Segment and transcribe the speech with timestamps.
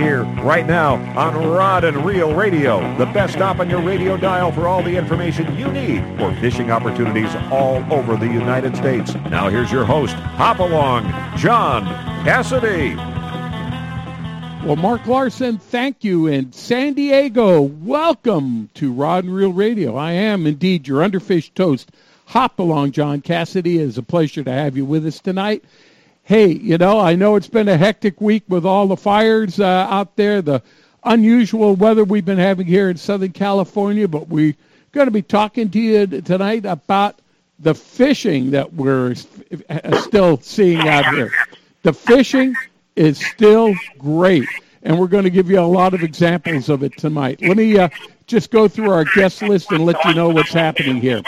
[0.00, 4.50] here, right now, on Rod and Reel Radio, the best stop on your radio dial
[4.50, 9.14] for all the information you need for fishing opportunities all over the United States.
[9.14, 11.04] Now here's your host, Hop Along,
[11.36, 11.84] John
[12.24, 12.94] Cassidy.
[14.66, 16.26] Well, Mark Larson, thank you.
[16.26, 19.96] And San Diego, welcome to Rod and Reel Radio.
[19.96, 21.90] I am indeed your underfished toast.
[22.26, 23.78] Hop along, John Cassidy.
[23.78, 25.64] It is a pleasure to have you with us tonight.
[26.30, 29.64] Hey, you know, I know it's been a hectic week with all the fires uh,
[29.90, 30.62] out there, the
[31.02, 34.54] unusual weather we've been having here in Southern California, but we're
[34.92, 37.18] going to be talking to you tonight about
[37.58, 39.16] the fishing that we're
[40.02, 41.32] still seeing out here.
[41.82, 42.54] The fishing
[42.94, 44.48] is still great,
[44.84, 47.42] and we're going to give you a lot of examples of it tonight.
[47.42, 47.88] Let me uh,
[48.28, 51.22] just go through our guest list and let you know what's happening here.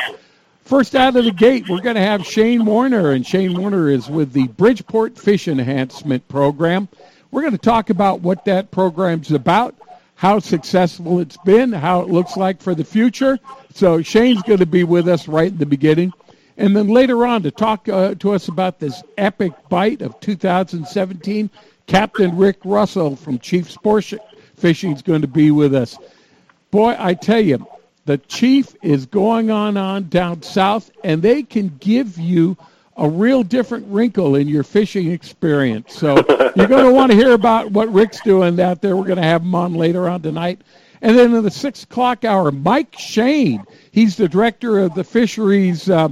[0.73, 4.09] First out of the gate, we're going to have Shane Warner, and Shane Warner is
[4.09, 6.89] with the Bridgeport Fish Enhancement Program.
[7.31, 9.75] We're going to talk about what that program's about,
[10.14, 13.39] how successful it's been, how it looks like for the future.
[13.74, 16.11] So Shane's going to be with us right in the beginning.
[16.57, 21.51] And then later on to talk uh, to us about this epic bite of 2017,
[21.86, 24.14] Captain Rick Russell from Chief Sports
[24.57, 25.98] Fishing is going to be with us.
[26.70, 27.67] Boy, I tell you,
[28.05, 32.57] the Chief is going on on down south, and they can give you
[32.96, 35.95] a real different wrinkle in your fishing experience.
[35.95, 36.17] So
[36.57, 38.96] you're going to want to hear about what Rick's doing out there.
[38.96, 40.61] We're going to have him on later on tonight.
[41.01, 43.64] And then in the six o'clock hour, Mike Shane.
[43.91, 45.91] He's the director of the fisheries.
[45.91, 46.11] Uh,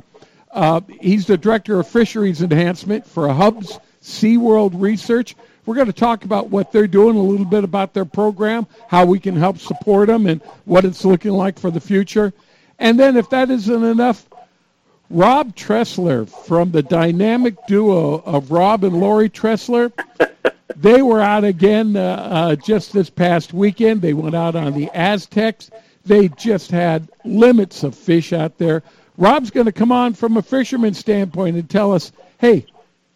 [0.50, 5.36] uh, he's the director of fisheries enhancement for Hubbs SeaWorld Research.
[5.70, 9.04] We're going to talk about what they're doing, a little bit about their program, how
[9.06, 12.32] we can help support them, and what it's looking like for the future.
[12.81, 14.26] And then, if that isn't enough,
[15.10, 19.92] Rob Tressler from the dynamic duo of Rob and Lori Tressler.
[20.76, 24.03] they were out again uh, uh, just this past weekend.
[24.03, 25.70] They went out on the Aztecs.
[26.04, 28.82] They just had limits of fish out there.
[29.16, 32.66] Rob's going to come on from a fisherman standpoint and tell us, hey,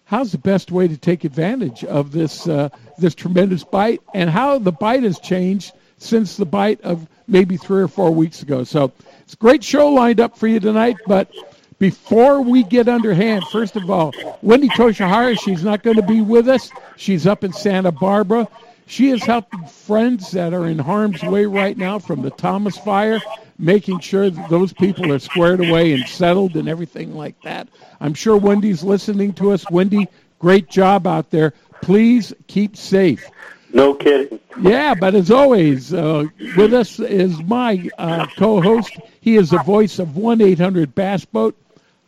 [0.05, 4.59] how's the best way to take advantage of this uh, this tremendous bite, and how
[4.59, 8.65] the bite has changed since the bite of maybe three or four weeks ago.
[8.65, 11.31] So it's a great show lined up for you tonight, but
[11.79, 14.13] before we get underhand, first of all,
[14.43, 16.71] Wendy Toshihara, she's not going to be with us.
[16.97, 18.49] She's up in Santa Barbara.
[18.87, 23.19] She is helping friends that are in harm's way right now from the Thomas fire,
[23.59, 27.69] making sure that those people are squared away and settled and everything like that.
[28.01, 29.69] I'm sure Wendy's listening to us.
[29.71, 31.53] Wendy, great job out there.
[31.83, 33.29] Please keep safe.
[33.73, 34.39] No kidding.
[34.61, 36.25] Yeah, but as always, uh,
[36.57, 38.93] with us is my uh, co-host.
[39.21, 41.57] He is the voice of one eight hundred Bass Boat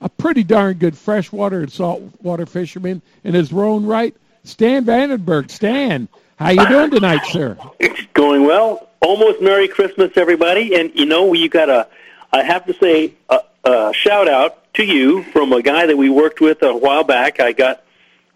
[0.01, 4.15] a pretty darn good freshwater and saltwater fisherman in his own right,
[4.45, 5.51] Stan Vandenberg.
[5.51, 7.57] Stan, how you doing tonight, sir?
[7.79, 8.86] It's going well.
[9.01, 10.75] Almost Merry Christmas, everybody.
[10.75, 11.89] And you know, you got a,
[12.33, 16.09] I have to say, a, a shout out to you from a guy that we
[16.11, 17.41] worked with a while back.
[17.41, 17.83] I got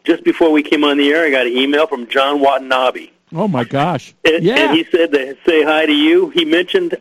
[0.04, 1.24] just before we came on the air.
[1.24, 3.08] I got an email from John Watanabe.
[3.32, 4.14] Oh my gosh!
[4.24, 4.56] And, yeah.
[4.56, 6.30] and he said to say hi to you.
[6.30, 6.96] He mentioned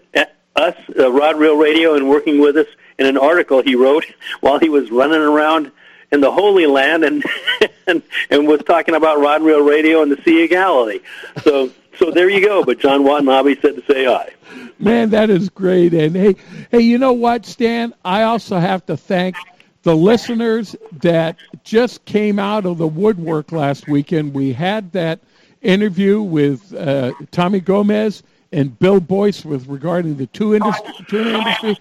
[0.56, 2.68] us, uh, Rod Reel Radio, and working with us
[2.98, 4.06] in an article he wrote
[4.42, 5.72] while he was running around
[6.12, 7.24] in the Holy Land and
[7.88, 11.00] and, and was talking about Rod Reel Radio and the Sea of Galilee.
[11.44, 12.64] So so there you go.
[12.64, 14.34] But John Watanabe said to say hi.
[14.80, 15.94] Man, that is great.
[15.94, 16.36] And hey,
[16.72, 17.94] hey, you know what, Stan?
[18.04, 19.36] I also have to thank
[19.84, 24.34] the listeners that just came out of the woodwork last weekend.
[24.34, 25.20] We had that
[25.62, 31.78] interview with uh, Tommy Gomez and Bill Boyce with regarding the two industry, industry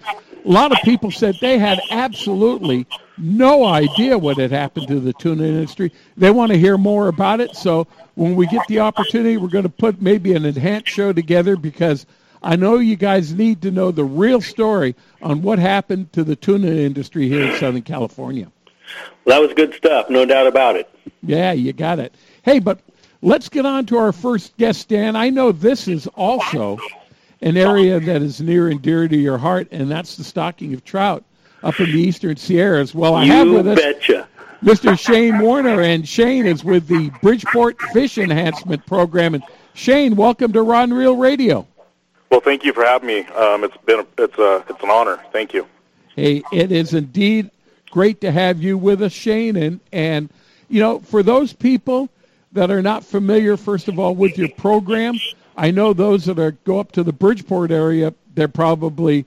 [0.49, 2.87] a lot of people said they had absolutely
[3.19, 5.93] no idea what had happened to the tuna industry.
[6.17, 7.55] They want to hear more about it.
[7.55, 11.55] So when we get the opportunity, we're going to put maybe an enhanced show together
[11.57, 12.07] because
[12.43, 16.35] I know you guys need to know the real story on what happened to the
[16.35, 18.51] tuna industry here in Southern California.
[19.27, 20.89] Well, that was good stuff, no doubt about it.
[21.23, 22.15] Yeah, you got it.
[22.43, 22.81] Hey, but
[23.21, 25.15] let's get on to our first guest, Dan.
[25.15, 26.79] I know this is also
[27.41, 30.85] an area that is near and dear to your heart, and that's the stocking of
[30.85, 31.25] trout
[31.63, 32.95] up in the eastern Sierras.
[32.95, 34.29] Well, I you have with us betcha.
[34.63, 34.99] Mr.
[34.99, 39.35] Shane Warner, and Shane is with the Bridgeport Fish Enhancement Program.
[39.35, 39.45] And
[39.75, 41.67] Shane, welcome to Rod and Reel Radio.
[42.31, 43.21] Well, thank you for having me.
[43.27, 45.21] Um, it's been a, it's a it's an honor.
[45.33, 45.67] Thank you.
[46.17, 47.51] Hey, it is indeed
[47.91, 49.57] great to have you with us, Shane.
[49.57, 50.29] And and
[50.69, 52.09] you know, for those people
[52.53, 55.15] that are not familiar, first of all, with your program,
[55.59, 59.27] I know those that are go up to the Bridgeport area, they're probably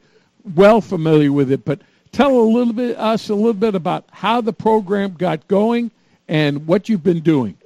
[0.55, 1.65] well familiar with it.
[1.65, 1.81] But
[2.13, 5.91] tell a little bit us a little bit about how the program got going
[6.29, 7.57] and what you've been doing.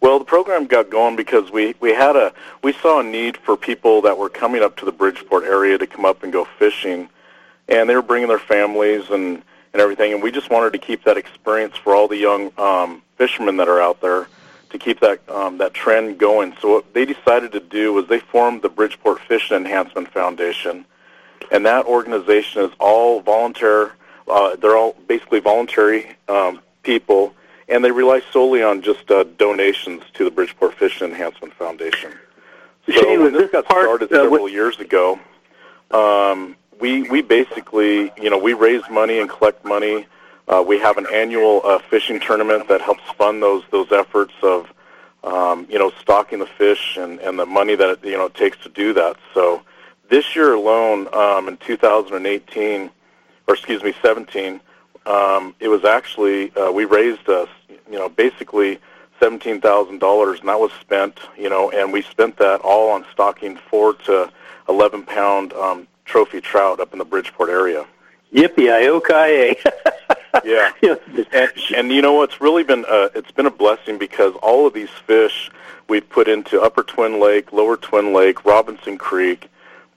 [0.00, 2.32] Well, the program got going because we we had a
[2.62, 5.88] we saw a need for people that were coming up to the Bridgeport area to
[5.88, 7.08] come up and go fishing,
[7.68, 9.42] and they were bringing their families and
[9.72, 13.02] and everything, and we just wanted to keep that experience for all the young um,
[13.16, 14.28] fishermen that are out there
[14.70, 16.54] to keep that um, that trend going.
[16.60, 20.84] So what they decided to do was they formed the Bridgeport Fish Enhancement Foundation,
[21.50, 23.92] and that organization is all volunteer.
[24.28, 27.34] Uh, they're all basically voluntary um, people,
[27.68, 32.12] and they rely solely on just uh, donations to the Bridgeport Fish Enhancement Foundation.
[32.86, 35.18] So Shane, when this got part, started uh, several years ago,
[35.90, 40.06] um, we we basically you know we raise money and collect money.
[40.48, 44.72] Uh, we have an annual uh, fishing tournament that helps fund those those efforts of
[45.24, 48.56] um, you know stocking the fish and, and the money that you know it takes
[48.58, 49.16] to do that.
[49.34, 49.62] So
[50.08, 52.90] this year alone, um, in 2018,
[53.48, 54.60] or excuse me, 17,
[55.04, 58.78] um, it was actually uh, we raised uh, you know basically
[59.18, 63.04] seventeen thousand dollars, and that was spent you know, and we spent that all on
[63.12, 64.30] stocking four to
[64.68, 67.84] eleven pound um, trophy trout up in the Bridgeport area.
[68.32, 69.56] Yippee I
[70.44, 70.72] Yeah.
[71.32, 74.74] And, and you know what's really been uh, it's been a blessing because all of
[74.74, 75.50] these fish
[75.88, 79.48] we've put into Upper Twin Lake, Lower Twin Lake, Robinson Creek,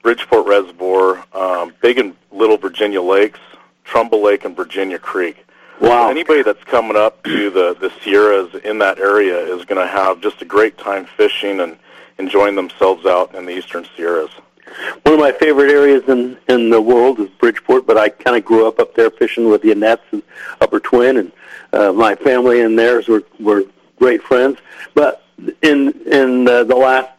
[0.02, 3.40] Bridgeport Reservoir, um, Big and Little Virginia Lakes,
[3.84, 5.46] Trumbull Lake, and Virginia Creek.
[5.80, 6.10] Wow.
[6.10, 10.20] Anybody that's coming up to the the Sierras in that area is going to have
[10.22, 11.78] just a great time fishing and
[12.18, 14.32] enjoying themselves out in the Eastern Sierras.
[15.04, 18.46] One of my favorite areas in in the world is Bridgeport, but I kind of
[18.46, 20.22] grew up up there fishing with the Annetts and
[20.62, 21.32] Upper Twin, and
[21.74, 23.64] uh, my family and theirs were were
[23.98, 24.58] great friends.
[24.94, 25.24] But
[25.62, 27.10] in in uh, the last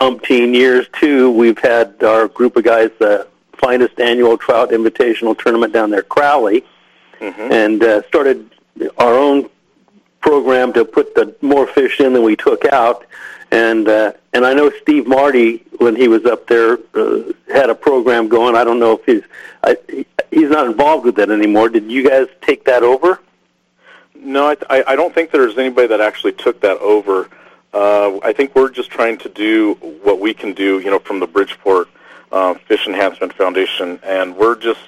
[0.00, 3.26] umpteen years too, we've had our group of guys the
[3.56, 6.64] finest annual trout invitational tournament down there, Crowley,
[7.20, 7.52] Mm-hmm.
[7.52, 8.48] and uh, started
[8.96, 9.50] our own
[10.20, 13.04] program to put the more fish in than we took out.
[13.50, 17.74] And uh, and I know Steve Marty when he was up there uh, had a
[17.74, 18.56] program going.
[18.56, 19.22] I don't know if he's
[19.62, 21.68] I, he, he's not involved with it anymore.
[21.68, 23.20] Did you guys take that over?
[24.14, 27.30] No, I, I I don't think there's anybody that actually took that over.
[27.72, 31.20] Uh, I think we're just trying to do what we can do, you know, from
[31.20, 31.88] the Bridgeport
[32.32, 34.80] uh, Fish Enhancement Foundation, and we're just,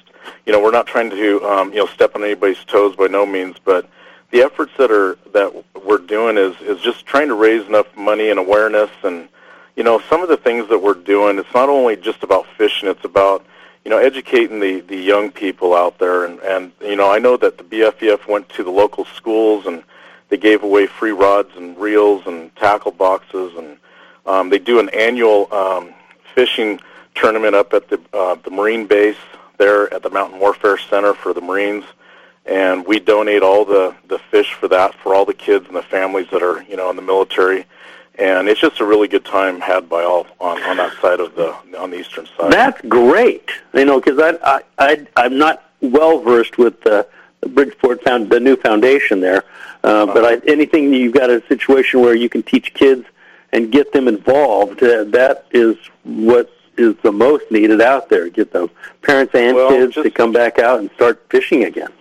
[0.45, 3.25] you know, we're not trying to, um, you know, step on anybody's toes by no
[3.25, 3.87] means, but
[4.31, 8.29] the efforts that are that we're doing is is just trying to raise enough money
[8.29, 9.27] and awareness, and
[9.75, 11.37] you know, some of the things that we're doing.
[11.39, 13.45] It's not only just about fishing; it's about
[13.83, 16.25] you know, educating the, the young people out there.
[16.25, 19.83] And, and, you know, I know that the BFEF went to the local schools and
[20.29, 23.53] they gave away free rods and reels and tackle boxes.
[23.57, 23.77] And
[24.25, 25.93] um, they do an annual um,
[26.35, 26.79] fishing
[27.15, 29.17] tournament up at the, uh, the Marine base
[29.57, 31.83] there at the Mountain Warfare Center for the Marines.
[32.45, 35.83] And we donate all the, the fish for that for all the kids and the
[35.83, 37.65] families that are, you know, in the military
[38.21, 41.33] and it's just a really good time had by all on, on that side of
[41.35, 42.51] the on the eastern side.
[42.51, 43.49] That's great.
[43.73, 47.07] You know, because I, I I I'm not well versed with the,
[47.41, 49.43] the Bridgeport found the new foundation there,
[49.83, 53.05] uh, but I, anything you've got a situation where you can teach kids
[53.53, 58.29] and get them involved, uh, that is what is the most needed out there.
[58.29, 58.69] Get the
[59.01, 61.91] parents and Well, kids to come back out and start fishing again.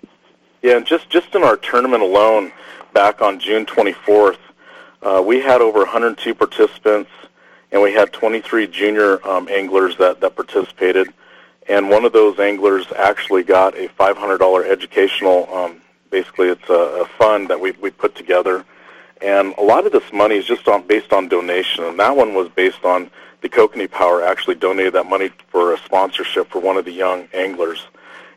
[0.63, 2.53] Yeah, and just just in our tournament alone,
[2.93, 4.39] back on June 24th,
[5.03, 7.11] uh, we had over 102 participants,
[7.73, 11.09] and we had 23 junior um, anglers that that participated.
[11.67, 15.49] And one of those anglers actually got a $500 educational.
[15.55, 18.65] Um, basically, it's a, a fund that we we put together,
[19.23, 22.35] and a lot of this money is just on based on donation, and that one
[22.35, 26.77] was based on the Kokanee Power actually donated that money for a sponsorship for one
[26.77, 27.87] of the young anglers.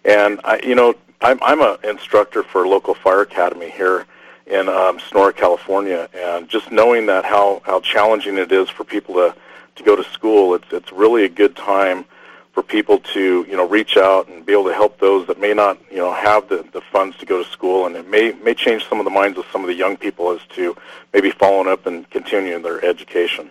[0.06, 4.06] And I, you know, I'm I'm an instructor for a local fire academy here
[4.46, 9.16] in um, Sonora, California, and just knowing that how how challenging it is for people
[9.16, 9.34] to
[9.76, 12.04] to go to school, it's it's really a good time
[12.52, 15.54] for people to you know reach out and be able to help those that may
[15.54, 18.54] not you know have the, the funds to go to school, and it may may
[18.54, 20.76] change some of the minds of some of the young people as to
[21.14, 23.50] maybe following up and continuing their education.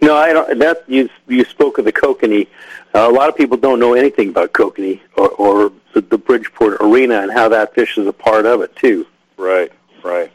[0.00, 0.58] No, I don't.
[0.60, 2.46] That you you spoke of the kokanee.
[2.94, 6.78] Uh, a lot of people don't know anything about kokanee or, or the, the Bridgeport
[6.80, 9.06] Arena and how that fish is a part of it too.
[9.36, 9.72] Right,
[10.02, 10.32] right.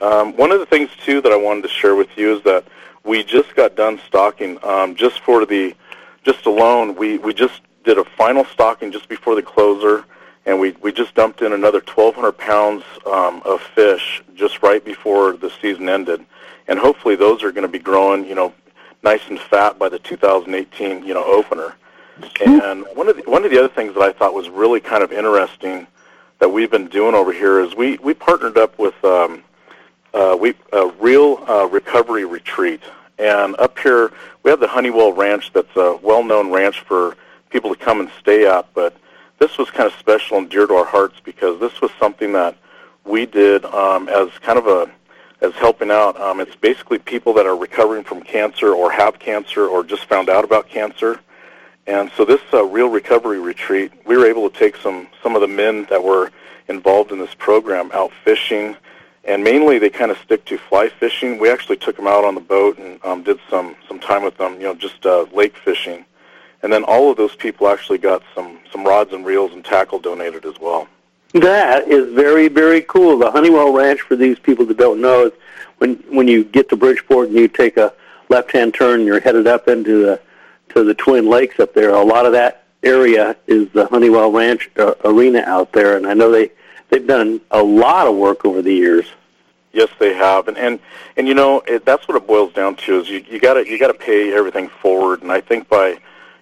[0.00, 2.64] Um, one of the things too that I wanted to share with you is that
[3.04, 5.74] we just got done stocking um, just for the
[6.24, 6.94] just alone.
[6.96, 10.04] We we just did a final stocking just before the closer,
[10.46, 15.36] and we we just dumped in another 1,200 pounds um, of fish just right before
[15.36, 16.24] the season ended,
[16.66, 18.52] and hopefully those are going to be growing, you know,
[19.02, 21.74] nice and fat by the 2018 you know opener.
[22.44, 25.02] And one of the, one of the other things that I thought was really kind
[25.02, 25.86] of interesting
[26.38, 29.42] that we've been doing over here is we we partnered up with um,
[30.12, 32.80] uh, we a Reel uh, recovery retreat,
[33.18, 35.52] and up here we have the Hunewill Ranch.
[35.52, 37.16] That's a well-known ranch for
[37.50, 38.66] people to come and stay at.
[38.74, 38.96] But
[39.38, 42.56] this was kind of special and dear to our hearts because this was something that
[43.04, 44.90] we did um, as kind of a
[45.40, 46.20] as helping out.
[46.20, 50.28] Um, it's basically people that are recovering from cancer or have cancer or just found
[50.28, 51.20] out about cancer.
[51.86, 55.40] And so this uh, Reel recovery retreat, we were able to take some some of
[55.40, 56.30] the men that were
[56.68, 58.76] involved in this program out fishing,
[59.24, 61.38] and mainly they kind of stick to fly fishing.
[61.38, 64.36] We actually took them out on the boat and um, did some some time with
[64.38, 66.04] them, you know, just uh, lake fishing,
[66.62, 69.98] and then all of those people actually got some some rods and reels and tackle
[69.98, 70.86] donated as well.
[71.34, 73.18] That is very very cool.
[73.18, 75.32] The Hunewill Ranch, for these people that don't know, is
[75.78, 77.92] when when you get to Bridgeport and you take a
[78.28, 80.20] left hand turn, you're headed up into the
[80.74, 81.90] to the Twin Lakes up there.
[81.90, 86.14] A lot of that area is the Hunewill Ranch uh, arena out there, and I
[86.14, 86.50] know they
[86.88, 89.06] they've done a lot of work over the years.
[89.72, 90.80] Yes, they have, and and
[91.16, 93.68] and you know it, that's what it boils down to is you you got to
[93.68, 95.98] you got to pay everything forward, and I think by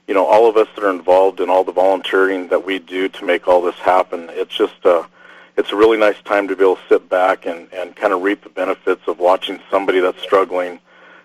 [0.09, 3.09] you know all of us that are involved in all the volunteering that we do
[3.09, 5.05] to make all this happen, it's just uh,
[5.57, 8.23] it's a really nice time to be able to sit back and and kind of
[8.23, 10.81] reap the benefits of watching somebody that's struggling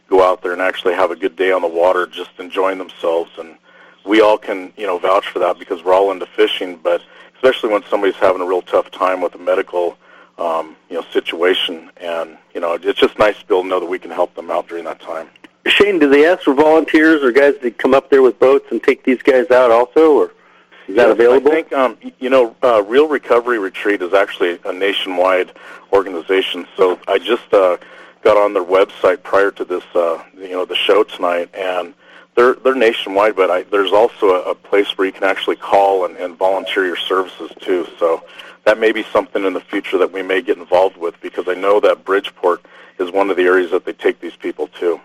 [0.08, 3.32] go out there and actually have a good day on the water, just enjoying themselves.
[3.38, 3.58] And
[4.06, 6.78] we all can, you know, vouch for that because we're all into fishing.
[6.78, 7.02] But
[7.36, 9.98] especially when somebody's having a real tough time with a medical,
[10.38, 13.80] um, you know, situation, and you know, it's just nice to be able to know
[13.80, 15.28] that we can help them out during that time.
[15.66, 18.84] Shane, do they ask for volunteers or guys to come up there with boats and
[18.84, 20.26] take these guys out also, or
[20.88, 21.52] is that yes, available?
[21.52, 25.54] I think um, you know, uh, Reel Recovery Retreat is actually a nationwide
[25.92, 26.68] organization.
[26.78, 27.78] So I just uh,
[28.26, 31.94] got on their website prior to this, uh, you know, the show tonight, and
[32.34, 33.36] they're they're nationwide.
[33.36, 36.86] But I, there's also a, a place where you can actually call and, and volunteer
[36.86, 37.88] your services too.
[38.00, 38.24] So
[38.66, 41.54] that may be something in the future that we may get involved with because I
[41.54, 42.66] know that Bridgeport
[43.00, 45.00] is one of the areas that they take these people to.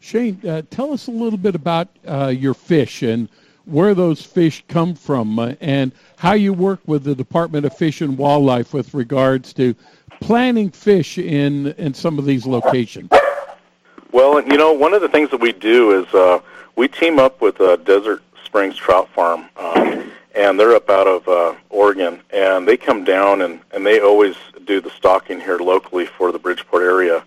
[0.00, 3.28] Shane, uh, tell us a little bit about uh, your fish and
[3.64, 8.02] where those fish come from uh, and how you work with the Department of Fish
[8.02, 9.74] and Wildlife with regards to
[10.20, 13.10] planting fish in, in some of these locations.
[14.12, 16.40] Well, you know, one of the things that we do is uh,
[16.76, 21.28] we team up with uh, Desert Springs Trout Farm, um, and they're up out of
[21.28, 26.06] uh, Oregon, and they come down and, and they always do the stocking here locally
[26.06, 27.24] for the Bridgeport area.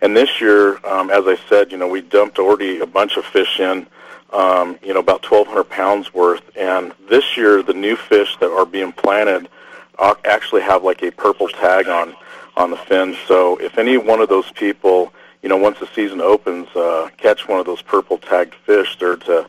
[0.00, 3.24] And this year, um, as I said, you know, we dumped already a bunch of
[3.24, 3.86] fish in,
[4.32, 6.42] um, you know, about 1,200 pounds worth.
[6.56, 9.48] And this year, the new fish that are being planted
[10.24, 12.14] actually have like a purple tag on
[12.56, 13.16] on the fins.
[13.26, 17.48] So if any one of those people, you know, once the season opens, uh, catch
[17.48, 19.48] one of those purple tagged fish, they're to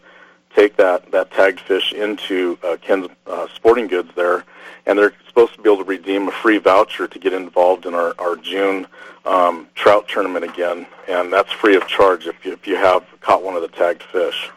[0.56, 4.44] take that that tagged fish into uh, Ken's uh, Sporting Goods there,
[4.86, 7.94] and they're supposed to be able to redeem a free voucher to get involved in
[7.94, 8.88] our our June
[9.26, 13.44] um, trout tournament again, and that's free of charge if you, if you have caught
[13.44, 14.50] one of the tagged fish.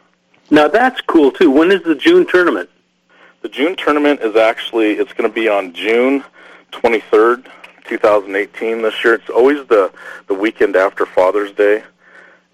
[0.50, 1.50] Now that's cool too.
[1.50, 2.70] When is the June tournament?
[3.48, 6.22] The June tournament is actually it's going to be on June
[6.70, 7.46] 23rd,
[7.86, 9.14] 2018 this year.
[9.14, 9.90] It's always the
[10.26, 11.82] the weekend after Father's Day,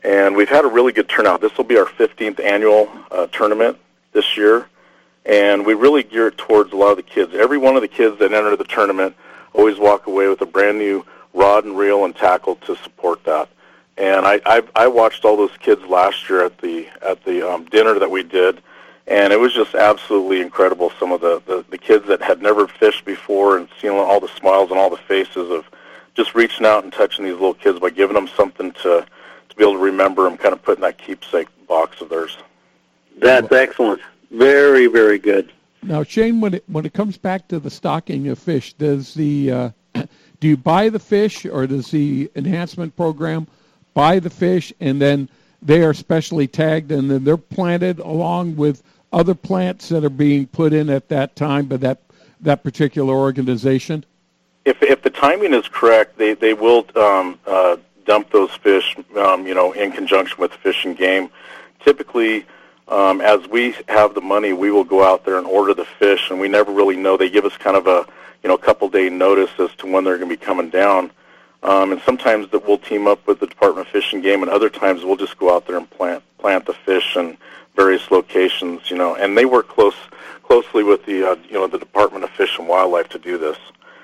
[0.05, 1.41] and we've had a really good turnout.
[1.41, 3.77] This will be our 15th annual uh, tournament
[4.13, 4.69] this year,
[5.27, 7.35] and we really gear it towards a lot of the kids.
[7.35, 9.17] Every one of the kids that enter the tournament
[9.53, 13.49] always walk away with a brand new rod and reel and tackle to support that.
[13.97, 17.65] And I I, I watched all those kids last year at the at the um,
[17.65, 18.63] dinner that we did,
[19.07, 20.91] and it was just absolutely incredible.
[20.99, 24.29] Some of the, the the kids that had never fished before and seeing all the
[24.29, 25.69] smiles and all the faces of
[26.15, 29.07] just reaching out and touching these little kids by giving them something to
[29.49, 32.37] to be able to remember them, kind of put in that keepsake box of theirs.
[33.19, 34.01] That's excellent.
[34.31, 35.53] Very, very good.
[35.83, 39.51] Now, Shane, when it when it comes back to the stocking of fish, does the
[39.51, 39.71] uh,
[40.41, 43.47] do you buy the fish, or does the enhancement program
[43.93, 45.29] buy the fish, and then
[45.63, 48.83] they are specially tagged, and then they're planted along with
[49.15, 52.01] other plants that are being put in at that time by that
[52.41, 54.05] that particular organization?
[54.65, 59.47] If if the timing is correct, they they will um, uh, dump those fish, um,
[59.47, 61.31] you know, in conjunction with Fish and Game.
[61.81, 62.45] Typically,
[62.89, 66.31] um, as we have the money, we will go out there and order the fish,
[66.31, 67.17] and we never really know.
[67.17, 68.07] They give us kind of a
[68.43, 71.11] you know couple day notice as to when they're going to be coming down.
[71.63, 74.51] Um, and sometimes that we'll team up with the Department of Fish and Game, and
[74.51, 77.39] other times we'll just go out there and plant plant the fish in
[77.75, 78.91] various locations.
[78.91, 79.97] You know, and they work close
[80.43, 83.59] closely with the uh, you know the Department of Fish and Wildlife to do this.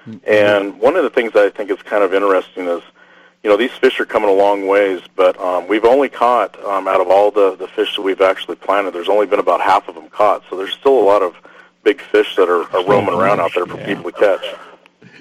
[0.07, 0.19] Mm-hmm.
[0.27, 2.83] And one of the things that I think is kind of interesting is,
[3.43, 6.89] you know, these fish are coming a long ways, but um, we've only caught um,
[6.89, 8.93] out of all the the fish that we've actually planted.
[8.93, 11.37] There's only been about half of them caught, so there's still a lot of
[11.83, 13.87] big fish that are, are roaming around out there for yeah.
[13.87, 14.45] people to catch.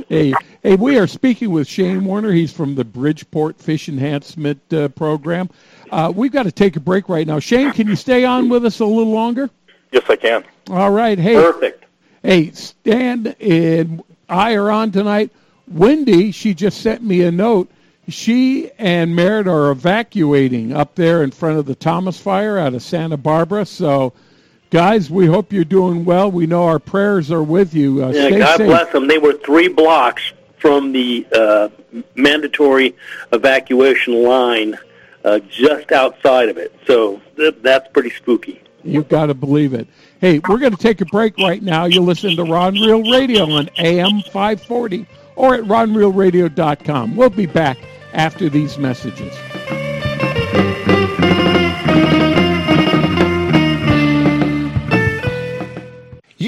[0.07, 2.31] Hey, hey, we are speaking with Shane Warner.
[2.31, 5.49] He's from the Bridgeport Fish Enhancement uh, Program.
[5.91, 7.39] Uh, we've got to take a break right now.
[7.39, 9.49] Shane, can you stay on with us a little longer?
[9.91, 10.43] Yes, I can.
[10.69, 11.17] All right.
[11.17, 11.35] Hey.
[11.35, 11.85] Perfect.
[12.21, 15.31] Hey, Stan and I are on tonight.
[15.67, 17.69] Wendy, she just sent me a note.
[18.07, 22.81] She and Merritt are evacuating up there in front of the Thomas Fire out of
[22.81, 23.65] Santa Barbara.
[23.65, 24.13] So,
[24.71, 26.31] guys, we hope you're doing well.
[26.31, 28.03] We know our prayers are with you.
[28.03, 28.67] Uh, yeah, God safe.
[28.67, 29.07] bless them.
[29.07, 31.69] They were three blocks from the uh,
[32.15, 32.95] mandatory
[33.31, 34.77] evacuation line,
[35.23, 36.73] uh, just outside of it.
[36.85, 38.61] So th- that's pretty spooky.
[38.83, 39.87] You've got to believe it.
[40.21, 41.85] Hey, we're going to take a break right now.
[41.85, 47.15] You listen to Ron Reel Radio on AM 540 or at rodandreelradio.com.
[47.15, 47.77] We'll be back
[48.13, 49.33] after these messages.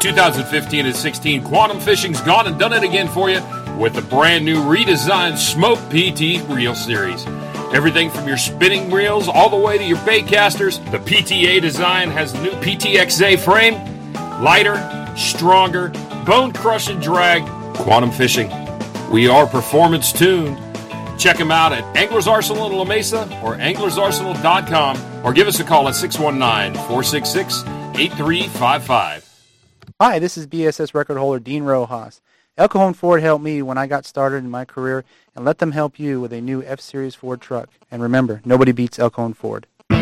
[0.00, 3.40] 2015 and 16, Quantum Fishing's gone and done it again for you
[3.76, 7.26] with the brand new redesigned Smoke PT Reel Series.
[7.72, 12.10] Everything from your spinning reels all the way to your bait casters, the PTA design
[12.10, 13.74] has the new PTXA frame,
[14.42, 14.76] lighter,
[15.16, 15.88] stronger,
[16.24, 18.50] bone crushing drag, Quantum Fishing.
[19.10, 20.58] We are performance tuned.
[21.18, 25.64] Check them out at Anglers Arsenal in La Mesa or anglersarsenal.com or give us a
[25.64, 27.64] call at 619 466
[27.98, 29.27] 8355.
[30.00, 32.20] Hi, this is BASS record holder Dean Rojas,
[32.56, 35.72] El Cajon Ford helped me when I got started in my career, and let them
[35.72, 37.68] help you with a new F-Series Ford truck.
[37.90, 39.66] And remember, nobody beats El Cajon Ford.
[39.90, 39.96] We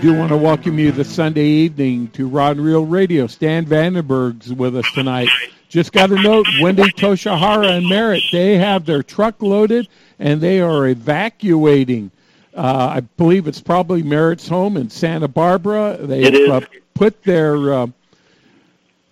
[0.00, 3.28] do want to welcome you this Sunday evening to Rod and Reel Radio.
[3.28, 5.28] Stan Vandenberg's with us tonight.
[5.68, 9.86] Just got a note, Wendy Toshihara and Merritt, they have their truck loaded
[10.18, 12.10] and they are evacuating.
[12.58, 15.96] Uh, I believe it's probably Merritt's home in Santa Barbara.
[16.00, 16.60] They've uh,
[16.92, 17.86] put their uh,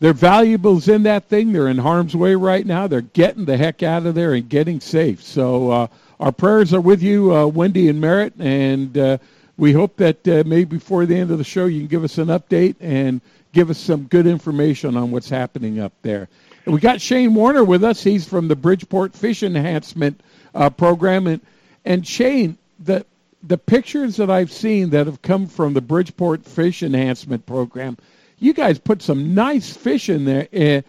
[0.00, 1.52] their valuables in that thing.
[1.52, 2.88] They're in harm's way right now.
[2.88, 5.22] They're getting the heck out of there and getting safe.
[5.22, 5.86] So uh,
[6.18, 9.18] our prayers are with you, uh, Wendy and Merritt, and uh,
[9.56, 12.18] we hope that uh, maybe before the end of the show you can give us
[12.18, 13.20] an update and
[13.52, 16.28] give us some good information on what's happening up there.
[16.64, 18.02] And we got Shane Warner with us.
[18.02, 20.20] He's from the Bridgeport Fish Enhancement
[20.52, 21.40] uh, Program, and
[21.84, 23.06] and Shane, the
[23.46, 27.96] the pictures that I've seen that have come from the Bridgeport Fish Enhancement Program,
[28.38, 30.82] you guys put some nice fish in there, uh,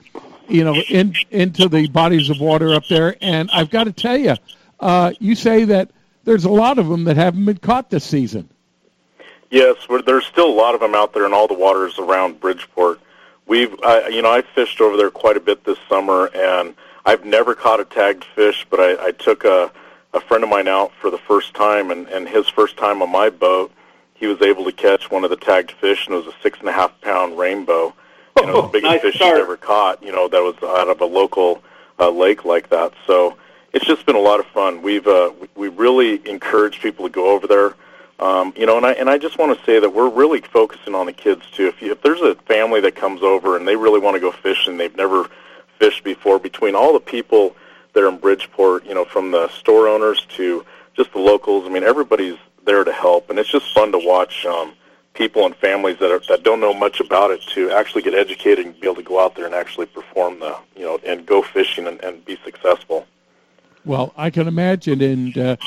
[0.47, 3.15] you know, in into the bodies of water up there.
[3.21, 4.35] And I've got to tell you,
[4.79, 5.91] uh, you say that
[6.23, 8.49] there's a lot of them that haven't been caught this season.
[9.49, 12.99] Yes, there's still a lot of them out there in all the waters around Bridgeport.
[13.45, 17.23] We've, uh, you know, I fished over there quite a bit this summer, and I've
[17.23, 19.71] never caught a tagged fish, but I, I took a,
[20.13, 23.11] a friend of mine out for the first time, and, and his first time on
[23.11, 23.71] my boat,
[24.13, 26.59] he was able to catch one of the tagged fish, and it was a six
[26.59, 27.93] and a half pound rainbow.
[28.37, 29.33] You know, the biggest nice fish start.
[29.33, 30.03] he's ever caught.
[30.03, 31.63] You know, that was out of a local
[31.99, 32.93] uh, lake like that.
[33.05, 33.37] So
[33.73, 34.81] it's just been a lot of fun.
[34.81, 37.75] We've uh, we we really encourage people to go over there.
[38.19, 40.95] Um, you know, and I and I just want to say that we're really focusing
[40.95, 41.67] on the kids too.
[41.67, 44.31] If you, if there's a family that comes over and they really want to go
[44.31, 45.29] fishing, they've never
[45.77, 46.39] fished before.
[46.39, 47.55] Between all the people
[47.97, 50.63] that are in Bridgeport, you know, from the store owners to
[50.95, 54.45] just the locals, I mean, everybody's there to help, and it's just fun to watch
[54.45, 54.73] um,
[55.15, 58.67] people and families that are, that don't know much about it to actually get educated
[58.67, 61.41] and be able to go out there and actually perform the, you know, and go
[61.41, 63.07] fishing and, and be successful.
[63.83, 65.57] Well, I can imagine, and uh,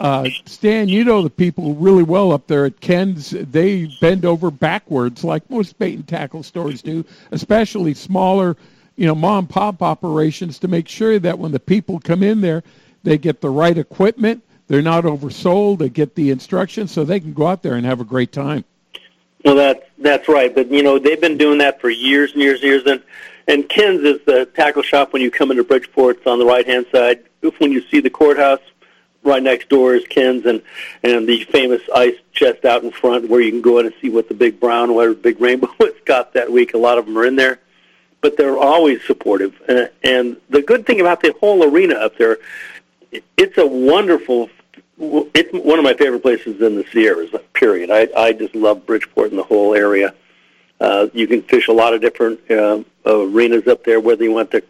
[0.00, 3.30] uh, Stan, you know the people really well up there at Ken's.
[3.30, 8.56] They bend over backwards like most bait and tackle stores do, especially smaller,
[8.96, 12.62] you know, mom pop operations to make sure that when the people come in there,
[13.02, 14.42] they get the right equipment.
[14.68, 15.78] They're not oversold.
[15.78, 18.64] They get the instructions so they can go out there and have a great time.
[19.44, 20.54] Well, that's that's right.
[20.54, 22.82] But you know, they've been doing that for years and years and years.
[22.86, 23.02] And
[23.48, 26.18] and Ken's is the tackle shop when you come into Bridgeport.
[26.18, 27.24] It's on the right hand side.
[27.58, 28.60] When you see the courthouse,
[29.24, 30.62] right next door is Ken's and
[31.02, 34.10] and the famous ice chest out in front where you can go in and see
[34.10, 36.74] what the big brown or big rainbow has got that week.
[36.74, 37.58] A lot of them are in there,
[38.22, 39.60] but they're always supportive.
[39.68, 42.38] And, and the good thing about the whole arena up there,
[43.36, 44.48] it's a wonderful.
[44.98, 47.30] It's one of my favorite places in the Sierras.
[47.52, 47.90] Period.
[47.90, 50.14] I I just love Bridgeport and the whole area.
[50.80, 54.50] Uh, you can fish a lot of different uh, arenas up there, whether you want
[54.50, 54.62] the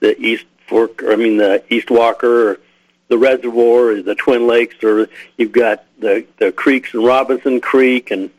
[0.00, 2.60] the East Fork, or I mean the East Walker, or
[3.08, 8.10] the Reservoir, or the Twin Lakes, or you've got the the creeks and Robinson Creek,
[8.10, 8.30] and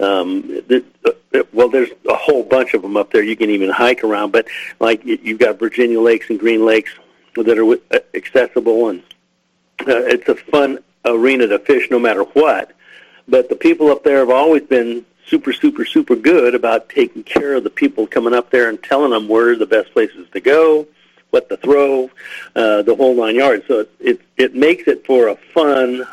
[0.00, 3.22] um, the, uh, well, there's a whole bunch of them up there.
[3.22, 4.46] You can even hike around, but
[4.80, 6.90] like you- you've got Virginia Lakes and Green Lakes
[7.36, 9.02] that are uh, accessible, and
[9.80, 12.72] uh, it's a fun arena to fish no matter what.
[13.28, 17.54] But the people up there have always been super, super, super good about taking care
[17.54, 20.86] of the people coming up there and telling them where the best places to go,
[21.30, 22.10] what to throw,
[22.56, 23.64] uh, the whole nine yards.
[23.68, 26.06] So it, it it makes it for a fun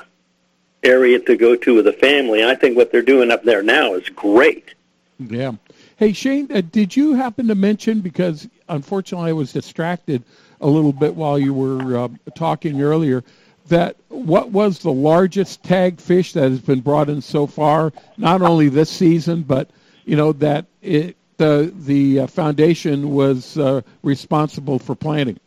[0.84, 2.44] area to go to with a family.
[2.44, 4.74] I think what they're doing up there now is great.
[5.20, 5.54] Yeah.
[5.98, 10.24] Hey, Shane, uh, did you happen to mention, because unfortunately I was distracted
[10.62, 13.24] a little bit while you were uh, talking earlier,
[13.68, 18.42] that what was the largest tag fish that has been brought in so far, not
[18.42, 19.70] only this season, but,
[20.06, 25.39] you know, that it, the, the uh, foundation was uh, responsible for planting?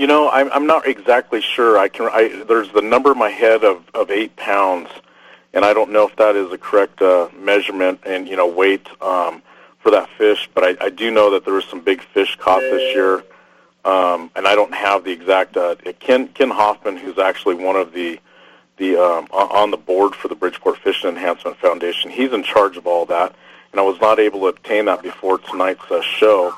[0.00, 1.76] You know, I'm I'm not exactly sure.
[1.76, 2.08] I can.
[2.10, 4.88] I there's the number in my head of of eight pounds,
[5.52, 8.88] and I don't know if that is a correct uh, measurement and you know weight
[9.02, 9.42] um,
[9.78, 10.48] for that fish.
[10.54, 13.22] But I, I do know that there was some big fish caught this year,
[13.84, 15.58] um, and I don't have the exact.
[15.58, 18.18] Uh, Ken Ken Hoffman, who's actually one of the
[18.78, 22.86] the um, on the board for the Bridgeport Fishing Enhancement Foundation, he's in charge of
[22.86, 23.34] all that,
[23.70, 26.54] and I was not able to obtain that before tonight's uh, show.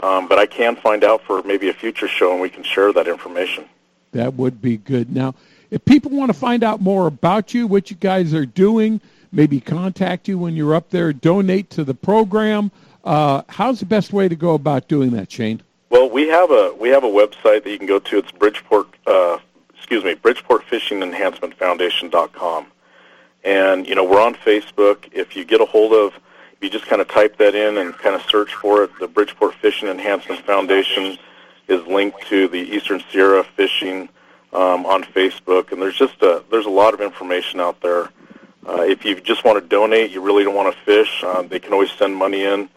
[0.00, 2.92] Um, but I can find out for maybe a future show, and we can share
[2.92, 3.64] that information.
[4.12, 5.14] That would be good.
[5.14, 5.34] Now,
[5.70, 9.00] if people want to find out more about you, what you guys are doing,
[9.32, 12.70] maybe contact you when you're up there, donate to the program,
[13.04, 15.62] uh, how's the best way to go about doing that, Shane?
[15.90, 18.18] Well, we have a we have a website that you can go to.
[18.18, 19.38] It's Bridgeport, uh,
[19.76, 22.66] excuse me, Bridgeport Fishing Enhancement Foundation.com.
[23.44, 25.08] And you know we're on Facebook.
[25.12, 26.14] If you get a hold of
[26.64, 29.54] you just kind of type that in and kind of search for it, the Bridgeport
[29.56, 31.18] Fishing Enhancement Foundation
[31.68, 34.08] is linked to the Eastern Sierra Fishing
[34.54, 38.08] um, on Facebook, and there's just a there's a lot of information out there.
[38.66, 41.60] Uh, if you just want to donate, you really don't want to fish, uh, they
[41.60, 42.68] can always send money in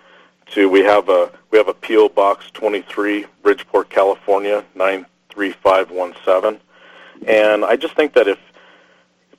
[0.52, 6.60] to we have a we have a PO Box 23, Bridgeport, California 93517,
[7.26, 8.40] and I just think that if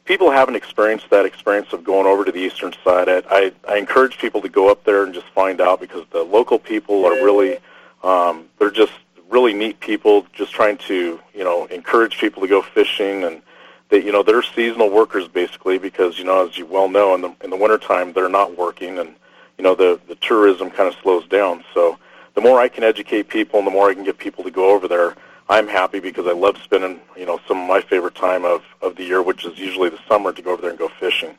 [0.08, 4.16] people haven't experienced that experience of going over to the eastern side, I, I, encourage
[4.16, 7.58] people to go up there and just find out because the local people are really
[8.02, 8.92] um, they're just
[9.28, 13.42] really neat people, just trying to you know encourage people to go fishing and
[13.90, 17.20] they you know they're seasonal workers basically because you know as you well know in
[17.20, 19.14] the in the wintertime they're not working and
[19.58, 21.62] you know the the tourism kind of slows down.
[21.74, 21.98] So
[22.32, 24.70] the more I can educate people and the more I can get people to go
[24.74, 25.16] over there,
[25.48, 28.96] I'm happy because I love spending you know some of my favorite time of of
[28.96, 31.34] the year, which is usually the summer, to go over there and go fishing.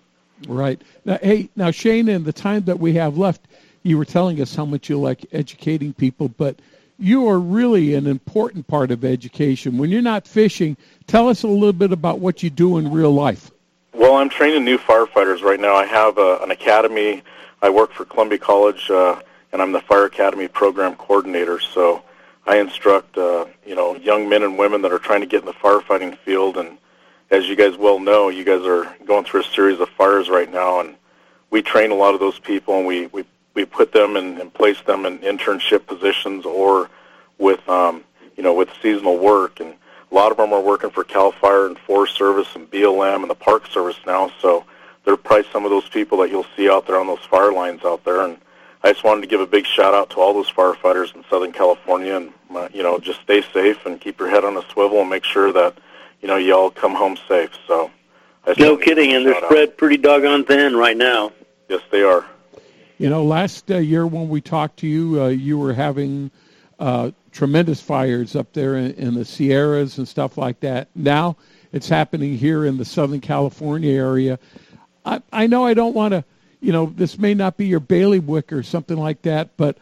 [0.48, 0.82] Right.
[1.06, 3.42] Now, hey, now Shane, in the time that we have left,
[3.84, 6.60] you were telling us how much you like educating people, but
[6.98, 9.78] you are really an important part of education.
[9.78, 10.76] When you're not fishing,
[11.08, 13.52] tell us a little bit about what you do in real life.
[13.94, 15.76] Well, I'm training new firefighters right now.
[15.76, 17.24] I have a, an academy.
[17.62, 19.20] I work for Columbia College, uh,
[19.52, 21.60] and I'm the Fire Academy program coordinator.
[21.60, 22.04] So
[22.50, 25.46] I instruct, uh, you know, young men and women that are trying to get in
[25.46, 26.58] the firefighting field.
[26.58, 26.80] And
[27.30, 30.52] as you guys well know, you guys are going through a series of fires right
[30.52, 30.96] now, and
[31.52, 34.52] we train a lot of those people, and we we we put them and, and
[34.52, 36.90] place them in internship positions or
[37.38, 38.04] with um,
[38.36, 39.76] you know with seasonal work and
[40.12, 43.30] a lot of them are working for Cal Fire and Forest Service and BLM and
[43.30, 44.66] the Park Service now so
[45.04, 47.84] they're probably some of those people that you'll see out there on those fire lines
[47.84, 48.38] out there and
[48.84, 51.52] I just wanted to give a big shout out to all those firefighters in Southern
[51.52, 55.02] California and uh, you know just stay safe and keep your head on a swivel
[55.02, 55.78] and make sure that
[56.22, 57.92] you know you all come home safe so
[58.58, 59.78] no kidding and they're spread out.
[59.78, 61.32] pretty doggone thin right now
[61.68, 62.26] yes they are
[63.00, 66.30] you know, last uh, year when we talked to you, uh, you were having
[66.80, 70.90] uh, tremendous fires up there in, in, the Sierras and stuff like that.
[70.96, 71.38] Now
[71.72, 74.38] it's happening here in the Southern California area.
[75.06, 76.26] I, I know I don't want to,
[76.62, 79.78] you know, this may not be your bailiwick or something like that, but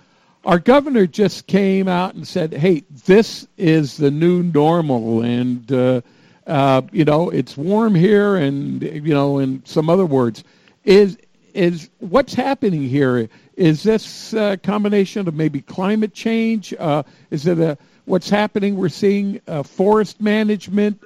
[0.45, 5.21] our governor just came out and said, hey, this is the new normal.
[5.21, 6.01] And, uh,
[6.45, 10.43] uh, you know, it's warm here and, you know, in some other words.
[10.85, 11.17] Is
[11.53, 13.27] is what's happening here?
[13.55, 16.73] Is this a combination of maybe climate change?
[16.77, 18.77] Uh, is it a what's happening?
[18.77, 21.01] We're seeing uh, forest management.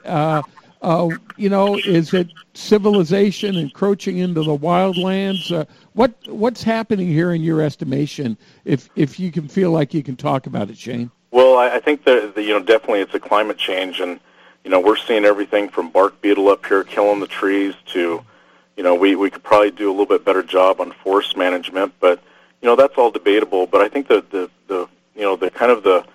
[0.81, 5.51] Uh, you know, is it civilization encroaching into the wildlands?
[5.51, 8.37] Uh, what what's happening here in your estimation?
[8.65, 11.11] If if you can feel like you can talk about it, Shane.
[11.29, 14.19] Well, I, I think that you know definitely it's a climate change, and
[14.63, 18.25] you know we're seeing everything from bark beetle up here killing the trees to
[18.81, 21.93] you know, we, we could probably do a little bit better job on forest management,
[21.99, 22.19] but
[22.61, 23.67] you know that's all debatable.
[23.67, 26.05] But I think the the, the you know the kind of the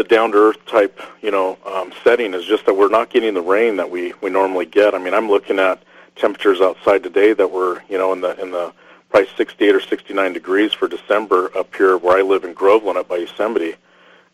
[0.00, 3.34] the down to earth type you know um, setting is just that we're not getting
[3.34, 4.94] the rain that we we normally get.
[4.94, 5.82] I mean, I'm looking at
[6.16, 8.72] temperatures outside today that were you know in the in the
[9.10, 13.08] probably 68 or 69 degrees for December up here where I live in Groveland up
[13.08, 13.74] by Yosemite,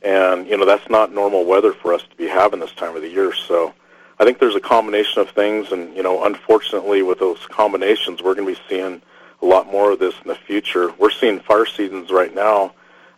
[0.03, 3.03] and you know that's not normal weather for us to be having this time of
[3.03, 3.35] the year.
[3.35, 3.75] So
[4.21, 8.37] I think there's a combination of things, and you know, unfortunately, with those combinations, we're
[8.37, 9.03] going to be seeing
[9.43, 10.93] a lot more of this in the future.
[10.97, 12.73] We're seeing fire seasons right now,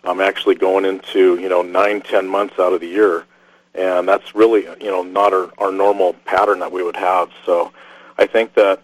[0.04, 3.24] um, actually going into you know nine, ten months out of the year,
[3.74, 7.30] and that's really you know not our, our normal pattern that we would have.
[7.44, 7.72] So,
[8.18, 8.82] I think that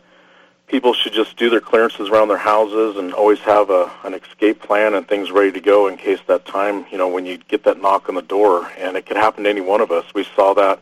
[0.66, 4.61] people should just do their clearances around their houses and always have a an escape
[4.61, 7.64] plan and things ready to go in case that time you know when you get
[7.64, 10.05] that knock on the door, and it could happen to any one of us.
[10.14, 10.81] We saw that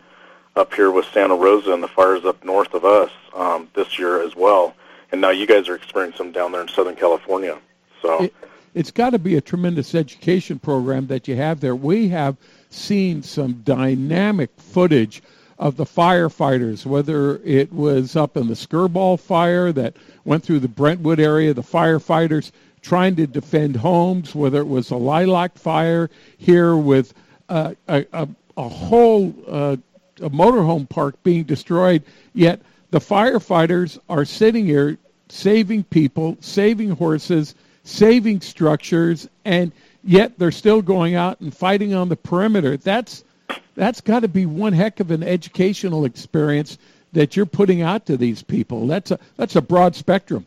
[0.56, 4.22] up here with Santa Rosa and the fires up north of us um, this year
[4.22, 4.74] as well.
[5.10, 7.58] And now you guys are experiencing them down there in Southern California.
[8.00, 8.34] So it,
[8.74, 11.76] it's got to be a tremendous education program that you have there.
[11.76, 12.36] We have
[12.70, 15.22] seen some dynamic footage
[15.58, 20.68] of the firefighters, whether it was up in the Skirball fire that went through the
[20.68, 26.76] Brentwood area, the firefighters trying to defend homes, whether it was a lilac fire here
[26.76, 27.14] with
[27.48, 29.76] uh, a, a, a whole uh,
[30.20, 32.02] a motorhome park being destroyed,
[32.34, 39.72] yet the firefighters are sitting here saving people, saving horses, saving structures, and
[40.04, 42.76] yet they're still going out and fighting on the perimeter.
[42.76, 43.24] That's
[43.74, 46.78] that's got to be one heck of an educational experience
[47.12, 48.86] that you're putting out to these people.
[48.86, 50.46] That's a that's a broad spectrum.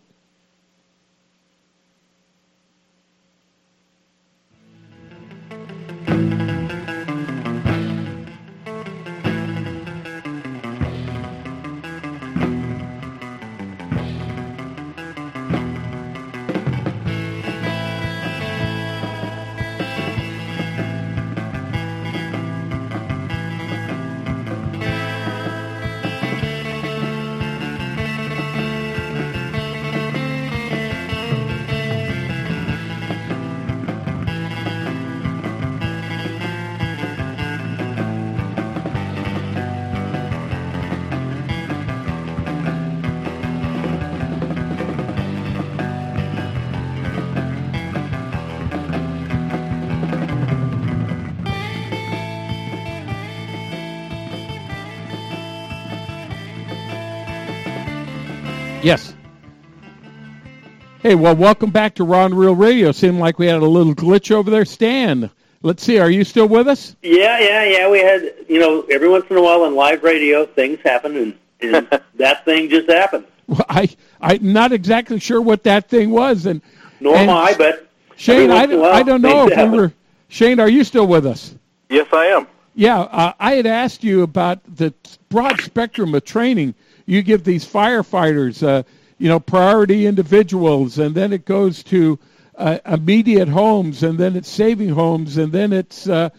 [61.05, 62.91] Hey, well, welcome back to Rod and Reel Radio.
[62.91, 64.65] Seemed like we had a little glitch over there.
[64.65, 65.29] Stan,
[65.61, 66.95] let's see, are you still with us?
[67.03, 67.87] Yeah, yeah, yeah.
[67.91, 71.37] We had, you know, every once in a while on live radio, things happen, and,
[71.61, 73.25] and that thing just happened.
[73.45, 73.87] Well, I,
[74.19, 76.47] I'm not exactly sure what that thing was.
[76.47, 76.59] and
[76.99, 79.51] Nor am I, but Shane, I, every once in a while, I don't know things
[79.51, 79.77] if we happen.
[79.77, 79.93] were.
[80.29, 81.53] Shane, are you still with us?
[81.87, 82.47] Yes, I am.
[82.73, 84.91] Yeah, uh, I had asked you about the
[85.29, 86.73] broad spectrum of training
[87.05, 88.65] you give these firefighters.
[88.65, 88.81] Uh,
[89.17, 92.19] you know, priority individuals, and then it goes to
[92.57, 96.29] uh, immediate homes, and then it's saving homes, and then it's uh,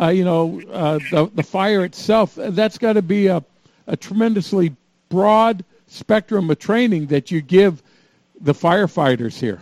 [0.00, 2.34] uh, you know uh, the the fire itself.
[2.36, 3.42] That's got to be a
[3.86, 4.74] a tremendously
[5.08, 7.82] broad spectrum of training that you give
[8.40, 9.60] the firefighters here.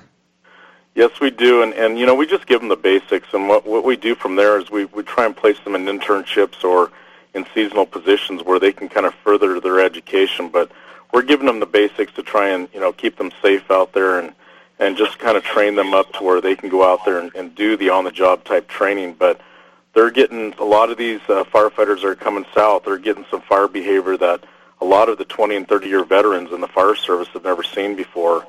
[0.94, 3.66] Yes, we do, and and you know we just give them the basics, and what
[3.66, 6.90] what we do from there is we we try and place them in internships or
[7.34, 10.70] in seasonal positions where they can kind of further their education, but
[11.12, 14.18] we're giving them the basics to try and you know keep them safe out there
[14.18, 14.34] and
[14.78, 17.32] and just kind of train them up to where they can go out there and,
[17.34, 19.40] and do the on the job type training, but
[19.94, 22.84] they're getting a lot of these uh, firefighters are coming south.
[22.84, 24.44] They're getting some fire behavior that
[24.80, 27.62] a lot of the 20 and 30 year veterans in the fire service have never
[27.62, 28.44] seen before.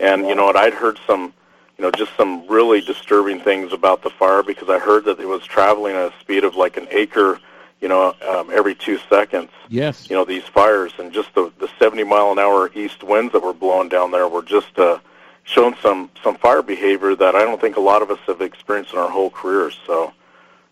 [0.00, 0.56] And you know what?
[0.56, 1.32] I'd heard some,
[1.76, 5.26] you know, just some really disturbing things about the fire because I heard that it
[5.26, 7.38] was traveling at a speed of like an acre,
[7.80, 9.50] you know, um, every two seconds.
[9.68, 10.10] Yes.
[10.10, 13.42] You know, these fires and just the the 70 mile an hour east winds that
[13.42, 14.98] were blowing down there were just uh,
[15.44, 18.92] showing some some fire behavior that I don't think a lot of us have experienced
[18.92, 19.78] in our whole careers.
[19.86, 20.12] So,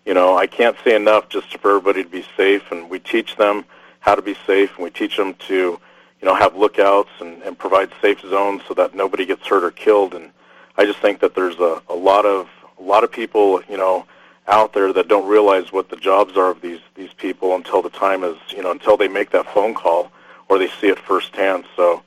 [0.05, 3.37] you know, I can't say enough just for everybody to be safe, and we teach
[3.37, 3.65] them
[4.01, 5.81] how to be safe, and we teach them to, you
[6.23, 10.15] know, have lookouts and, and provide safe zones so that nobody gets hurt or killed.
[10.15, 10.31] And
[10.77, 14.05] I just think that there's a, a lot of a lot of people, you know,
[14.49, 17.91] out there that don't realize what the jobs are of these these people until the
[17.91, 20.11] time is, you know, until they make that phone call
[20.49, 21.65] or they see it firsthand.
[21.75, 22.03] So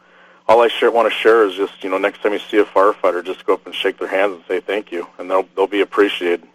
[0.48, 2.66] all I share, want to share is just, you know, next time you see a
[2.66, 5.68] firefighter, just go up and shake their hands and say thank you, and they'll they'll
[5.68, 6.48] be appreciated.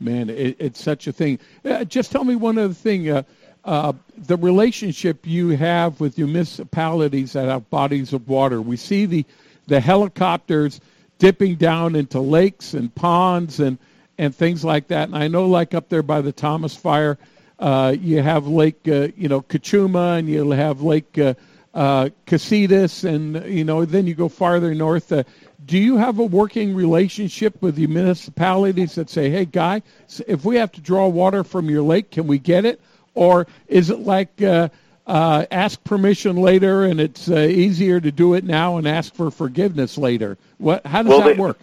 [0.00, 1.38] Man, it, it's such a thing.
[1.64, 3.08] Uh, just tell me one other thing.
[3.08, 3.22] Uh,
[3.64, 8.62] uh, the relationship you have with your municipalities that have bodies of water.
[8.62, 9.24] We see the,
[9.66, 10.80] the helicopters
[11.18, 13.78] dipping down into lakes and ponds and,
[14.18, 15.08] and things like that.
[15.08, 17.18] And I know, like up there by the Thomas Fire,
[17.58, 21.34] uh, you have Lake, uh, you know, Cachuma, and you'll have Lake uh,
[21.74, 25.12] uh, Casitas, and you know, then you go farther north.
[25.12, 25.22] Uh,
[25.64, 29.82] do you have a working relationship with the municipalities that say, "Hey, guy,
[30.26, 32.80] if we have to draw water from your lake, can we get it?"
[33.14, 34.68] Or is it like uh,
[35.06, 39.30] uh, ask permission later, and it's uh, easier to do it now and ask for
[39.30, 40.36] forgiveness later?
[40.58, 40.84] What?
[40.86, 41.58] How does Well, that they- work?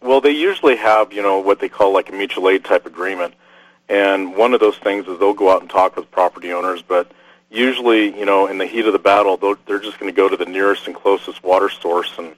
[0.00, 3.34] Well, they usually have, you know, what they call like a mutual aid type agreement.
[3.88, 7.10] And one of those things is they'll go out and talk with property owners, but
[7.50, 10.36] usually, you know, in the heat of the battle, they're just going to go to
[10.36, 12.12] the nearest and closest water source.
[12.18, 12.34] And,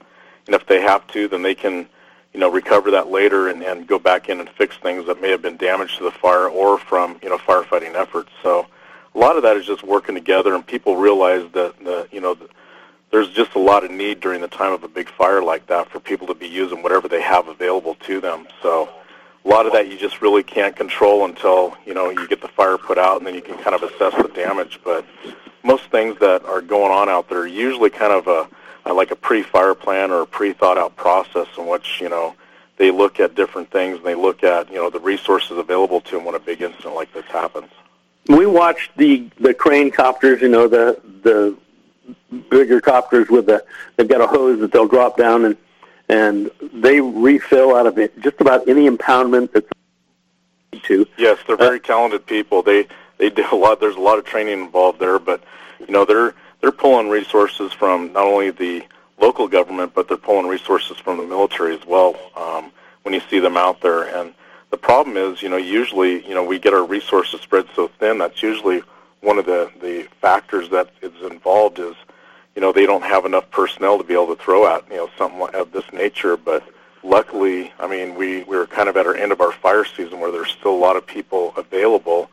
[0.47, 1.89] and if they have to, then they can,
[2.33, 5.31] you know, recover that later and, and go back in and fix things that may
[5.31, 8.31] have been damaged to the fire or from, you know, firefighting efforts.
[8.43, 8.67] So
[9.15, 12.35] a lot of that is just working together, and people realize that, the, you know,
[12.35, 12.49] the,
[13.11, 15.89] there's just a lot of need during the time of a big fire like that
[15.91, 18.47] for people to be using whatever they have available to them.
[18.63, 18.89] So
[19.45, 22.49] a lot of that you just really can't control until you know you get the
[22.49, 24.81] fire put out, and then you can kind of assess the damage.
[24.85, 25.05] But
[25.63, 28.49] most things that are going on out there are usually kind of a,
[28.89, 32.35] a like a pre-fire plan or a pre-thought-out process in which you know
[32.77, 36.17] they look at different things and they look at you know the resources available to
[36.17, 37.71] them when a big incident like this happens.
[38.29, 41.57] We watched the the crane copters, you know, the the
[42.51, 43.65] bigger copters with the
[43.97, 45.57] they've got a hose that they'll drop down and
[46.09, 49.67] and they refill out of it just about any impoundment that's
[50.83, 51.07] to.
[51.17, 52.63] Yes, they're very talented people.
[52.63, 52.87] They
[53.19, 53.81] they do a lot.
[53.81, 55.43] There's a lot of training involved there, but
[55.79, 58.85] you know they're they're pulling resources from not only the
[59.19, 62.17] local government, but they're pulling resources from the military as well.
[62.37, 64.35] Um, when you see them out there, and
[64.71, 68.19] the problem is, you know, usually, you know, we get our resources spread so thin.
[68.19, 68.83] That's usually
[69.21, 71.95] one of the the factors that is involved is,
[72.55, 75.11] you know, they don't have enough personnel to be able to throw at you know
[75.17, 76.63] something of this nature, but
[77.03, 80.31] luckily, I mean, we we're kind of at our end of our fire season where
[80.31, 82.31] there's still a lot of people available.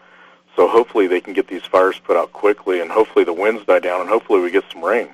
[0.56, 3.80] So hopefully they can get these fires put out quickly, and hopefully the winds die
[3.80, 5.10] down, and hopefully we get some rain.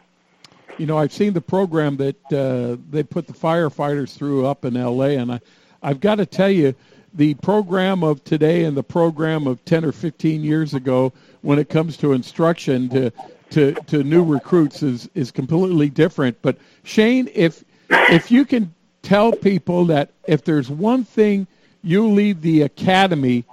[0.78, 4.78] You know, I've seen the program that uh, they put the firefighters through up in
[4.78, 5.41] L.A., and I,
[5.84, 6.74] I've got to tell you,
[7.14, 11.70] the program of today and the program of 10 or 15 years ago, when it
[11.70, 13.11] comes to instruction to
[13.51, 16.41] to, to new recruits, is is completely different.
[16.41, 21.45] But Shane, if if you can tell people that if there's one thing
[21.84, 23.43] you leave the academy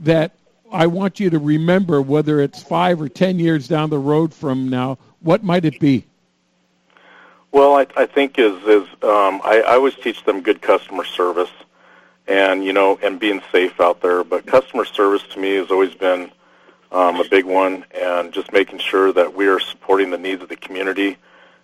[0.00, 0.32] that
[0.70, 4.68] I want you to remember, whether it's five or ten years down the road from
[4.68, 6.04] now, what might it be?
[7.52, 11.50] Well, I, I think is is um, I, I always teach them good customer service,
[12.28, 14.24] and you know, and being safe out there.
[14.24, 16.30] But customer service to me has always been
[16.92, 20.48] um, a big one, and just making sure that we are supporting the needs of
[20.48, 21.16] the community,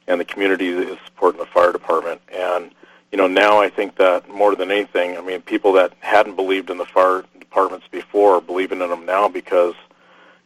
[0.07, 2.21] and the community is supporting the fire department.
[2.33, 2.71] And
[3.11, 6.71] you know, now I think that more than anything, I mean, people that hadn't believed
[6.71, 9.75] in the fire departments before are believing in them now because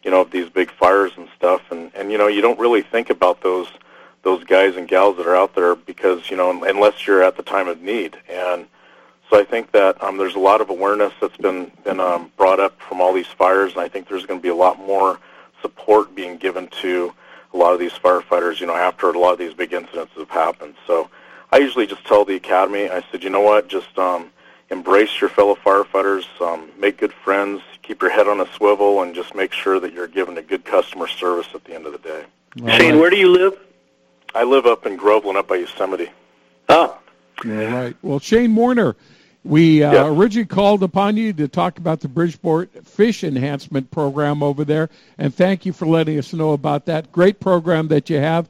[0.02, 1.62] you know of these big fires and stuff.
[1.70, 3.68] And and you know, you don't really think about those
[4.22, 7.42] those guys and gals that are out there because you know unless you're at the
[7.42, 8.66] time of need and
[9.30, 12.60] so I think that um, there's a lot of awareness that's been been um, brought
[12.60, 15.18] up from all these fires, and I think there's going to be a lot more
[15.62, 17.12] support being given to
[17.52, 18.60] a lot of these firefighters.
[18.60, 20.74] You know, after a lot of these big incidents have happened.
[20.86, 21.10] So
[21.50, 24.30] I usually just tell the academy, I said, you know what, just um,
[24.70, 29.14] embrace your fellow firefighters, um, make good friends, keep your head on a swivel, and
[29.14, 31.98] just make sure that you're giving a good customer service at the end of the
[31.98, 32.24] day.
[32.62, 33.58] All Shane, where do you live?
[34.34, 36.10] I live up in Groveland, up by Yosemite.
[36.68, 36.98] Oh.
[37.44, 37.96] All right.
[38.02, 38.96] Well, Shane Warner,
[39.46, 40.06] we uh, yes.
[40.06, 45.32] originally called upon you to talk about the Bridgeport Fish Enhancement Program over there, and
[45.32, 48.48] thank you for letting us know about that great program that you have.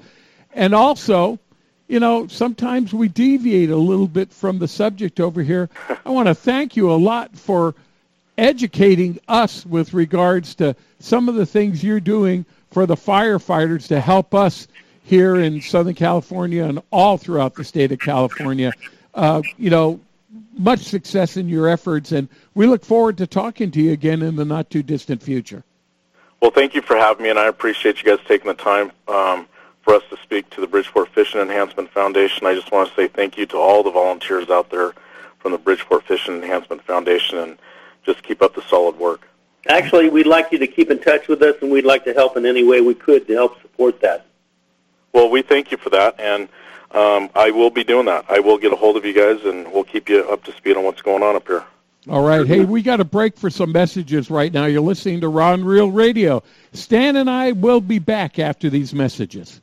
[0.55, 1.39] And also,
[1.87, 5.69] you know, sometimes we deviate a little bit from the subject over here.
[6.05, 7.75] I want to thank you a lot for
[8.39, 14.01] educating us with regards to some of the things you're doing for the firefighters to
[14.01, 14.67] help us
[15.05, 18.73] here in Southern California and all throughout the state of California.
[19.15, 20.01] Uh, you know,
[20.57, 24.37] much success in your efforts, and we look forward to talking to you again in
[24.37, 25.65] the not too distant future.
[26.41, 29.47] Well, thank you for having me, and I appreciate you guys taking the time um,
[29.83, 32.47] for us to speak to the Bridgeport Fishing Enhancement Foundation.
[32.47, 34.93] I just want to say thank you to all the volunteers out there
[35.39, 37.59] from the Bridgeport Fishing Enhancement Foundation, and
[38.05, 39.29] just keep up the solid work.
[39.69, 42.37] Actually, we'd like you to keep in touch with us, and we'd like to help
[42.37, 44.27] in any way we could to help support that.
[45.13, 46.49] Well, we thank you for that, and
[46.93, 48.25] um, I will be doing that.
[48.29, 50.77] I will get a hold of you guys, and we'll keep you up to speed
[50.77, 51.65] on what's going on up here.
[52.09, 52.47] All right.
[52.47, 54.67] Hey, we got a break for some messages right now.
[54.67, 56.43] You're listening to Ron Real Radio.
[56.73, 59.61] Stan and I will be back after these messages.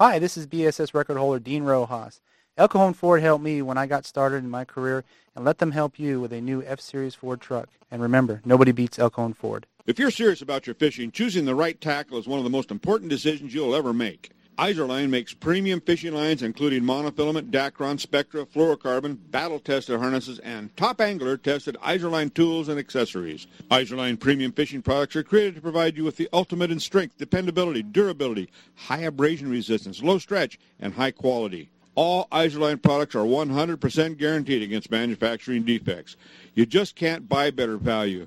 [0.00, 2.20] Hi, this is BASS record holder Dean Rojas.
[2.56, 5.02] El Cajon Ford helped me when I got started in my career,
[5.34, 7.68] and let them help you with a new F-Series Ford truck.
[7.90, 9.66] And remember, nobody beats El Cajon Ford.
[9.86, 12.70] If you're serious about your fishing, choosing the right tackle is one of the most
[12.70, 14.30] important decisions you'll ever make.
[14.58, 21.36] Izorline makes premium fishing lines including monofilament, Dacron, Spectra, fluorocarbon, battle-tested harnesses, and top angler
[21.36, 23.46] tested Izorline tools and accessories.
[23.70, 27.84] Izorline premium fishing products are created to provide you with the ultimate in strength, dependability,
[27.84, 31.70] durability, high abrasion resistance, low stretch, and high quality.
[31.94, 36.16] All Izorline products are 100% guaranteed against manufacturing defects.
[36.54, 38.26] You just can't buy better value.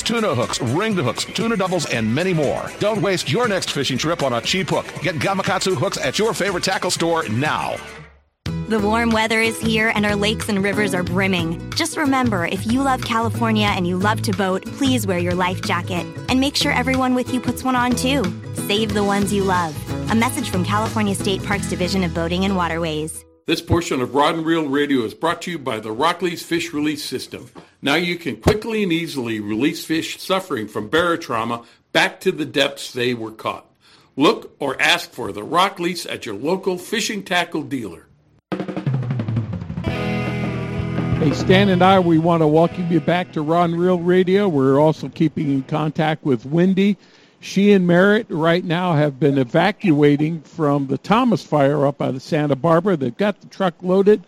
[0.01, 2.71] tuna hooks, ringed hooks, tuna doubles, and many more.
[2.79, 4.85] Don't waste your next fishing trip on a cheap hook.
[5.01, 7.77] Get Gamakatsu hooks at your favorite tackle store now.
[8.71, 11.69] The warm weather is here and our lakes and rivers are brimming.
[11.71, 15.61] Just remember if you love California and you love to boat, please wear your life
[15.61, 16.05] jacket.
[16.29, 18.23] And make sure everyone with you puts one on too.
[18.53, 19.75] Save the ones you love.
[20.09, 23.25] A message from California State Parks Division of Boating and Waterways.
[23.51, 26.71] This portion of Rod and Reel Radio is brought to you by the Rockley's Fish
[26.71, 27.49] Release System.
[27.81, 32.93] Now you can quickly and easily release fish suffering from barotrauma back to the depths
[32.93, 33.65] they were caught.
[34.15, 38.07] Look or ask for the Rockley's at your local fishing tackle dealer.
[41.21, 44.47] Hey, Stan and I, we want to welcome you back to Rod and Reel Radio.
[44.47, 46.95] We're also keeping in contact with Wendy.
[47.43, 52.19] She and Merritt right now have been evacuating from the Thomas fire up by the
[52.19, 52.95] Santa Barbara.
[52.95, 54.23] They've got the truck loaded.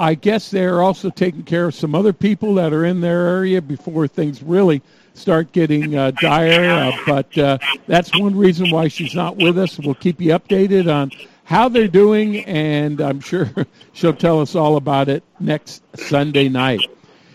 [0.00, 3.62] I guess they're also taking care of some other people that are in their area
[3.62, 4.82] before things really
[5.14, 6.68] start getting uh, dire.
[6.68, 9.78] Uh, but uh, that's one reason why she's not with us.
[9.78, 11.12] We'll keep you updated on
[11.44, 13.48] how they're doing, and I'm sure
[13.92, 16.80] she'll tell us all about it next Sunday night.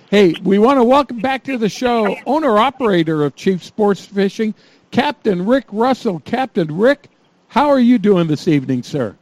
[0.10, 4.54] Hey, we want to welcome back to the show owner operator of Chief Sports Fishing,
[4.96, 6.22] Captain Rick Russell.
[6.22, 7.10] Captain Rick,
[7.50, 9.14] how are you doing this evening, sir?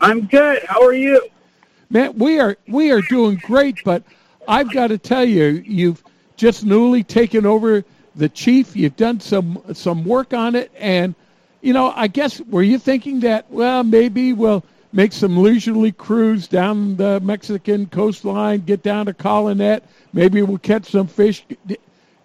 [0.00, 0.62] I'm good.
[0.62, 1.28] How are you?
[1.90, 4.04] Man, we are we are doing great, but
[4.46, 6.04] I've got to tell you, you've
[6.36, 8.76] just newly taken over the chief.
[8.76, 11.16] You've done some some work on it, and
[11.62, 16.46] you know, I guess were you thinking that well, maybe we'll make some leisurely cruise
[16.46, 21.44] down the Mexican coastline, get down to Colonet, maybe we'll catch some fish.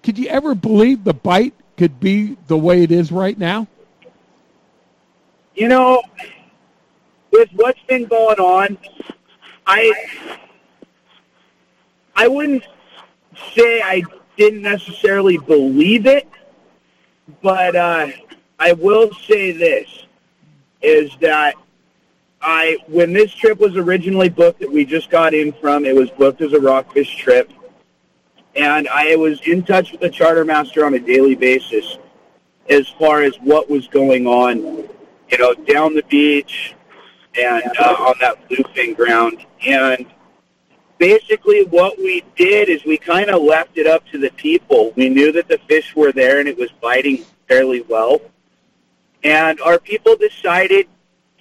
[0.04, 3.68] Could you ever believe the bite could be the way it is right now?
[5.56, 6.02] You know,
[7.32, 8.78] with what's been going on,
[9.66, 9.94] I
[12.16, 12.64] I wouldn't
[13.54, 14.04] say I
[14.38, 16.28] didn't necessarily believe it,
[17.42, 18.08] but uh,
[18.60, 20.06] I will say this
[20.82, 21.56] is that
[22.42, 26.10] I when this trip was originally booked that we just got in from, it was
[26.12, 27.52] booked as a rockfish trip.
[28.56, 31.98] And I was in touch with the charter master on a daily basis
[32.70, 34.58] as far as what was going on,
[35.30, 36.74] you know, down the beach
[37.38, 39.46] and uh, on that bluefin ground.
[39.66, 40.06] And
[40.98, 44.94] basically what we did is we kind of left it up to the people.
[44.96, 48.22] We knew that the fish were there and it was biting fairly well.
[49.24, 50.88] And our people decided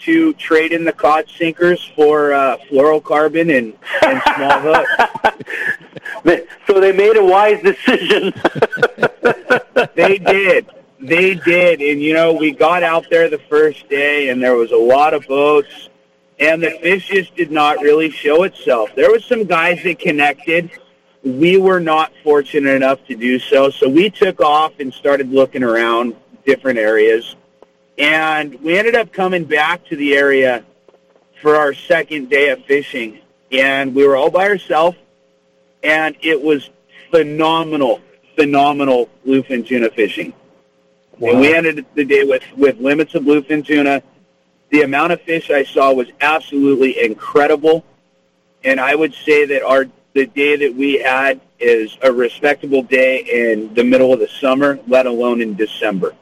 [0.05, 6.47] to trade in the cod sinkers for uh, fluorocarbon and, and small hooks.
[6.67, 8.33] so they made a wise decision.
[9.95, 10.67] they did.
[11.01, 11.81] They did.
[11.81, 15.15] And, you know, we got out there the first day, and there was a lot
[15.15, 15.89] of boats,
[16.39, 18.91] and the fish just did not really show itself.
[18.95, 20.71] There was some guys that connected.
[21.23, 25.63] We were not fortunate enough to do so, so we took off and started looking
[25.63, 27.37] around different areas
[27.99, 30.65] and we ended up coming back to the area
[31.41, 33.21] for our second day of fishing.
[33.53, 34.97] And we were all by ourselves.
[35.83, 36.71] And it was
[37.11, 38.01] phenomenal,
[38.35, 40.33] phenomenal bluefin tuna fishing.
[41.19, 41.33] Wow.
[41.33, 44.03] And we ended the day with, with limits of bluefin tuna.
[44.71, 47.85] The amount of fish I saw was absolutely incredible.
[48.65, 53.19] And I would say that our the day that we had is a respectable day
[53.19, 56.15] in the middle of the summer, let alone in December.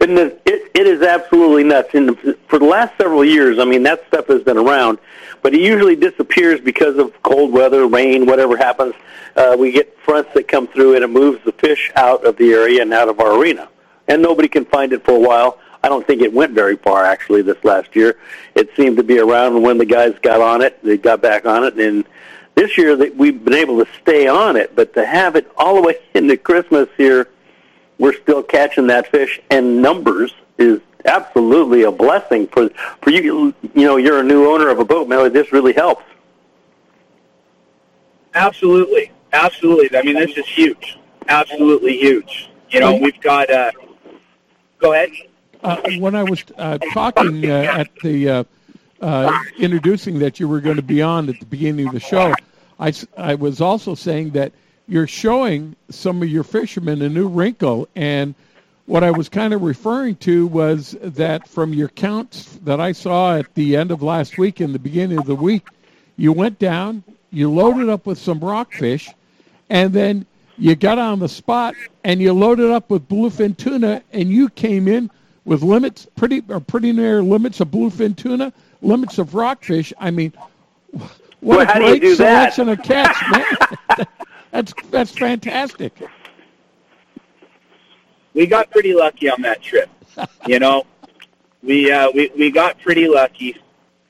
[0.00, 1.90] And it, it is absolutely nuts.
[1.92, 4.98] And for the last several years, I mean, that stuff has been around,
[5.42, 8.94] but it usually disappears because of cold weather, rain, whatever happens.
[9.36, 12.50] Uh, we get fronts that come through, and it moves the fish out of the
[12.52, 13.68] area and out of our arena.
[14.08, 15.58] And nobody can find it for a while.
[15.82, 18.18] I don't think it went very far, actually, this last year.
[18.54, 20.82] It seemed to be around when the guys got on it.
[20.82, 22.06] They got back on it, and
[22.54, 25.82] this year we've been able to stay on it, but to have it all the
[25.82, 27.28] way into Christmas here–
[28.00, 32.70] we're still catching that fish, and numbers is absolutely a blessing for
[33.02, 33.54] for you.
[33.74, 35.32] You know, you're a new owner of a boat, man.
[35.32, 36.02] This really helps.
[38.34, 39.96] Absolutely, absolutely.
[39.96, 40.98] I mean, this is huge.
[41.28, 42.48] Absolutely huge.
[42.70, 43.50] You know, we've got.
[43.50, 43.70] Uh,
[44.78, 45.10] go ahead.
[45.62, 48.44] Uh, when I was uh, talking uh, at the uh,
[49.02, 52.34] uh, introducing that you were going to be on at the beginning of the show,
[52.78, 54.52] I, I was also saying that
[54.90, 57.88] you're showing some of your fishermen a new wrinkle.
[57.94, 58.34] And
[58.86, 63.36] what I was kind of referring to was that from your counts that I saw
[63.36, 65.68] at the end of last week and the beginning of the week,
[66.16, 69.08] you went down, you loaded up with some rockfish,
[69.70, 70.26] and then
[70.58, 74.88] you got on the spot and you loaded up with bluefin tuna, and you came
[74.88, 75.08] in
[75.44, 79.92] with limits, pretty or pretty near limits of bluefin tuna, limits of rockfish.
[80.00, 80.32] I mean,
[80.90, 82.80] what well, a great selection that?
[82.80, 84.06] of catch, man!
[84.50, 85.92] That's that's fantastic.
[88.34, 89.88] We got pretty lucky on that trip.
[90.46, 90.86] you know,
[91.62, 93.56] we uh, we we got pretty lucky,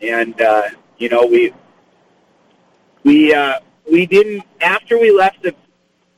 [0.01, 1.53] and uh, you know we
[3.05, 3.61] we uh,
[3.91, 5.55] we didn't after we left the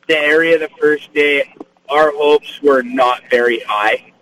[0.08, 1.54] the area the first day.
[1.88, 4.12] Our hopes were not very high,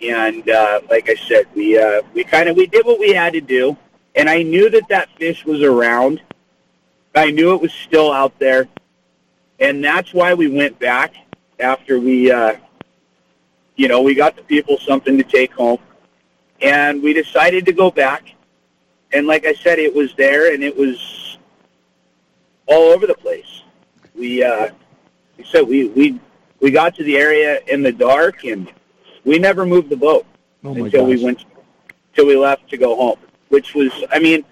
[0.00, 3.32] and uh, like I said, we uh, we kind of we did what we had
[3.34, 3.76] to do,
[4.14, 6.22] and I knew that that fish was around.
[7.14, 8.68] I knew it was still out there
[9.60, 11.14] and that's why we went back
[11.58, 12.56] after we, uh,
[13.76, 15.78] you know, we got the people something to take home,
[16.60, 18.34] and we decided to go back.
[19.12, 21.38] And like I said, it was there, and it was
[22.66, 23.62] all over the place.
[24.14, 24.68] We, uh,
[25.38, 26.20] I said, we we
[26.60, 28.70] we got to the area in the dark, and
[29.24, 30.26] we never moved the boat
[30.64, 31.16] oh until gosh.
[31.16, 31.44] we went
[32.10, 33.18] until we left to go home.
[33.48, 34.44] Which was, I mean,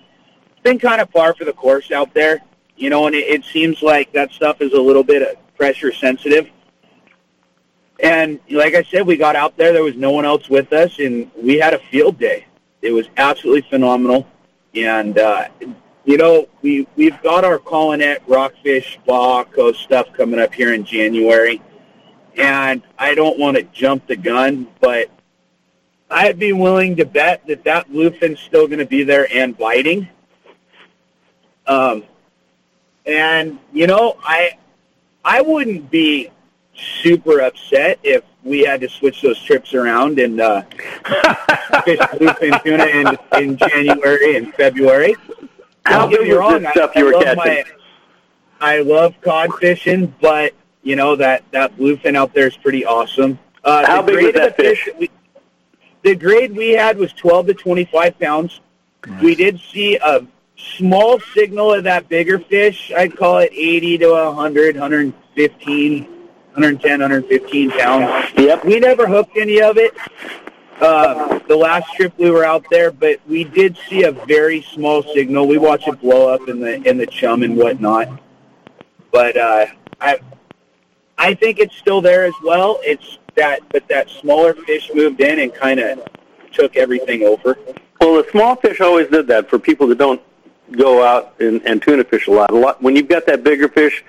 [0.62, 2.40] been kind of par for the course out there,
[2.76, 6.50] you know, and it, it seems like that stuff is a little bit pressure sensitive.
[8.00, 9.72] And like I said, we got out there.
[9.72, 12.46] There was no one else with us, and we had a field day.
[12.82, 14.26] It was absolutely phenomenal.
[14.74, 15.48] And uh,
[16.04, 21.62] you know, we we've got our Colonet Rockfish Baco stuff coming up here in January,
[22.36, 25.10] and I don't want to jump the gun, but
[26.10, 30.08] I'd be willing to bet that that bluefin's still going to be there and biting.
[31.66, 32.04] Um,
[33.06, 34.58] and you know, I
[35.24, 36.30] I wouldn't be
[36.74, 40.62] super upset if we had to switch those trips around and uh,
[41.84, 45.16] fish bluefin tuna in, in January and February.
[45.84, 47.36] How big was wrong, stuff I you were love catching?
[47.38, 47.64] my-
[48.58, 53.38] I love cod fishing, but you know that that bluefin out there is pretty awesome.
[53.62, 54.84] Uh, How big was that the fish?
[54.86, 55.10] that we,
[56.02, 58.60] the grade we had was 12 to 25 pounds.
[59.20, 60.26] We did see a
[60.56, 62.92] small signal of that bigger fish.
[62.96, 68.32] I'd call it 80 to 100, 115, 110, 115 pounds.
[68.36, 68.64] Yep.
[68.64, 69.94] We never hooked any of it
[70.80, 75.02] uh, the last trip we were out there, but we did see a very small
[75.14, 75.46] signal.
[75.46, 78.20] We watched it blow up in the in the chum and whatnot.
[79.10, 79.66] But uh,
[80.00, 80.20] I
[81.16, 82.78] I think it's still there as well.
[82.82, 86.00] It's that, but that smaller fish moved in and kind of
[86.52, 87.58] took everything over.
[88.00, 90.20] Well, the small fish always did that for people that don't
[90.72, 92.50] go out and, and tuna fish a lot.
[92.50, 94.04] A lot when you've got that bigger fish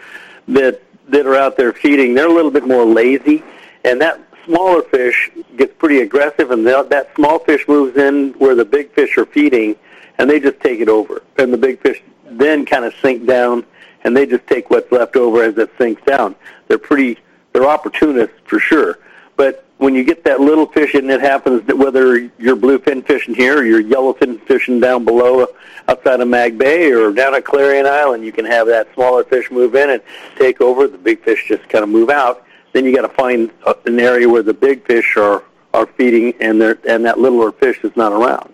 [0.47, 3.43] that that are out there feeding, they're a little bit more lazy,
[3.85, 8.55] and that smaller fish gets pretty aggressive, and that that small fish moves in where
[8.55, 9.75] the big fish are feeding,
[10.17, 12.01] and they just take it over, and the big fish
[12.31, 13.65] then kind of sink down,
[14.03, 16.35] and they just take what's left over as it sinks down.
[16.67, 17.19] They're pretty,
[17.53, 18.99] they're opportunists for sure,
[19.35, 23.35] but when you get that little fish and it happens that whether you're bluefin fishing
[23.35, 25.47] here or you're yellowfin fishing down below
[25.87, 29.51] outside of Mag Bay or down at Clarion Island, you can have that smaller fish
[29.51, 30.01] move in and
[30.37, 30.87] take over.
[30.87, 32.43] The big fish just kind of move out.
[32.73, 33.51] Then you got to find
[33.85, 37.79] an area where the big fish are are feeding and they're, and that littler fish
[37.83, 38.51] is not around.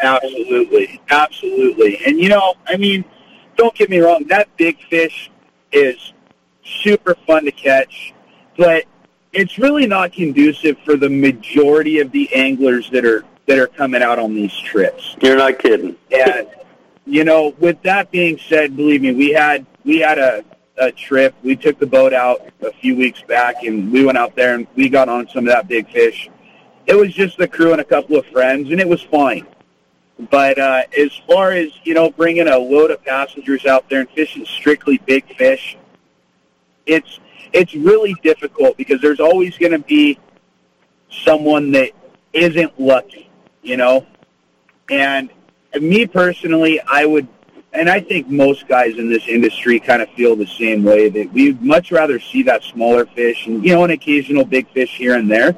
[0.00, 2.00] Absolutely, absolutely.
[2.06, 3.04] And you know, I mean,
[3.56, 4.24] don't get me wrong.
[4.28, 5.30] That big fish
[5.72, 6.12] is
[6.64, 8.14] super fun to catch,
[8.56, 8.84] but
[9.36, 14.02] it's really not conducive for the majority of the anglers that are that are coming
[14.02, 15.14] out on these trips.
[15.20, 15.96] You're not kidding.
[16.10, 16.48] And
[17.06, 20.44] you know, with that being said, believe me, we had we had a
[20.78, 21.34] a trip.
[21.42, 24.66] We took the boat out a few weeks back, and we went out there and
[24.74, 26.30] we got on some of that big fish.
[26.86, 29.46] It was just the crew and a couple of friends, and it was fine.
[30.30, 34.10] But uh, as far as you know, bringing a load of passengers out there and
[34.10, 35.76] fishing strictly big fish,
[36.86, 37.20] it's
[37.52, 40.18] it's really difficult because there's always going to be
[41.10, 41.90] someone that
[42.32, 43.30] isn't lucky,
[43.62, 44.06] you know.
[44.90, 45.30] And
[45.80, 47.26] me personally, I would,
[47.72, 51.32] and I think most guys in this industry kind of feel the same way that
[51.32, 55.16] we'd much rather see that smaller fish and you know an occasional big fish here
[55.16, 55.56] and there.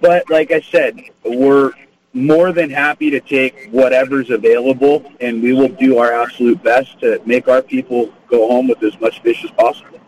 [0.00, 1.72] But like I said, we're
[2.14, 7.20] more than happy to take whatever's available, and we will do our absolute best to
[7.24, 9.98] make our people go home with as much fish as possible.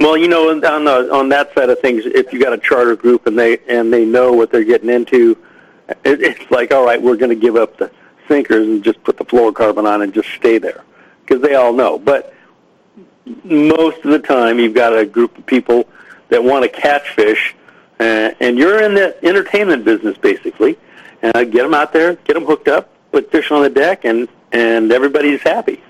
[0.00, 2.96] Well, you know, on the, on that side of things, if you got a charter
[2.96, 5.36] group and they and they know what they're getting into,
[6.04, 7.90] it, it's like, all right, we're going to give up the
[8.26, 10.84] sinkers and just put the fluorocarbon on and just stay there
[11.20, 11.98] because they all know.
[11.98, 12.34] But
[13.44, 15.86] most of the time, you've got a group of people
[16.30, 17.54] that want to catch fish,
[17.98, 20.78] uh, and you're in the entertainment business basically.
[21.22, 24.28] Uh, get them out there, get them hooked up, put fish on the deck, and
[24.52, 25.82] and everybody's happy.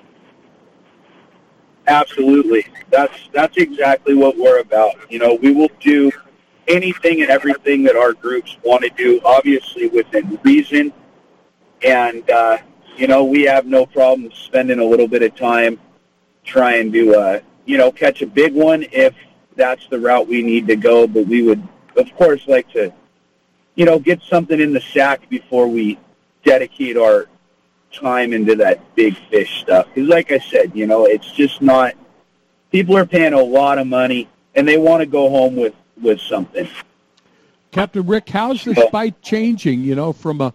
[1.87, 2.66] Absolutely.
[2.91, 4.95] That's that's exactly what we're about.
[5.11, 6.11] You know, we will do
[6.68, 10.93] anything and everything that our groups want to do, obviously within reason.
[11.83, 12.59] And uh,
[12.97, 15.81] you know, we have no problem spending a little bit of time
[16.45, 19.14] trying to uh, you know, catch a big one if
[19.57, 21.66] that's the route we need to go, but we would
[21.97, 22.93] of course like to
[23.74, 25.99] you know, get something in the sack before we
[26.45, 27.30] dedicate our
[27.93, 29.86] time into that big fish stuff.
[29.95, 31.95] Because, like I said, you know, it's just not.
[32.70, 36.20] People are paying a lot of money, and they want to go home with with
[36.20, 36.68] something.
[37.72, 39.82] Captain Rick, how's the bite changing?
[39.82, 40.53] You know, from a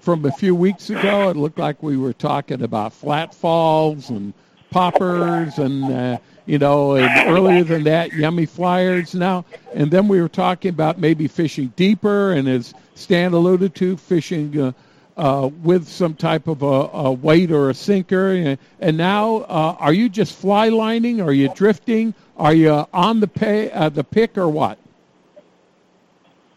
[0.00, 4.34] from a few weeks ago, it looked like we were talking about flat falls and
[4.70, 9.14] poppers, and uh, you know, and earlier than that, Yummee Flyers.
[9.14, 13.96] Now, and then we were talking about maybe fishing deeper, and as Stan alluded to,
[13.96, 14.60] fishing.
[14.60, 14.72] Uh,
[15.16, 19.76] uh, with some type of a, a weight or a sinker, and, and now uh,
[19.78, 21.20] are you just fly lining?
[21.20, 22.14] Are you drifting?
[22.36, 24.78] Are you on the pay, uh, the pick or what?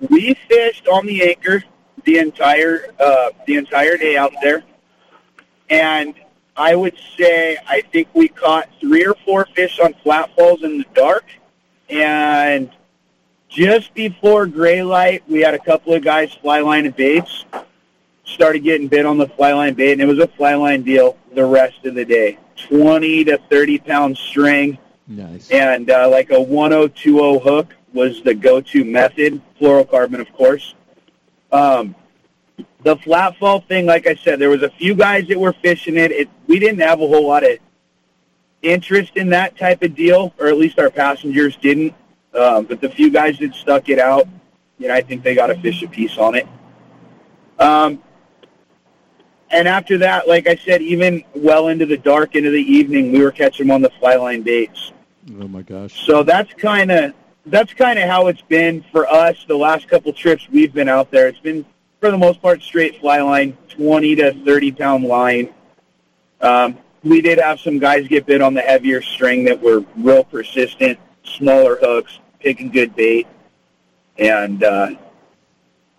[0.09, 1.63] We fished on the anchor
[2.03, 4.63] the entire uh, the entire day out there,
[5.69, 6.15] and
[6.55, 10.79] I would say I think we caught three or four fish on flat falls in
[10.79, 11.25] the dark,
[11.89, 12.71] and
[13.49, 17.45] just before gray light, we had a couple of guys fly line baits.
[18.27, 21.17] Started getting bit on the fly line bait, and it was a fly line deal
[21.33, 22.37] the rest of the day.
[22.67, 24.77] 20 to 30 pound string.
[25.07, 25.49] Nice.
[25.49, 29.41] And uh, like a 1020 hook was the go-to method.
[29.59, 30.75] Fluorocarbon, of course.
[31.51, 31.95] Um,
[32.83, 35.97] the flat fall thing, like I said, there was a few guys that were fishing
[35.97, 36.11] it.
[36.11, 36.29] it.
[36.47, 37.57] We didn't have a whole lot of
[38.61, 41.93] interest in that type of deal, or at least our passengers didn't.
[42.33, 44.27] Um, but the few guys that stuck it out,
[44.77, 46.47] you know, I think they got a fish a piece on it.
[47.57, 48.01] Um,
[49.49, 53.21] and after that, like I said, even well into the dark into the evening, we
[53.21, 54.91] were catching them on the fly line baits.
[55.39, 56.05] Oh my gosh!
[56.05, 57.13] So that's kind of
[57.45, 61.11] that's kind of how it's been for us the last couple trips we've been out
[61.11, 61.27] there.
[61.27, 61.65] It's been
[61.99, 65.53] for the most part straight fly line, twenty to thirty pound line.
[66.41, 70.23] Um, we did have some guys get bit on the heavier string that were real
[70.23, 73.27] persistent, smaller hooks, picking good bait,
[74.17, 74.89] and uh,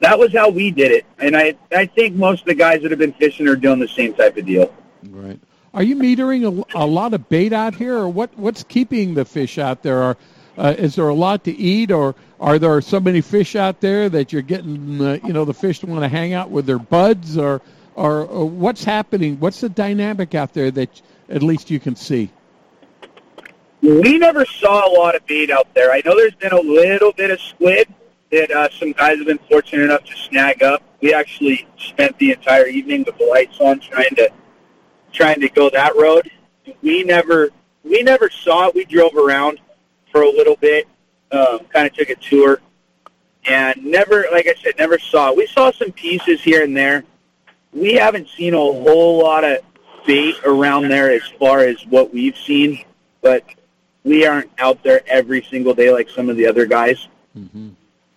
[0.01, 1.07] that was how we did it.
[1.19, 3.89] And I I think most of the guys that have been fishing are doing the
[3.89, 4.73] same type of deal.
[5.11, 5.39] Right.
[5.75, 8.37] Are you metering a, a lot of bait out here, or what?
[8.39, 10.03] What's keeping the fish out there?
[10.03, 10.17] Are
[10.57, 14.09] uh, is there a lot to eat, or are there so many fish out there
[14.09, 15.01] that you're getting?
[15.01, 17.61] Uh, you know, the fish want to hang out with their buds, or,
[17.95, 19.39] or or what's happening?
[19.39, 22.31] What's the dynamic out there that at least you can see?
[23.81, 25.93] We never saw a lot of bait out there.
[25.93, 27.87] I know there's been a little bit of squid
[28.31, 30.83] that uh, some guys have been fortunate enough to snag up.
[31.01, 34.31] We actually spent the entire evening with the lights on trying to
[35.13, 36.31] trying to go that road.
[36.83, 37.51] We never
[37.85, 38.75] we never saw it.
[38.75, 39.61] We drove around
[40.13, 40.87] for a little bit,
[41.33, 42.61] um, kind of took a tour,
[43.47, 45.37] and never, like I said, never saw it.
[45.37, 47.05] We saw some pieces here and there.
[47.73, 49.59] We haven't seen a whole lot of
[50.07, 52.85] bait around there as far as what we've seen,
[53.21, 53.45] but
[54.05, 57.09] we aren't out there every single day like some of the other guys.
[57.37, 57.71] Mm-hmm.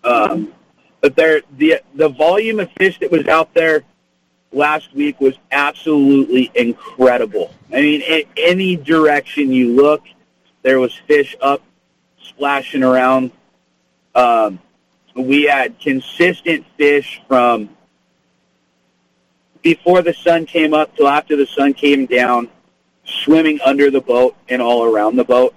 [0.04, 0.54] Um,
[1.02, 3.84] but there, the the volume of fish that was out there
[4.52, 7.54] last week was absolutely incredible.
[7.72, 10.04] I mean, in any direction you look,
[10.62, 11.62] there was fish up,
[12.22, 13.32] splashing around.
[14.14, 14.60] Um,
[15.16, 17.70] we had consistent fish from
[19.62, 22.50] before the sun came up till after the sun came down,
[23.06, 25.54] swimming under the boat and all around the boat.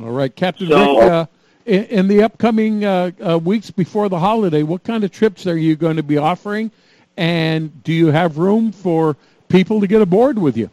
[0.00, 1.10] All right, Captain So- Rick.
[1.10, 1.26] Uh,
[1.66, 5.56] in, in the upcoming uh, uh, weeks before the holiday, what kind of trips are
[5.56, 6.70] you going to be offering?
[7.16, 9.16] And do you have room for
[9.48, 10.70] people to get aboard with you?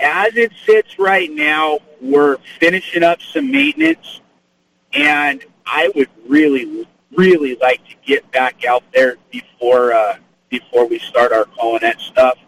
[0.00, 4.20] As it sits right now, we're finishing up some maintenance,
[4.92, 6.86] and I would really,
[7.16, 10.16] really like to get back out there before uh,
[10.50, 12.38] before we start our colonet stuff.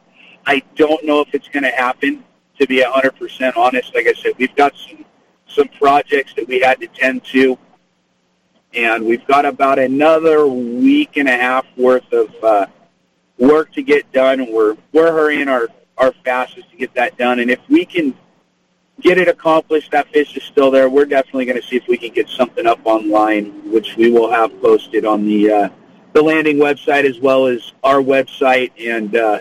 [0.46, 2.24] I don't know if it's going to happen.
[2.60, 5.04] To be hundred percent honest, like I said, we've got some
[5.50, 7.58] some projects that we had to tend to,
[8.74, 12.66] and we've got about another week and a half worth of uh,
[13.38, 14.40] work to get done.
[14.40, 17.40] And we're we're hurrying our our fastest to get that done.
[17.40, 18.14] And if we can
[19.00, 20.88] get it accomplished, that fish is still there.
[20.88, 24.30] We're definitely going to see if we can get something up online, which we will
[24.30, 25.68] have posted on the uh,
[26.12, 29.40] the landing website as well as our website and uh,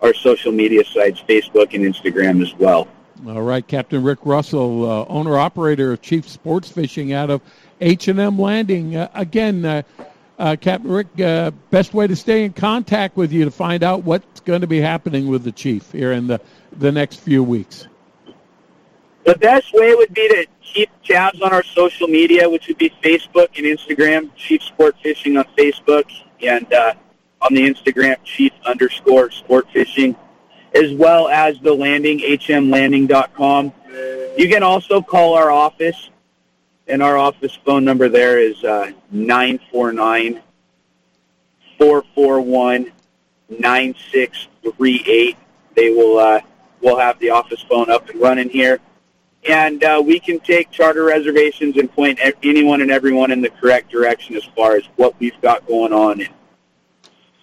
[0.00, 2.88] our social media sites, Facebook and Instagram as well.
[3.26, 7.42] All right, Captain Rick Russell, uh, owner operator of Chief Sports Fishing out of
[7.80, 8.96] H and M Landing.
[8.96, 9.82] Uh, again, uh,
[10.38, 14.04] uh, Captain Rick, uh, best way to stay in contact with you to find out
[14.04, 16.40] what's going to be happening with the Chief here in the
[16.78, 17.88] the next few weeks.
[19.24, 22.90] The best way would be to keep tabs on our social media, which would be
[23.02, 26.10] Facebook and Instagram, Chief Sport Fishing on Facebook,
[26.40, 26.94] and uh,
[27.42, 30.16] on the Instagram, Chief underscore Sport Fishing,
[30.74, 33.72] as well as the landing, hmlanding.com.
[34.36, 36.10] You can also call our office,
[36.86, 40.40] and our office phone number there is uh, 949
[41.78, 42.92] 441
[43.48, 45.36] 9638.
[45.74, 46.40] They will uh,
[46.80, 48.80] will have the office phone up and running here
[49.48, 53.90] and uh, we can take charter reservations and point anyone and everyone in the correct
[53.90, 56.30] direction as far as what we've got going on and,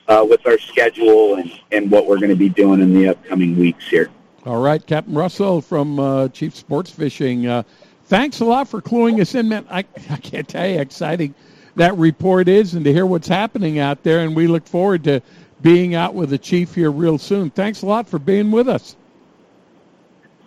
[0.07, 3.57] uh, with our schedule and, and what we're going to be doing in the upcoming
[3.57, 4.09] weeks here.
[4.45, 7.47] All right, Captain Russell from uh, Chief Sports Fishing.
[7.47, 7.63] Uh,
[8.05, 9.65] thanks a lot for cluing us in, man.
[9.69, 9.79] I,
[10.09, 11.35] I can't tell you how exciting
[11.75, 14.19] that report is and to hear what's happening out there.
[14.19, 15.21] And we look forward to
[15.61, 17.49] being out with the Chief here real soon.
[17.49, 18.95] Thanks a lot for being with us.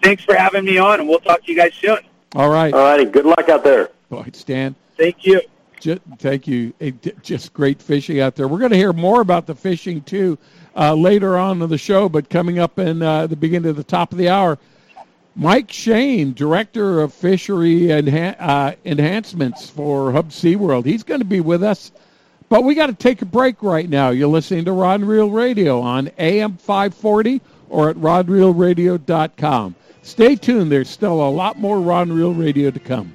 [0.02, 1.98] Thanks for having me on, and we'll talk to you guys soon.
[2.34, 2.72] All right.
[2.72, 3.04] All righty.
[3.04, 3.90] Good luck out there.
[4.10, 4.74] All right, Stan.
[4.96, 5.40] Thank you.
[6.18, 6.72] Thank you.
[6.78, 8.48] It, just great fishing out there.
[8.48, 10.38] We're going to hear more about the fishing too
[10.76, 13.84] uh, later on in the show, but coming up in uh, the beginning of the
[13.84, 14.58] top of the hour,
[15.36, 21.40] Mike Shane, director of fishery enha- uh, enhancements for Hubbs SeaWorld, he's going to be
[21.40, 21.92] with us.
[22.48, 24.10] But we got to take a break right now.
[24.10, 29.76] You're listening to Rod and Reel Radio on AM 540 or at rodreelradio.com.
[30.02, 30.72] Stay tuned.
[30.72, 33.14] There's still a lot more Rod and Reel Radio to come.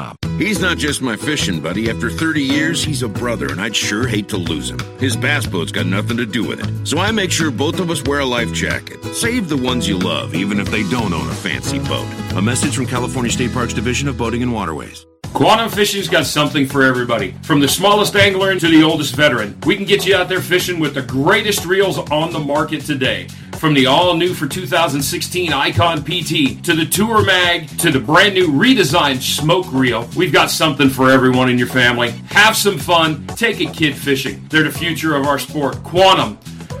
[0.37, 1.89] He's not just my fishing buddy.
[1.89, 4.79] After 30 years, he's a brother, and I'd sure hate to lose him.
[4.97, 6.87] His bass boat's got nothing to do with it.
[6.87, 9.03] So I make sure both of us wear a life jacket.
[9.13, 12.07] Save the ones you love, even if they don't own a fancy boat.
[12.35, 15.05] A message from California State Parks Division of Boating and Waterways.
[15.33, 17.33] Quantum Fishing's got something for everybody.
[17.43, 20.79] From the smallest angler to the oldest veteran, we can get you out there fishing
[20.79, 23.27] with the greatest reels on the market today.
[23.61, 28.33] From the all new for 2016 Icon PT to the Tour Mag to the brand
[28.33, 32.09] new redesigned Smoke Reel, we've got something for everyone in your family.
[32.29, 34.43] Have some fun, take a kid fishing.
[34.49, 35.75] They're the future of our sport.
[35.83, 36.39] Quantum,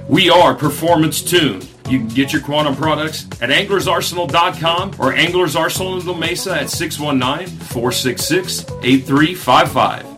[0.09, 1.69] we are performance tuned.
[1.87, 6.71] You can get your Quantum products at anglersarsenal.com or Anglers Arsenal in La Mesa at
[6.71, 10.10] 619 466 8355.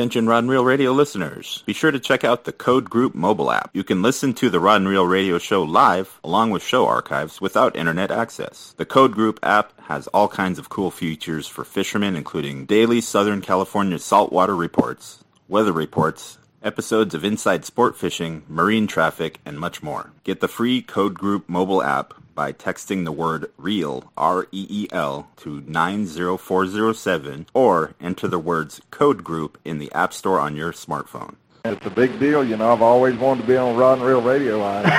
[0.00, 1.62] Attention Rod and Reel Radio listeners.
[1.66, 3.68] Be sure to check out the Code Group mobile app.
[3.74, 7.38] You can listen to the Rod and Reel Radio show live along with show archives
[7.38, 8.72] without internet access.
[8.78, 13.42] The Code Group app has all kinds of cool features for fishermen including daily Southern
[13.42, 20.12] California saltwater reports, weather reports, episodes of Inside Sport Fishing, marine traffic, and much more.
[20.24, 27.46] Get the free Code Group mobile app by texting the word REEL, R-E-E-L, to 90407
[27.52, 31.34] or enter the words Code Group in the App Store on your smartphone.
[31.66, 32.72] It's a big deal, you know.
[32.72, 34.86] I've always wanted to be on Rod and Reel Radio line.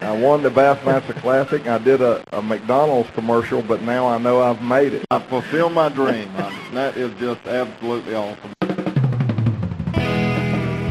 [0.00, 1.66] I won the Bassmaster Classic.
[1.66, 5.04] I did a, a McDonald's commercial, but now I know I've made it.
[5.10, 6.30] I fulfilled my dream.
[6.38, 8.54] I, that is just absolutely awesome.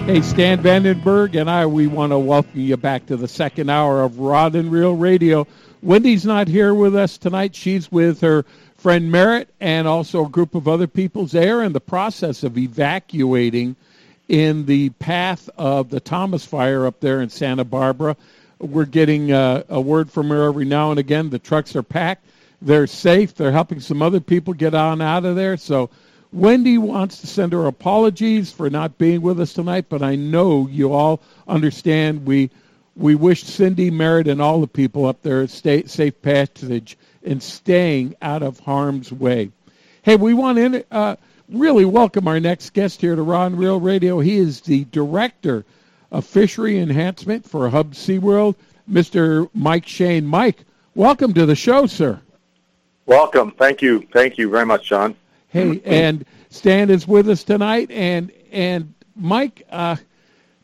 [0.09, 4.01] Hey, Stan Vandenberg and I, we want to welcome you back to the second hour
[4.01, 5.45] of Rod and Reel Radio.
[5.83, 7.53] Wendy's not here with us tonight.
[7.53, 8.43] She's with her
[8.75, 11.27] friend Merritt and also a group of other people.
[11.27, 13.75] They are in the process of evacuating
[14.27, 18.17] in the path of the Thomas fire up there in Santa Barbara.
[18.57, 21.29] We're getting uh, a word from her every now and again.
[21.29, 22.25] The trucks are packed.
[22.63, 23.35] They're safe.
[23.35, 25.55] They're helping some other people get on out of there.
[25.55, 25.91] So
[26.31, 30.67] Wendy wants to send her apologies for not being with us tonight, but I know
[30.67, 32.49] you all understand we
[32.95, 38.43] we wish Cindy, Merritt, and all the people up there safe passage and staying out
[38.43, 39.51] of harm's way.
[40.01, 41.15] Hey, we want to uh,
[41.47, 44.19] really welcome our next guest here to Rod and Reel Radio.
[44.19, 45.63] He is the director
[46.11, 48.55] of fishery enhancement for Hubbs SeaWorld,
[48.91, 49.49] Mr.
[49.53, 50.25] Mike Shane.
[50.25, 52.19] Mike, welcome to the show, sir.
[53.05, 53.51] Welcome.
[53.51, 54.05] Thank you.
[54.11, 55.15] Thank you very much, John.
[55.49, 59.95] Hey, and Stan is with us tonight, and and Mike, uh,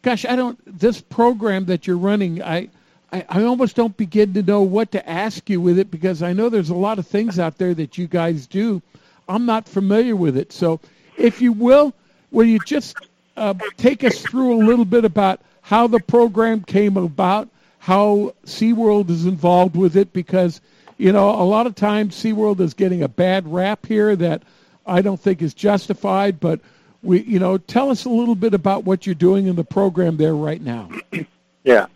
[0.03, 2.69] gosh, I don't this program that you're running, I,
[3.11, 6.33] I I almost don't begin to know what to ask you with it because I
[6.33, 8.79] know there's a lot of things out there that you guys do.
[9.27, 10.79] I'm not familiar with it, so
[11.17, 11.91] if you will,
[12.29, 12.95] will you just
[13.37, 19.09] uh, take us through a little bit about how the program came about, how SeaWorld
[19.09, 20.61] is involved with it, because
[20.99, 24.43] you know a lot of times SeaWorld is getting a bad rap here that
[24.85, 26.59] I don't think is justified, but
[27.01, 30.17] we, you know, tell us a little bit about what you're doing in the program
[30.17, 30.89] there right now.
[31.63, 31.87] Yeah.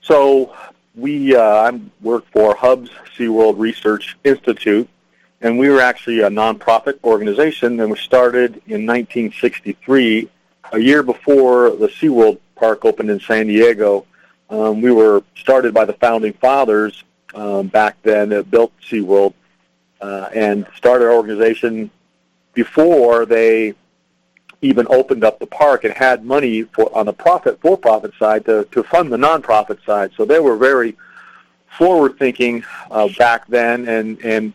[0.00, 0.52] So
[0.96, 4.88] we, uh, I work for Hubbs SeaWorld Research Institute,
[5.40, 10.28] and we were actually a nonprofit organization, and we started in 1963,
[10.72, 14.04] a year before the SeaWorld Park opened in San Diego.
[14.50, 17.04] Um, we were started by the founding fathers
[17.34, 19.34] um, back then that built SeaWorld
[20.00, 21.88] uh, and started our organization
[22.54, 23.74] before they
[24.62, 28.44] even opened up the park and had money for on the profit for profit side
[28.46, 30.10] to, to fund the nonprofit side.
[30.16, 30.96] So they were very
[31.76, 34.52] forward thinking uh, back then and, and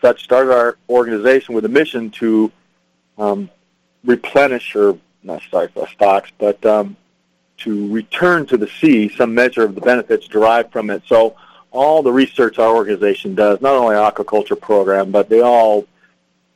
[0.00, 2.50] such started our organization with a mission to
[3.18, 3.50] um,
[4.04, 6.96] replenish or not sorry for stocks, but um,
[7.58, 11.02] to return to the sea some measure of the benefits derived from it.
[11.06, 11.36] So
[11.70, 15.86] all the research our organization does, not only aquaculture program, but they all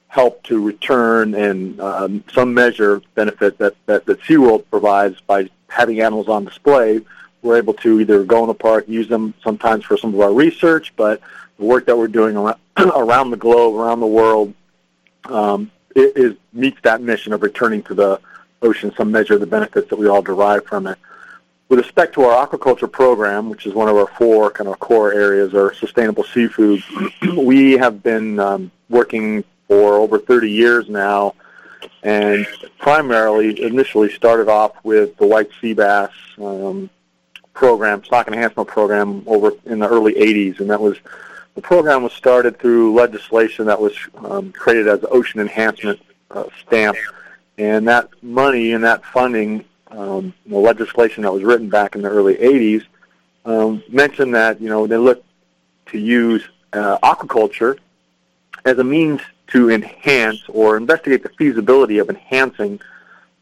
[0.09, 6.01] help to return and um, some measure benefit that, that, that SeaWorld provides by having
[6.01, 7.01] animals on display.
[7.43, 10.33] We're able to either go in the park, use them sometimes for some of our
[10.33, 11.21] research, but
[11.59, 12.37] the work that we're doing
[12.79, 14.55] around, the globe, around the world,
[15.27, 18.21] um, it is meets that mission of returning to the
[18.63, 20.99] ocean some measure of the benefits that we all derive from it.
[21.69, 25.13] With respect to our aquaculture program, which is one of our four kind of core
[25.13, 26.83] areas, our sustainable seafood,
[27.37, 31.35] we have been um, working for over 30 years now,
[32.03, 32.47] and
[32.79, 36.91] primarily initially started off with the white sea bass um,
[37.53, 40.97] program, stock enhancement program, over in the early 80s, and that was
[41.55, 46.01] the program was started through legislation that was um, created as ocean enhancement
[46.31, 46.97] uh, stamp,
[47.59, 52.09] and that money and that funding, um, the legislation that was written back in the
[52.09, 52.85] early 80s,
[53.45, 55.27] um, mentioned that you know they looked
[55.87, 57.79] to use uh, aquaculture
[58.65, 62.81] as a means to enhance or investigate the feasibility of enhancing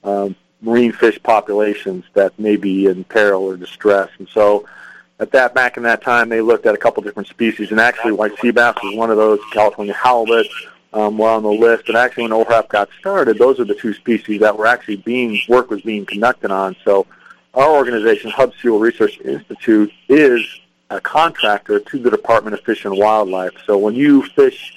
[0.04, 4.08] um, marine fish populations that may be in peril or distress.
[4.18, 4.66] And so
[5.18, 8.12] at that back in that time, they looked at a couple different species, and actually
[8.12, 9.40] white sea bass was one of those.
[9.52, 10.46] California halibut
[10.92, 13.94] um, were on the list, and actually when OHRAP got started, those are the two
[13.94, 16.76] species that were actually being work was being conducted on.
[16.84, 17.06] So
[17.54, 20.42] our organization, Hubbs SeaWorld Research Institute, is
[20.90, 23.54] a contractor to the Department of Fish and Wildlife.
[23.66, 24.76] So when you fish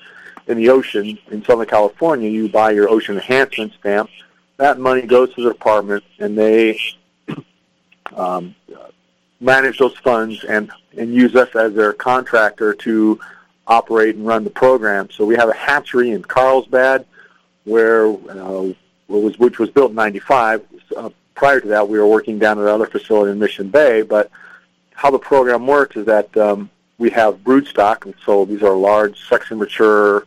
[0.49, 4.09] in the ocean in Southern California, you buy your ocean enhancement stamp.
[4.57, 6.79] That money goes to the department, and they
[8.15, 8.55] um,
[9.39, 13.19] manage those funds and and use us as their contractor to
[13.67, 15.09] operate and run the program.
[15.11, 17.05] So we have a hatchery in Carlsbad,
[17.63, 18.73] where uh,
[19.07, 20.65] was which was built in '95.
[20.97, 24.01] Uh, prior to that, we were working down at another facility in Mission Bay.
[24.01, 24.31] But
[24.93, 28.73] how the program works is that um, we have brood stock, and so these are
[28.73, 30.25] large, sex mature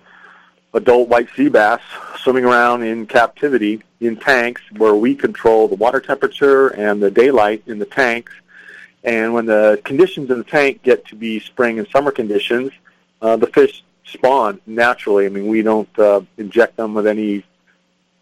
[0.74, 1.80] adult white sea bass
[2.16, 7.62] swimming around in captivity in tanks where we control the water temperature and the daylight
[7.66, 8.32] in the tanks.
[9.04, 12.72] And when the conditions in the tank get to be spring and summer conditions,
[13.20, 15.26] uh, the fish spawn naturally.
[15.26, 17.44] I mean, we don't uh, inject them with any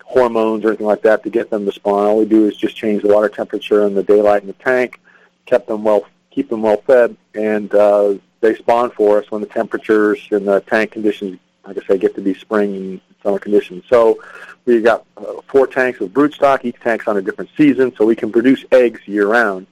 [0.04, 2.06] hormones or anything like that to get them to spawn.
[2.06, 5.00] All we do is just change the water temperature and the daylight in the tank,
[5.46, 9.46] keep them well, keep them well fed, and uh, they spawn for us when the
[9.46, 11.38] temperatures and the tank conditions
[11.70, 13.84] like I say, get to be spring and summer conditions.
[13.88, 14.20] So
[14.64, 16.64] we've got uh, four tanks of broodstock.
[16.64, 19.68] Each tank's on a different season, so we can produce eggs year round.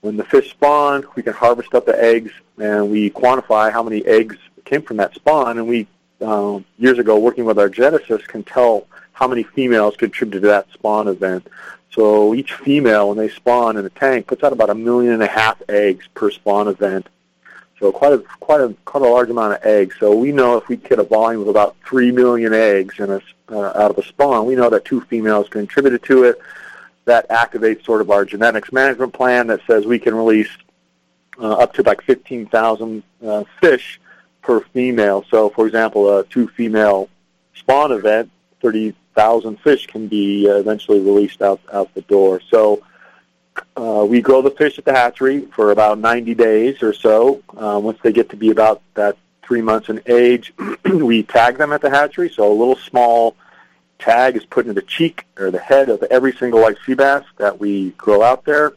[0.00, 4.04] When the fish spawn, we can harvest up the eggs, and we quantify how many
[4.06, 5.58] eggs came from that spawn.
[5.58, 5.86] And we,
[6.22, 10.72] uh, years ago, working with our geneticists, can tell how many females contributed to that
[10.72, 11.46] spawn event.
[11.90, 15.22] So each female, when they spawn in a tank, puts out about a million and
[15.22, 17.10] a half eggs per spawn event.
[17.80, 19.96] So quite a quite a quite a large amount of eggs.
[19.98, 23.22] So we know if we get a volume of about three million eggs in a,
[23.48, 26.38] uh, out of a spawn, we know that two females contributed to it.
[27.06, 30.50] That activates sort of our genetics management plan that says we can release
[31.40, 33.98] uh, up to like 15,000 uh, fish
[34.42, 35.24] per female.
[35.30, 37.08] So, for example, a two female
[37.54, 42.42] spawn event, 30,000 fish can be uh, eventually released out out the door.
[42.50, 42.82] So
[43.76, 47.42] uh, we grow the fish at the hatchery for about 90 days or so.
[47.56, 50.52] Uh, once they get to be about that three months in age,
[50.84, 52.28] we tag them at the hatchery.
[52.28, 53.36] So a little small
[53.98, 57.24] tag is put in the cheek or the head of every single white sea bass
[57.36, 58.74] that we grow out there.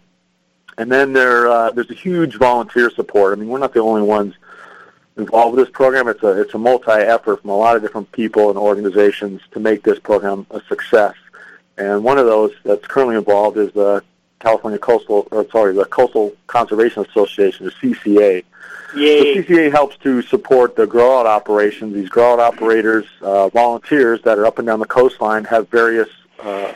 [0.77, 3.37] And then there, uh, there's a huge volunteer support.
[3.37, 4.35] I mean, we're not the only ones
[5.17, 6.07] involved with this program.
[6.07, 9.83] It's a it's a multi-effort from a lot of different people and organizations to make
[9.83, 11.13] this program a success.
[11.77, 14.03] And one of those that's currently involved is the
[14.43, 18.43] California Coastal, or sorry, the Coastal Conservation Association, the CCA.
[18.95, 19.41] Yay.
[19.41, 21.93] The CCA helps to support the grow-out operations.
[21.93, 26.09] These grow-out operators, uh, volunteers that are up and down the coastline, have various
[26.41, 26.73] uh,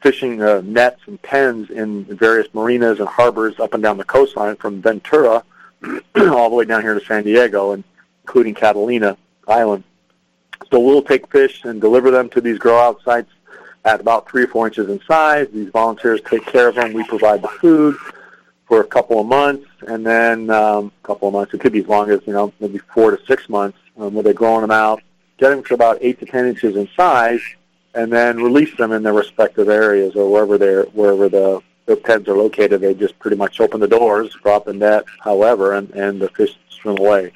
[0.00, 4.56] fishing uh, nets and pens in various marinas and harbors up and down the coastline
[4.56, 5.44] from Ventura
[6.16, 7.84] all the way down here to San Diego, and
[8.22, 9.16] including Catalina
[9.46, 9.84] Island.
[10.72, 13.30] So we'll take fish and deliver them to these grow-out sites
[13.84, 15.48] at about three or four inches in size.
[15.52, 16.92] These volunteers take care of them.
[16.92, 17.96] We provide the food.
[18.70, 21.52] for a couple of months, and then um, a couple of months.
[21.52, 24.22] It could be as long as you know, maybe four to six months, um, where
[24.22, 25.02] they're growing them out,
[25.38, 27.40] getting them to about eight to ten inches in size,
[27.94, 32.28] and then release them in their respective areas or wherever they're wherever the their pens
[32.28, 32.80] are located.
[32.80, 36.56] They just pretty much open the doors, drop the net, however, and and the fish
[36.68, 37.32] swim away.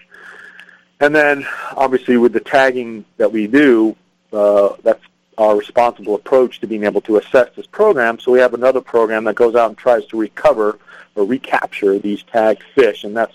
[1.01, 1.45] And then,
[1.77, 3.97] obviously, with the tagging that we do,
[4.33, 5.03] uh, that's
[5.39, 8.19] our responsible approach to being able to assess this program.
[8.19, 10.79] So we have another program that goes out and tries to recover
[11.15, 13.35] or recapture these tagged fish, and that's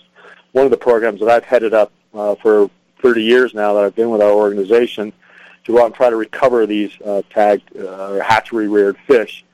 [0.52, 2.70] one of the programs that I've headed up uh, for
[3.02, 5.14] 30 years now that I've been with our organization
[5.66, 9.45] to go out and try to recover these uh, tagged uh, or hatchery-reared fish.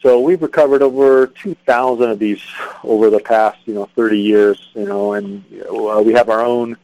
[0.00, 2.40] So we've recovered over 2,000 of these
[2.84, 6.76] over the past, you know, 30 years, you know, and uh, we have our own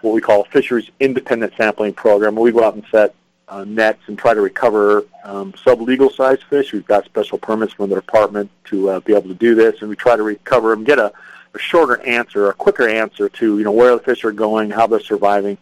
[0.00, 2.36] what we call fisheries independent sampling program.
[2.36, 3.14] We go out and set
[3.48, 6.72] uh, nets and try to recover um, sub-legal size fish.
[6.72, 9.88] We've got special permits from the department to uh, be able to do this, and
[9.88, 11.12] we try to recover them, get a,
[11.54, 14.86] a shorter answer, a quicker answer to you know where the fish are going, how
[14.86, 15.58] they're surviving.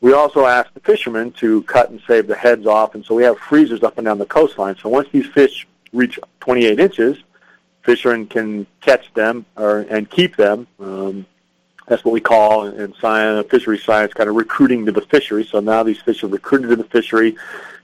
[0.00, 3.22] We also ask the fishermen to cut and save the heads off, and so we
[3.22, 4.76] have freezers up and down the coastline.
[4.76, 7.18] So once these fish reach 28 inches,
[7.82, 10.66] fishermen can catch them or and keep them.
[10.80, 11.26] Um,
[11.92, 15.44] that's what we call in science, fishery science, kind of recruiting to the fishery.
[15.44, 17.36] So now these fish are recruited to the fishery.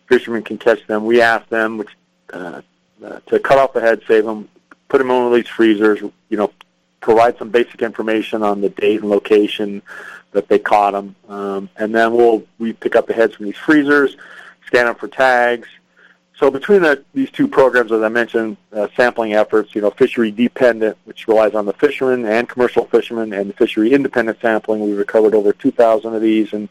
[0.07, 1.05] Fishermen can catch them.
[1.05, 1.91] We ask them which,
[2.33, 2.63] uh,
[3.05, 4.49] uh, to cut off the head, save them,
[4.89, 6.01] put them in one of these freezers.
[6.01, 6.51] You know,
[7.03, 9.83] provide some basic information on the date and location
[10.33, 13.57] that they caught them, um, and then we'll we pick up the heads from these
[13.57, 14.17] freezers,
[14.67, 15.69] scan them for tags,
[16.39, 20.31] so between the, these two programs, as I mentioned, uh, sampling efforts, you know, fishery
[20.31, 24.93] dependent, which relies on the fishermen and commercial fishermen, and the fishery independent sampling, we
[24.93, 26.69] recovered over 2,000 of these, and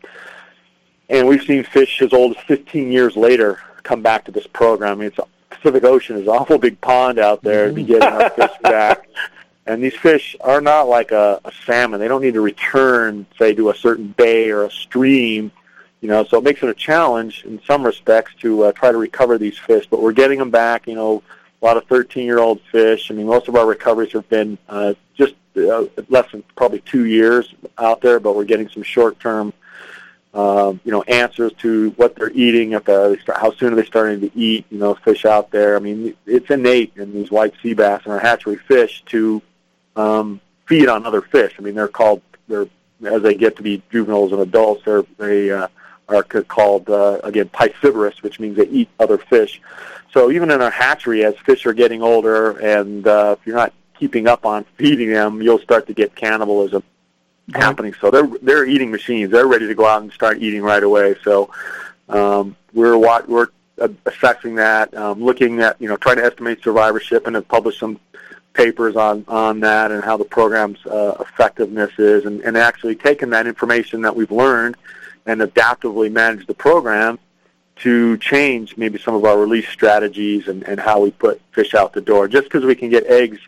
[1.09, 4.91] and we've seen fish as old as 15 years later come back to this program.
[4.91, 8.09] I mean, it's Pacific Ocean is an awful big pond out there to be getting
[8.09, 9.07] our fish back.
[9.65, 11.99] And these fish are not like a, a salmon.
[12.01, 15.51] They don't need to return, say, to a certain bay or a stream
[16.01, 18.97] you know, so it makes it a challenge in some respects to uh, try to
[18.97, 19.87] recover these fish.
[19.89, 20.87] But we're getting them back.
[20.87, 21.23] You know,
[21.61, 23.09] a lot of 13-year-old fish.
[23.09, 27.05] I mean, most of our recoveries have been uh, just uh, less than probably two
[27.05, 29.53] years out there, but we're getting some short-term,
[30.35, 33.75] uh, you know, answers to what they're eating, if uh, they start, how soon are
[33.75, 35.75] they starting to eat, you know, fish out there.
[35.75, 39.41] I mean, it's innate in these white sea bass and our hatchery fish to
[39.95, 41.55] um, feed on other fish.
[41.57, 42.67] I mean, they're called they're
[43.05, 45.67] as they get to be juveniles and adults, they're they uh,
[46.07, 49.61] are called uh, again piscivorous, which means they eat other fish.
[50.13, 53.73] So even in our hatchery, as fish are getting older, and uh, if you're not
[53.99, 56.83] keeping up on feeding them, you'll start to get cannibalism
[57.53, 57.93] happening.
[57.99, 59.31] So they're they're eating machines.
[59.31, 61.15] They're ready to go out and start eating right away.
[61.23, 61.51] So
[62.09, 63.47] um, we're we're
[64.05, 67.99] assessing that, um, looking at you know trying to estimate survivorship, and have published some
[68.53, 73.29] papers on on that and how the program's uh, effectiveness is, and, and actually taking
[73.31, 74.75] that information that we've learned
[75.27, 77.19] and adaptively manage the program
[77.75, 81.93] to change maybe some of our release strategies and, and how we put fish out
[81.93, 82.27] the door.
[82.27, 83.39] Just because we can get eggs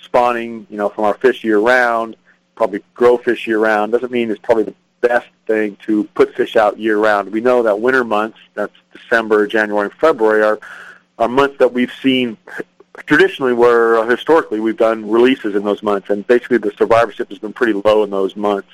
[0.00, 2.16] spawning, you know, from our fish year round,
[2.56, 6.56] probably grow fish year round, doesn't mean it's probably the best thing to put fish
[6.56, 7.30] out year round.
[7.30, 10.58] We know that winter months, that's December, January, and February, are,
[11.18, 12.36] are months that we've seen
[13.06, 17.38] traditionally where uh, historically we've done releases in those months, and basically the survivorship has
[17.38, 18.68] been pretty low in those months.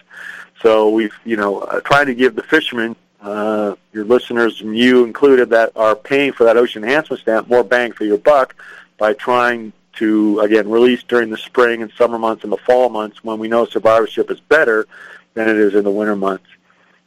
[0.61, 5.05] So we've, you know, uh, tried to give the fishermen, uh, your listeners, and you
[5.05, 8.55] included, that are paying for that ocean enhancement stamp more bang for your buck
[8.99, 13.23] by trying to, again, release during the spring and summer months and the fall months
[13.23, 14.87] when we know survivorship is better
[15.35, 16.47] than it is in the winter months.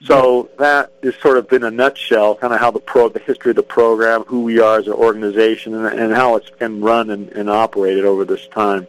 [0.03, 3.49] So that is sort of in a nutshell, kind of how the pro, the history
[3.49, 7.09] of the program, who we are as an organization, and, and how it's been run
[7.09, 8.85] and, and operated over this time.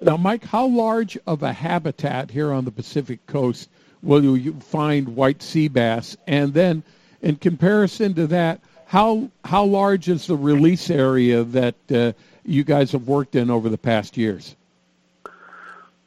[0.00, 3.68] Now, Mike, how large of a habitat here on the Pacific Coast
[4.02, 6.16] will you find white sea bass?
[6.26, 6.82] And then,
[7.22, 12.12] in comparison to that, how how large is the release area that uh,
[12.44, 14.56] you guys have worked in over the past years?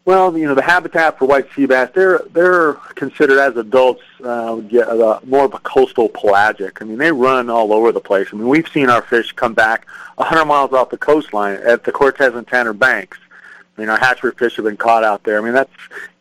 [0.06, 4.58] Well, you know, the habitat for white sea bass, they're they're considered as adults uh,
[4.58, 6.80] uh, more of a coastal pelagic.
[6.80, 8.28] I mean, they run all over the place.
[8.32, 11.92] I mean, we've seen our fish come back 100 miles off the coastline at the
[11.92, 13.18] Cortez and Tanner banks
[13.78, 15.38] I mean, our hatchery fish have been caught out there.
[15.38, 15.72] I mean, that's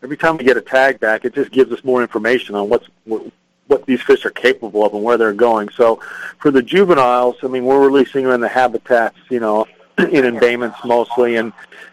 [0.02, 2.88] every time we get a tag back, it just gives us more information on what's
[3.04, 5.68] what, these fish are capable of and where they're going.
[5.70, 6.00] So,
[6.38, 9.66] for the juveniles, I mean, we're releasing them in the habitats, you know,
[9.98, 11.52] in embayments mostly, and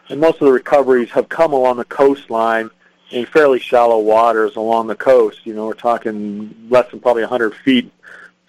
[0.10, 2.70] and most of the recoveries have come along the coastline
[3.12, 5.46] in fairly shallow waters along the coast.
[5.46, 7.92] You know, we're talking less than probably 100 feet.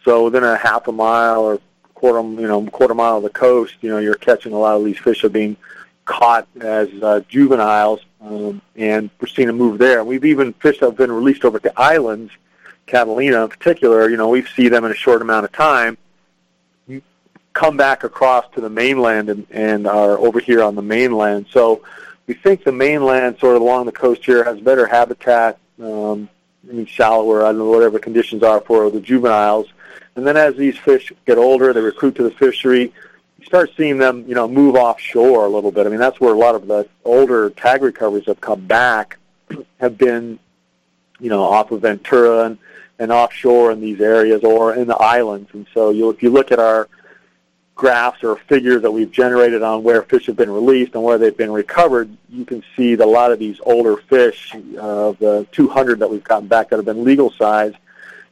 [0.04, 1.60] So within a half a mile or
[1.94, 4.84] quarter, you know, quarter mile of the coast, you know, you're catching a lot of
[4.84, 5.56] these fish are being
[6.04, 10.04] caught as uh, juveniles, um, and we're seeing them move there.
[10.04, 12.32] We've even fish that have been released over the islands,
[12.86, 14.08] Catalina in particular.
[14.08, 15.96] You know, we see them in a short amount of time
[17.52, 21.46] come back across to the mainland and, and are over here on the mainland.
[21.50, 21.84] So
[22.26, 25.58] we think the mainland, sort of along the coast here, has better habitat.
[25.82, 26.28] Um,
[26.86, 27.42] shallower.
[27.42, 29.66] I don't know whatever conditions are for the juveniles.
[30.14, 32.92] And then as these fish get older, they recruit to the fishery.
[33.44, 35.86] Start seeing them, you know, move offshore a little bit.
[35.86, 39.18] I mean, that's where a lot of the older tag recoveries have come back,
[39.80, 40.38] have been,
[41.20, 42.58] you know, off of Ventura and,
[42.98, 45.50] and offshore in these areas or in the islands.
[45.52, 46.88] And so, you, if you look at our
[47.74, 51.36] graphs or figures that we've generated on where fish have been released and where they've
[51.36, 55.98] been recovered, you can see that a lot of these older fish, uh, the 200
[55.98, 57.72] that we've gotten back that have been legal size,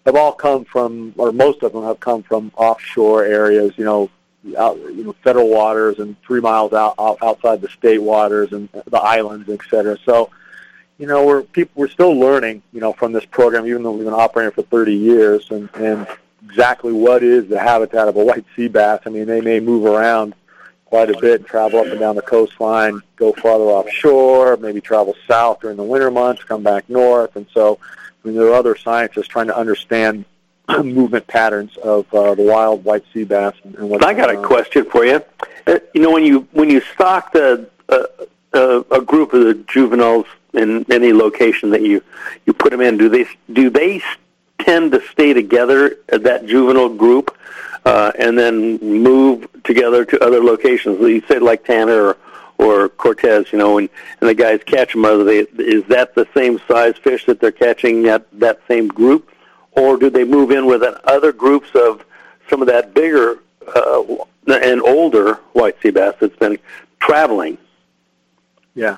[0.07, 4.09] have all come from, or most of them have come from offshore areas, you know,
[4.57, 8.69] out, you know, federal waters and three miles out, out outside the state waters and
[8.87, 9.99] the islands, et cetera.
[10.05, 10.31] So,
[10.99, 14.05] you know, we're people we're still learning, you know, from this program, even though we've
[14.05, 16.07] been operating for 30 years, and and
[16.45, 19.01] exactly what is the habitat of a white sea bass.
[19.07, 20.35] I mean, they may move around
[20.87, 25.61] quite a bit, travel up and down the coastline, go farther offshore, maybe travel south
[25.61, 27.79] during the winter months, come back north, and so
[28.23, 30.25] I mean, there are other scientists trying to understand
[30.84, 33.55] movement patterns of uh, the wild white sea bass.
[33.64, 34.44] And, and what I got a on.
[34.44, 35.22] question for you.
[35.66, 38.05] Uh, you know, when you when you stock the uh,
[38.52, 42.02] uh, a group of the juveniles in any location that you
[42.47, 44.02] you put them in, do they do they
[44.59, 47.36] tend to stay together at that juvenile group
[47.84, 51.01] uh, and then move together to other locations?
[51.01, 52.16] You say like Tanner or,
[52.59, 53.88] or Cortez, you know, and,
[54.20, 55.05] and the guys catch them.
[55.05, 59.30] Are they is that the same size fish that they're catching at that same group,
[59.72, 62.05] or do they move in with other groups of
[62.48, 63.38] some of that bigger
[63.74, 64.02] uh,
[64.48, 66.59] and older white sea bass that's been
[67.01, 67.56] traveling?
[68.74, 68.97] Yeah,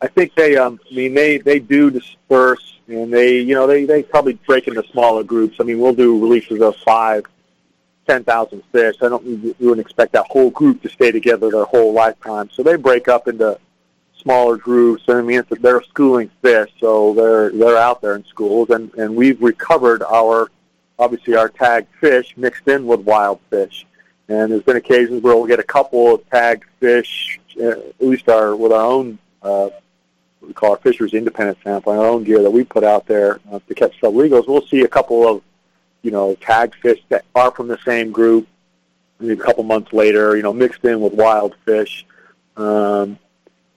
[0.00, 0.56] I think they.
[0.56, 4.68] Um, I mean, they they do disperse, and they you know they they probably break
[4.68, 5.56] into smaller groups.
[5.60, 7.24] I mean, we'll do releases of five,
[8.06, 8.96] ten thousand fish.
[9.00, 9.24] I don't.
[9.24, 12.50] you wouldn't expect that whole group to stay together their whole lifetime.
[12.52, 13.58] So they break up into
[14.22, 15.04] smaller groups.
[15.08, 18.92] And I mean, it's, they're schooling fish, so they're they're out there in schools, and
[18.94, 20.50] and we've recovered our
[20.98, 23.86] obviously our tagged fish mixed in with wild fish.
[24.28, 28.28] And there's been occasions where we'll get a couple of tagged fish, uh, at least
[28.28, 29.70] our with our own uh,
[30.40, 33.60] we call our fisheries independent sampling, our own gear that we put out there uh,
[33.68, 34.48] to catch sublegals.
[34.48, 35.42] We'll see a couple of
[36.02, 38.46] you know tagged fish that are from the same group.
[39.20, 42.04] Maybe a couple months later, you know, mixed in with wild fish.
[42.56, 43.18] Um,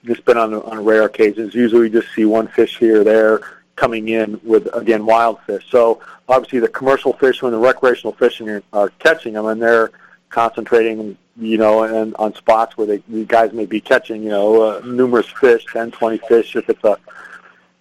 [0.06, 1.54] it's been on on rare occasions.
[1.54, 3.40] Usually, we just see one fish here or there
[3.76, 5.64] coming in with again wild fish.
[5.70, 9.90] So obviously, the commercial fishermen, the recreational fishing are catching them, and they're
[10.30, 14.62] concentrating, you know, and on spots where they the guys may be catching, you know,
[14.62, 16.56] uh, numerous fish, 10, 20 fish.
[16.56, 16.98] If it's a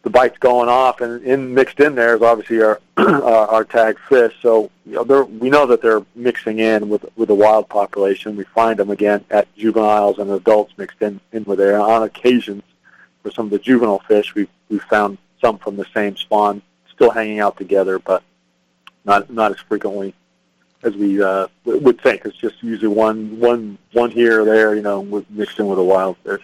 [0.06, 4.00] the bite's going off, and in mixed in there is obviously our our, our tagged
[4.08, 4.34] fish.
[4.40, 8.36] So you know, we know that they're mixing in with with the wild population.
[8.36, 11.82] We find them again at juveniles and adults mixed in in with there.
[11.82, 12.62] On occasions,
[13.24, 17.10] for some of the juvenile fish, we we found some from the same spawn still
[17.10, 18.22] hanging out together, but
[19.06, 20.14] not not as frequently
[20.84, 22.26] as we uh, would think.
[22.26, 25.84] It's just usually one one one here or there, you know, mixed in with a
[25.84, 26.44] wild fish.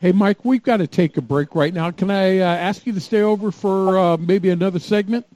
[0.00, 1.90] Hey, Mike, we've got to take a break right now.
[1.90, 5.26] Can I uh, ask you to stay over for uh, maybe another segment?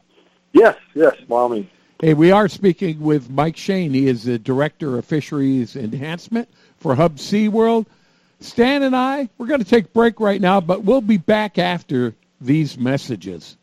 [0.52, 1.66] Yes, yes, means.
[2.00, 3.92] Hey, we are speaking with Mike Shane.
[3.92, 7.86] He is the Director of Fisheries Enhancement for Hubbs SeaWorld.
[8.38, 11.58] Stan and I, we're going to take a break right now, but we'll be back
[11.58, 13.56] after these messages.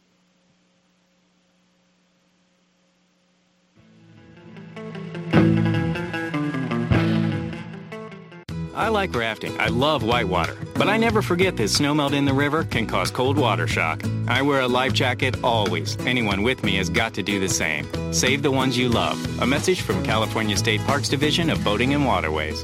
[8.79, 9.59] I like rafting.
[9.59, 10.55] I love whitewater.
[10.75, 14.01] But I never forget that snowmelt in the river can cause cold water shock.
[14.29, 15.97] I wear a life jacket always.
[16.05, 17.85] Anyone with me has got to do the same.
[18.13, 19.17] Save the ones you love.
[19.41, 22.63] A message from California State Parks Division of Boating and Waterways.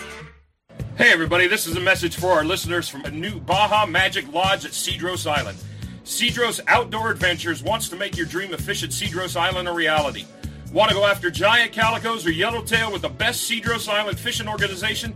[1.01, 4.65] Hey, everybody, this is a message for our listeners from a new Baja Magic Lodge
[4.65, 5.57] at Cedros Island.
[6.03, 10.25] Cedros Outdoor Adventures wants to make your dream of fish at Cedros Island a reality.
[10.71, 15.15] Want to go after giant calicos or yellowtail with the best Cedros Island fishing organization?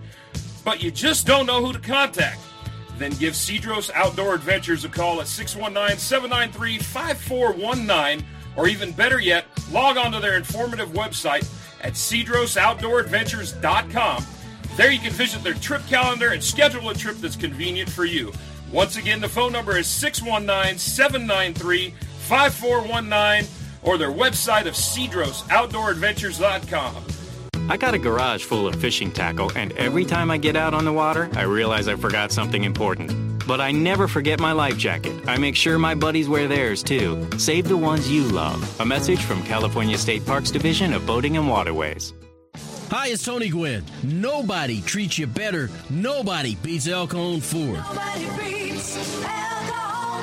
[0.64, 2.40] but you just don't know who to contact?
[2.98, 8.26] Then give Cedros Outdoor Adventures a call at 619 793 5419,
[8.56, 11.48] or even better yet, log on to their informative website
[11.82, 14.26] at cedrosoutdooradventures.com.
[14.76, 18.32] There you can visit their trip calendar and schedule a trip that's convenient for you.
[18.72, 21.94] Once again, the phone number is 619 793
[22.28, 23.50] 5419
[23.84, 27.06] or their website of cedrosoutdooradventures.com.
[27.68, 30.86] I got a garage full of fishing tackle, and every time I get out on
[30.86, 33.12] the water, I realize I forgot something important.
[33.48, 35.28] But I never forget my life jacket.
[35.28, 37.28] I make sure my buddies wear theirs too.
[37.38, 38.80] Save the ones you love.
[38.80, 42.14] A message from California State Parks Division of Boating and Waterways.
[42.90, 43.84] Hi, it's Tony Gwynn.
[44.04, 45.70] Nobody treats you better.
[45.90, 47.80] Nobody beats El Cajon Ford.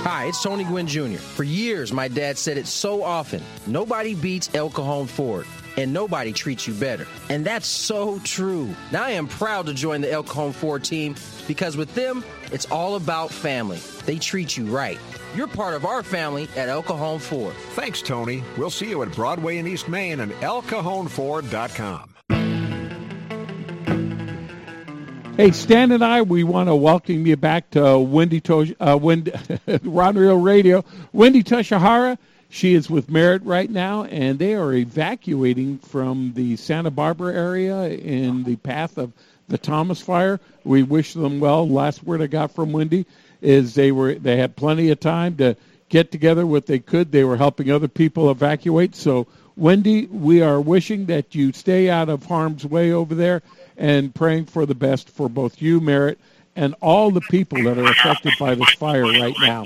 [0.05, 1.17] Hi, it's Tony Gwynn Jr.
[1.19, 5.47] For years, my dad said it so often nobody beats El Cajon Ford.
[5.77, 7.07] And nobody treats you better.
[7.31, 8.69] And that's so true.
[8.93, 11.15] Now I am proud to join the El Cajon Ford team
[11.49, 12.23] because with them,
[12.53, 13.79] it's all about family.
[14.05, 14.99] They treat you right.
[15.35, 17.55] You're part of our family at El Cajon Ford.
[17.71, 18.45] Thanks, Tony.
[18.59, 22.12] We'll see you at Broadway in East Main and elcajonford.com.
[25.43, 29.33] Hey, Stan and I, we want to welcome you back to Wendy Tosh, uh, Wendy,
[29.83, 30.85] Ron Reel Radio.
[31.13, 32.17] Wendy Toshihara,
[32.49, 37.89] she is with Merritt right now, and they are evacuating from the Santa Barbara area
[37.89, 39.13] in the path of
[39.49, 40.39] the Thomas fire.
[40.63, 41.69] We wish them well.
[41.69, 43.05] Last word I got from Wendy
[43.41, 45.57] is they were they had plenty of time to
[45.89, 47.11] get together what they could.
[47.11, 48.95] They were helping other people evacuate.
[48.95, 53.43] So, Wendy, we are wishing that you stay out of harm's way over there
[53.77, 56.19] and praying for the best for both you, Merritt,
[56.57, 59.65] and all the people that are affected by this fire right now.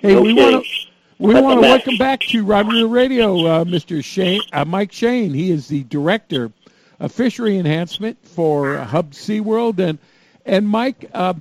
[0.00, 0.70] Hey, we want to
[1.18, 4.04] we want to welcome back to Rodrigo Radio, uh, Mr.
[4.04, 5.34] Shane, uh, Mike Shane.
[5.34, 6.52] He is the director
[7.00, 9.98] of fishery enhancement for Hubbs SeaWorld, and
[10.46, 11.34] and Mike, uh,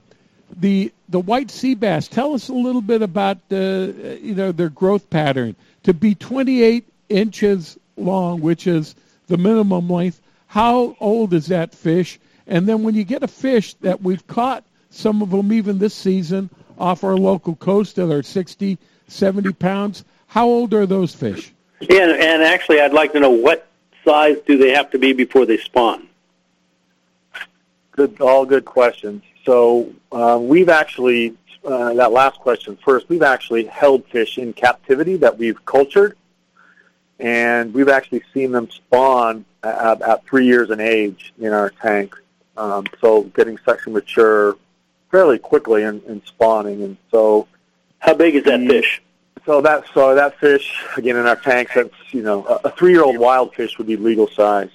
[0.55, 2.07] the the white sea bass.
[2.07, 6.85] Tell us a little bit about uh, you know their growth pattern to be 28
[7.09, 8.95] inches long, which is
[9.27, 10.21] the minimum length.
[10.57, 12.19] How old is that fish?
[12.47, 15.93] And then when you get a fish that we've caught, some of them even this
[15.93, 20.03] season off our local coast that are 60, 70 pounds.
[20.25, 21.53] How old are those fish?
[21.79, 23.67] Yeah, and, and actually, I'd like to know what
[24.03, 26.07] size do they have to be before they spawn?
[27.91, 29.21] Good, all good questions.
[29.45, 33.09] So uh, we've actually uh, that last question first.
[33.09, 36.17] We've actually held fish in captivity that we've cultured,
[37.19, 42.15] and we've actually seen them spawn at, at three years in age in our tank.
[42.55, 44.57] Um, so getting sexually mature
[45.11, 46.83] fairly quickly and, and spawning.
[46.83, 47.47] And so,
[47.99, 49.01] how big is that fish?
[49.45, 51.73] So that so that fish again in our tanks.
[51.75, 54.69] That's you know a, a three-year-old wild fish would be legal size.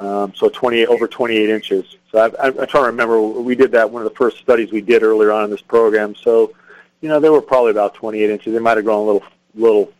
[0.00, 1.96] Um, so 28 over 28 inches.
[2.10, 4.72] So I, I, I'm trying to remember we did that one of the first studies
[4.72, 6.14] we did earlier on in this program.
[6.14, 6.54] So
[7.00, 8.52] you know they were probably about 28 inches.
[8.52, 9.92] They might have grown a little little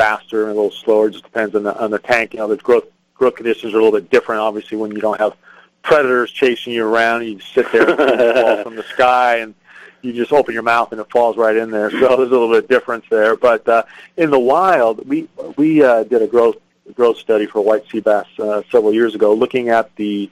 [0.00, 1.08] faster and a little slower.
[1.08, 2.32] It just depends on the on the tank.
[2.32, 4.40] You know the growth growth conditions are a little bit different.
[4.40, 5.36] Obviously when you don't have
[5.82, 9.54] predators chasing you around, you just sit there and falls from the sky and
[10.02, 11.90] you just open your mouth and it falls right in there.
[11.90, 13.36] So there's a little bit of difference there.
[13.36, 13.82] But uh,
[14.16, 16.56] in the wild, we we uh, did a growth
[16.94, 20.30] growth study for white sea bass uh, several years ago, looking at the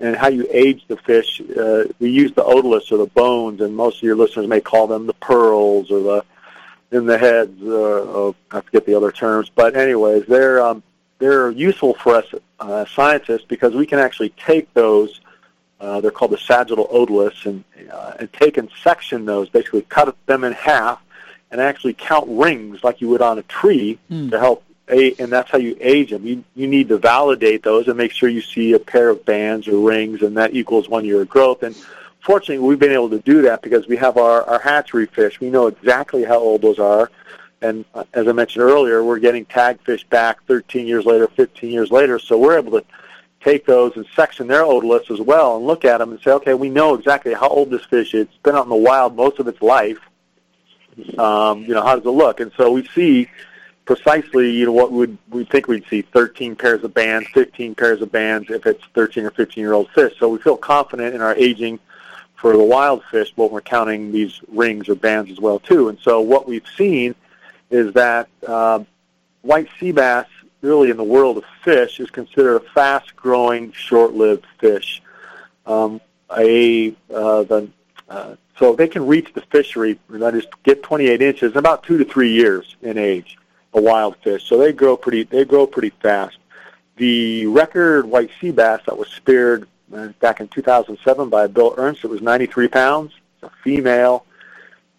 [0.00, 1.40] and how you age the fish.
[1.40, 4.88] Uh, we use the otoliths or the bones, and most of your listeners may call
[4.88, 6.24] them the pearls or the
[6.90, 7.60] in the heads.
[7.62, 10.82] Uh, oh, I forget the other terms, but anyways, they're um,
[11.18, 12.26] they're useful for us
[12.60, 15.20] uh, scientists because we can actually take those.
[15.80, 20.14] Uh, they're called the sagittal otoliths, and uh, and take and section those, basically cut
[20.26, 21.00] them in half,
[21.50, 23.98] and actually count rings like you would on a tree
[24.30, 24.62] to help.
[24.88, 26.24] A, and that's how you age them.
[26.24, 29.66] You you need to validate those and make sure you see a pair of bands
[29.66, 31.64] or rings, and that equals one year of growth.
[31.64, 31.74] And
[32.26, 35.40] fortunately, we've been able to do that because we have our our hatchery fish.
[35.40, 37.10] We know exactly how old those are.
[37.62, 41.70] And uh, as I mentioned earlier, we're getting tag fish back 13 years later, 15
[41.70, 42.18] years later.
[42.18, 42.84] So we're able to
[43.40, 46.52] take those and section their otoliths as well and look at them and say, okay,
[46.52, 48.22] we know exactly how old this fish is.
[48.26, 49.98] It's been out in the wild most of its life.
[51.16, 52.40] Um, you know, how does it look?
[52.40, 53.30] And so we see
[53.84, 58.02] precisely, you know, what would we think we'd see 13 pairs of bands, 15 pairs
[58.02, 60.12] of bands if it's 13 or 15 year old fish.
[60.18, 61.78] So we feel confident in our aging
[62.36, 65.88] for the wild fish, but we're counting these rings or bands as well too.
[65.88, 67.14] And so what we've seen
[67.70, 68.84] is that uh,
[69.42, 70.26] white sea bass,
[70.60, 75.02] really in the world of fish, is considered a fast-growing, short-lived fish.
[75.64, 76.00] Um,
[76.36, 77.68] a uh, the
[78.08, 81.98] uh, so they can reach the fishery, that is, get 28 inches in about two
[81.98, 83.36] to three years in age.
[83.74, 85.24] A wild fish, so they grow pretty.
[85.24, 86.38] They grow pretty fast.
[86.96, 89.68] The record white sea bass that was speared
[90.20, 92.04] back in 2007 by Bill Ernst.
[92.04, 93.12] It was 93 pounds.
[93.42, 94.24] A female.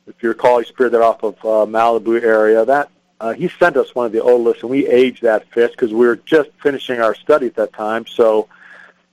[0.05, 2.63] If you recall, he speared that off of uh, Malibu area.
[2.63, 2.89] That
[3.19, 6.05] uh, he sent us one of the otoliths, and we aged that fish because we
[6.05, 8.05] were just finishing our study at that time.
[8.05, 8.47] So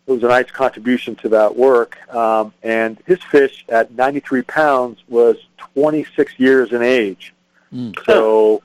[0.06, 1.96] it was a nice contribution to that work.
[2.14, 7.34] Um, and his fish at 93 pounds was 26 years in age.
[7.72, 7.96] Mm.
[8.05, 8.62] So,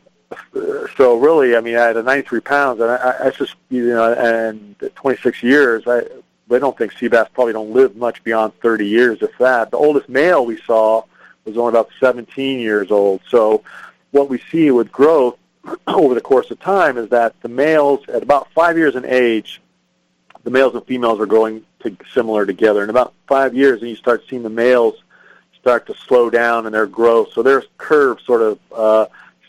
[0.97, 4.75] so really, I mean, at a 93 pounds, and I, I just, you know, and
[4.95, 6.01] 26 years, I,
[6.51, 9.71] I don't think sea bass probably don't live much beyond 30 years, if that.
[9.71, 11.03] The oldest male we saw
[11.45, 13.21] was only about 17 years old.
[13.29, 13.63] So,
[14.11, 15.37] what we see with growth
[15.87, 19.61] over the course of time is that the males, at about five years in age,
[20.43, 22.83] the males and females are growing to, similar together.
[22.83, 24.95] In about five years, and you start seeing the males
[25.59, 27.33] start to slow down in their growth.
[27.33, 29.05] So their curve sort of uh,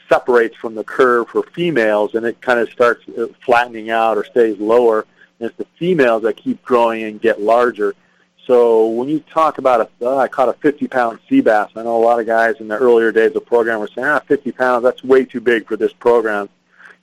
[0.08, 4.24] separates from the curve for females, and it kind of starts uh, flattening out or
[4.24, 5.06] stays lower.
[5.40, 7.94] It's the females that keep growing and get larger.
[8.46, 11.70] So when you talk about a, uh, I caught a 50-pound sea bass.
[11.76, 14.06] I know a lot of guys in the earlier days of the program were saying,
[14.06, 16.48] ah, 50 pounds, that's way too big for this program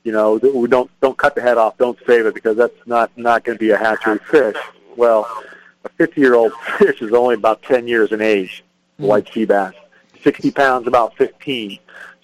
[0.07, 3.11] you know, we don't don't cut the head off, don't save it because that's not
[3.17, 4.55] not going to be a hatchery fish.
[4.95, 5.27] Well,
[5.83, 8.63] a 50 year old fish is only about 10 years in age,
[8.97, 9.05] mm.
[9.05, 9.73] white sea bass.
[10.23, 11.77] 60 pounds, about 15.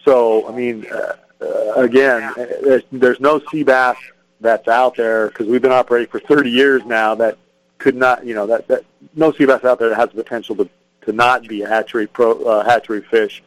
[0.05, 3.97] So, I mean, uh, uh, again, there's, there's no sea bass
[4.43, 7.37] that's out there because we've been operating for 30 years now that
[7.79, 10.55] could not, you know, that, that no sea bass out there that has the potential
[10.57, 10.69] to
[11.05, 13.43] to not be a hatchery pro uh, hatchery fish.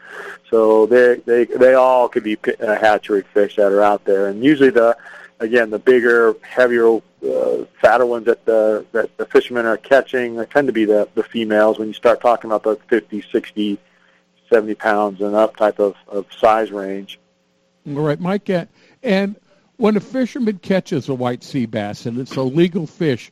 [0.51, 4.45] So they they they all could be uh, hatchery fish that are out there, and
[4.45, 4.97] usually the
[5.41, 10.67] again the bigger, heavier, uh, fatter ones that the that the fishermen are catching tend
[10.67, 11.79] to be the the females.
[11.79, 13.79] When you start talking about the 50, 60,
[14.51, 17.19] 70 pounds and up type of, of size range.
[17.87, 18.51] All right, Mike.
[18.51, 18.67] Uh,
[19.03, 19.37] and
[19.77, 23.31] when a fisherman catches a white sea bass and it's a legal fish,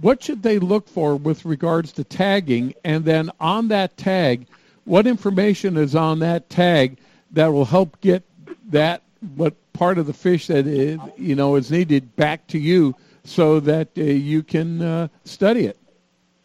[0.00, 2.74] what should they look for with regards to tagging?
[2.84, 4.46] And then on that tag,
[4.84, 6.96] what information is on that tag
[7.32, 8.22] that will help get
[8.70, 9.02] that
[9.36, 13.60] what part of the fish that is, you know is needed back to you so
[13.60, 15.78] that uh, you can uh, study it.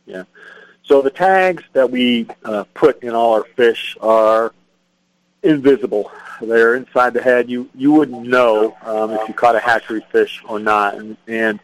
[0.05, 0.23] Yeah.
[0.83, 4.53] So the tags that we uh, put in all our fish are
[5.41, 6.11] invisible.
[6.45, 7.49] They're inside the head.
[7.49, 11.59] You you wouldn't know um, if you caught a hatchery fish or not, and, and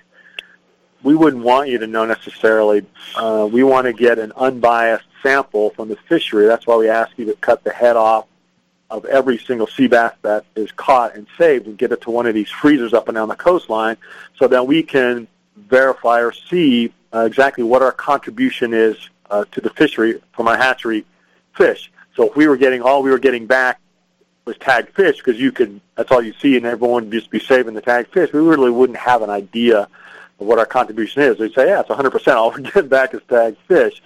[1.04, 2.86] we wouldn't want you to know necessarily.
[3.16, 6.46] Uh, we want to get an unbiased sample from the fishery.
[6.46, 8.26] That's why we ask you to cut the head off
[8.90, 12.26] of every single sea bass that is caught and saved and get it to one
[12.26, 13.98] of these freezers up and down the coastline
[14.38, 18.98] so that we can verify or see uh, exactly what our contribution is
[19.30, 21.06] uh, to the fishery from our hatchery
[21.56, 21.92] fish.
[22.16, 23.80] So if we were getting all we were getting back
[24.50, 27.40] was tagged fish because you could that's all you see and everyone would just be
[27.40, 29.82] saving the tagged fish, we really wouldn't have an idea
[30.40, 31.38] of what our contribution is.
[31.38, 32.36] They'd say, yeah, it's 100%.
[32.36, 34.02] All we're getting back is tagged fish.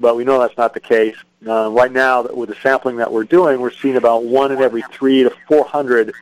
[0.00, 1.16] But we know that's not the case.
[1.46, 4.82] Uh, right now, with the sampling that we're doing, we're seeing about one in every
[4.90, 6.12] three to 400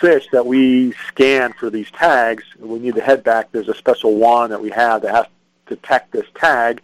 [0.00, 2.42] fish that we scan for these tags.
[2.58, 3.52] We need the head back.
[3.52, 5.26] There's a special wand that we have that has
[5.66, 6.82] to detect this tag.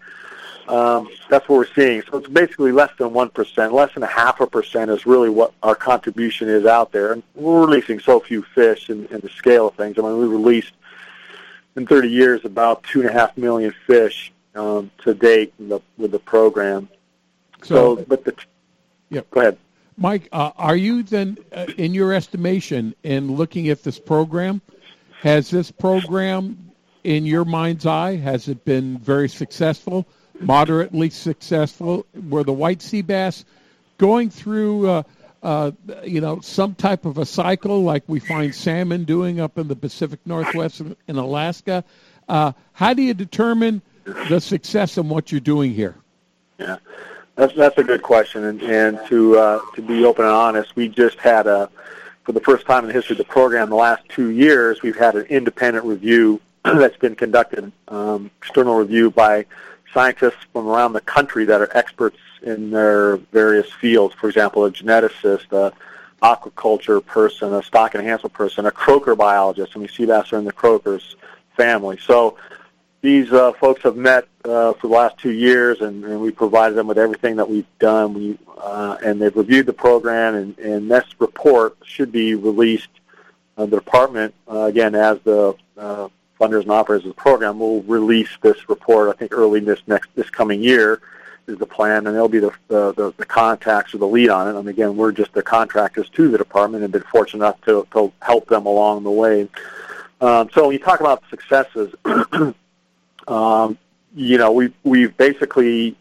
[0.69, 2.03] Um, that's what we're seeing.
[2.03, 5.55] So it's basically less than 1%, less than a half a percent is really what
[5.63, 7.13] our contribution is out there.
[7.13, 9.99] And we're releasing so few fish in, in the scale of things.
[9.99, 10.73] I mean, we released
[11.77, 16.11] in 30 years about two and a half million fish um, to date the, with
[16.11, 16.89] the program.
[17.63, 18.35] So, so but the
[19.11, 19.59] yeah, go ahead,
[19.97, 20.29] Mike.
[20.33, 24.61] Uh, are you then, uh, in your estimation, in looking at this program,
[25.21, 26.73] has this program,
[27.05, 30.07] in your mind's eye, has it been very successful,
[30.41, 32.07] moderately successful?
[32.29, 33.45] Were the white sea bass
[33.99, 34.89] going through?
[34.89, 35.03] Uh,
[35.41, 35.71] uh,
[36.03, 39.77] you know, some type of a cycle like we find salmon doing up in the
[39.77, 41.85] Pacific Northwest in Alaska.
[42.29, 43.81] Uh, how do you determine
[44.29, 45.95] the success of what you're doing here?
[46.59, 46.79] Yeah,
[47.37, 50.89] that's that's a good question, and and to uh, to be open and honest, we
[50.89, 51.71] just had a
[52.29, 54.99] for the first time in the history of the program, the last two years, we've
[54.99, 59.47] had an independent review that's been conducted, um, external review by
[59.93, 64.15] scientists from around the country that are experts in their various fields.
[64.15, 65.73] For example, a geneticist, a
[66.23, 69.73] aquaculture person, a stock enhancement person, a croaker biologist.
[69.75, 71.17] I mean, sea bass are in the croakers
[71.57, 71.99] family.
[71.99, 72.37] So
[73.01, 76.75] these uh, folks have met uh, for the last two years, and, and we provided
[76.75, 78.15] them with everything that we've done.
[78.15, 82.89] We, uh, and they've reviewed the program, and, and this report should be released.
[83.57, 86.09] Uh, the department, uh, again, as the uh,
[86.39, 89.09] funders and operators of the program, will release this report.
[89.09, 91.01] I think early this next this coming year
[91.49, 94.59] is the plan, and they'll be the, the, the, contacts or the lead on it.
[94.59, 98.13] And again, we're just the contractors to the department and been fortunate enough to, to
[98.21, 99.49] help them along the way.
[100.21, 101.95] Um, so when you talk about successes,
[103.29, 103.79] um,
[104.15, 105.97] you know, we've we've basically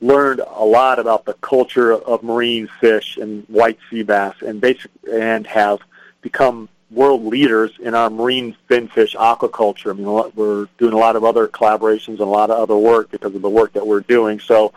[0.00, 4.90] learned a lot about the culture of marine fish and white sea bass, and basic
[5.10, 5.80] and have
[6.20, 9.90] become world leaders in our marine finfish aquaculture.
[9.90, 13.10] I mean, we're doing a lot of other collaborations and a lot of other work
[13.10, 14.40] because of the work that we're doing.
[14.40, 14.72] So,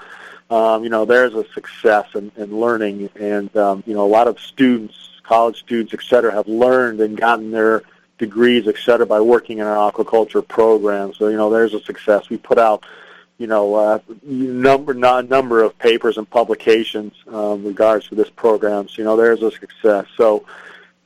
[0.49, 4.27] um, you know, there's a success in, in learning, and um, you know, a lot
[4.27, 7.83] of students, college students, et cetera, have learned and gotten their
[8.17, 11.13] degrees, et cetera, by working in our aquaculture program.
[11.13, 12.29] So, you know, there's a success.
[12.29, 12.85] We put out
[13.37, 18.87] you know, uh, number not number of papers and publications um, regards to this program.
[18.87, 20.05] So, you know, there's a success.
[20.15, 20.45] So,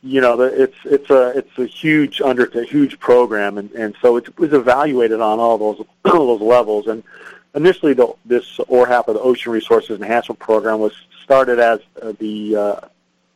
[0.01, 4.15] you know, it's it's a it's a huge under a huge program, and and so
[4.15, 6.87] it was evaluated on all those all those levels.
[6.87, 7.03] And
[7.53, 10.93] initially, the, this ORHAP, or the Ocean Resources Enhancement Program, was
[11.23, 12.79] started as uh, the uh,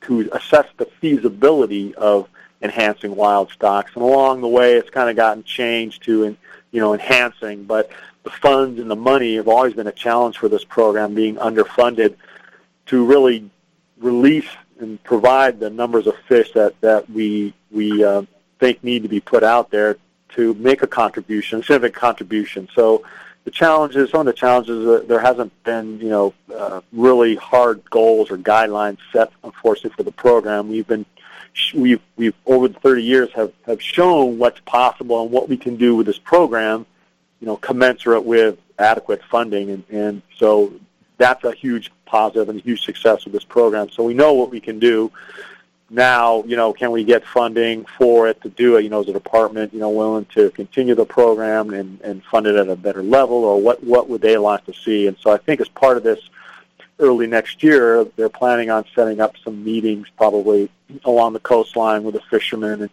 [0.02, 2.30] to assess the feasibility of
[2.62, 6.38] enhancing wild stocks, and along the way, it's kind of gotten changed to, in,
[6.72, 7.90] you know, enhancing, but
[8.24, 12.16] the funds and the money have always been a challenge for this program, being underfunded
[12.86, 13.50] to really
[13.98, 14.48] release
[14.84, 18.24] and provide the numbers of fish that that we we uh,
[18.60, 19.98] think need to be put out there
[20.36, 22.68] to make a contribution, significant contribution.
[22.76, 23.04] So
[23.44, 27.88] the challenges, some of the challenges, uh, there hasn't been, you know, uh, really hard
[27.90, 30.70] goals or guidelines set, unfortunately, for the program.
[30.70, 31.06] We've been,
[31.76, 35.76] we've, we've over the 30 years have, have shown what's possible and what we can
[35.76, 36.86] do with this program
[37.44, 39.70] you know, commensurate with adequate funding.
[39.70, 40.72] And, and so
[41.18, 43.90] that's a huge positive and a huge success of this program.
[43.90, 45.12] So we know what we can do.
[45.90, 48.84] Now, you know, can we get funding for it to do it?
[48.84, 52.46] You know, is the department, you know, willing to continue the program and, and fund
[52.46, 55.08] it at a better level, or what what would they like to see?
[55.08, 56.20] And so I think as part of this,
[57.00, 60.70] early next year, they're planning on setting up some meetings, probably
[61.04, 62.92] along the coastline with the fishermen and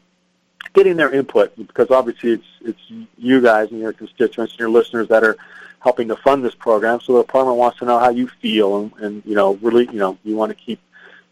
[0.72, 2.84] getting their input because obviously it's it's
[3.18, 5.36] you guys and your constituents and your listeners that are
[5.80, 7.00] helping to fund this program.
[7.00, 9.98] So the department wants to know how you feel and, and you know really you
[9.98, 10.80] know you want to keep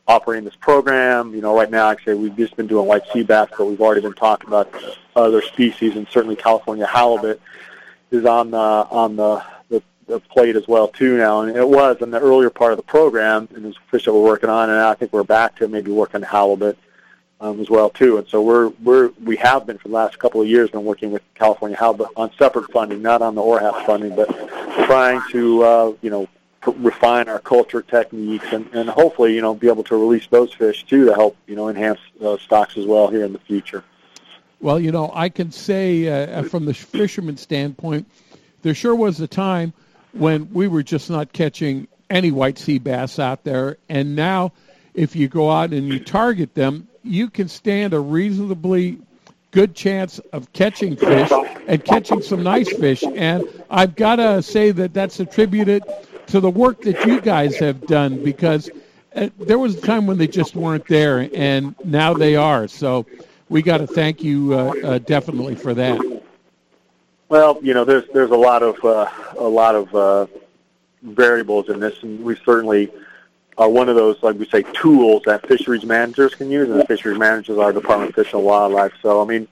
[0.06, 1.34] operating this program.
[1.34, 4.00] You know right now actually we've just been doing white sea bass, but we've already
[4.00, 4.72] been talking about
[5.14, 7.40] other species and certainly California halibut
[8.10, 11.42] is on the on the the, the plate as well too now.
[11.42, 14.22] And it was in the earlier part of the program and it's fish that we're
[14.22, 16.78] working on, and I think we're back to maybe working halibut
[17.40, 18.19] um, as well too.
[18.19, 21.10] And so we're we're we have been for the last couple of years been working
[21.10, 24.28] with California Halibut on separate funding, not on the ORHAP funding, but
[24.86, 26.28] trying to uh, you know
[26.66, 30.85] refine our culture techniques and, and hopefully you know be able to release those fish
[30.85, 33.85] too to help you know enhance uh, stocks as well here in the future.
[34.60, 38.10] Well, you know, I can say uh, from the fisherman standpoint,
[38.62, 39.73] there sure was a time
[40.12, 44.52] when we were just not catching any white sea bass out there, and now
[44.94, 48.98] if you go out and you target them, you can stand a reasonably
[49.51, 51.30] good chance of catching fish
[51.66, 53.02] and catching some nice fish.
[53.02, 55.82] And I've got to say that that's attributed
[56.26, 58.70] to the work that you guys have done because
[59.14, 62.68] uh, there was a time when they just weren't there, and now they are.
[62.68, 63.06] So
[63.48, 65.98] we got to thank you uh, uh, definitely for that.
[67.30, 70.26] Well, you know, there's there's a lot of uh, a lot of uh,
[71.02, 72.90] variables in this, and we certainly
[73.59, 76.86] are one of those, like we say, tools that fisheries managers can use, and the
[76.86, 78.93] fisheries managers are Department of Fish and Wildlife.
[79.02, 79.48] So, I mean,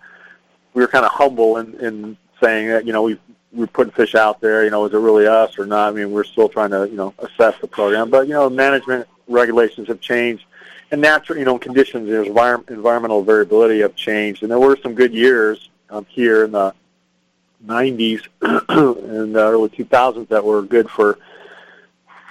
[0.74, 3.18] we were kind of humble in, in saying that, you know, we
[3.52, 4.64] we're putting fish out there.
[4.64, 5.88] You know, is it really us or not?
[5.88, 8.10] I mean, we're still trying to, you know, assess the program.
[8.10, 10.44] But you know, management regulations have changed,
[10.90, 14.94] and natural, you know, conditions, there's environment, environmental variability have changed, and there were some
[14.94, 16.74] good years um, here in the
[17.66, 21.18] 90s and the early 2000s that were good for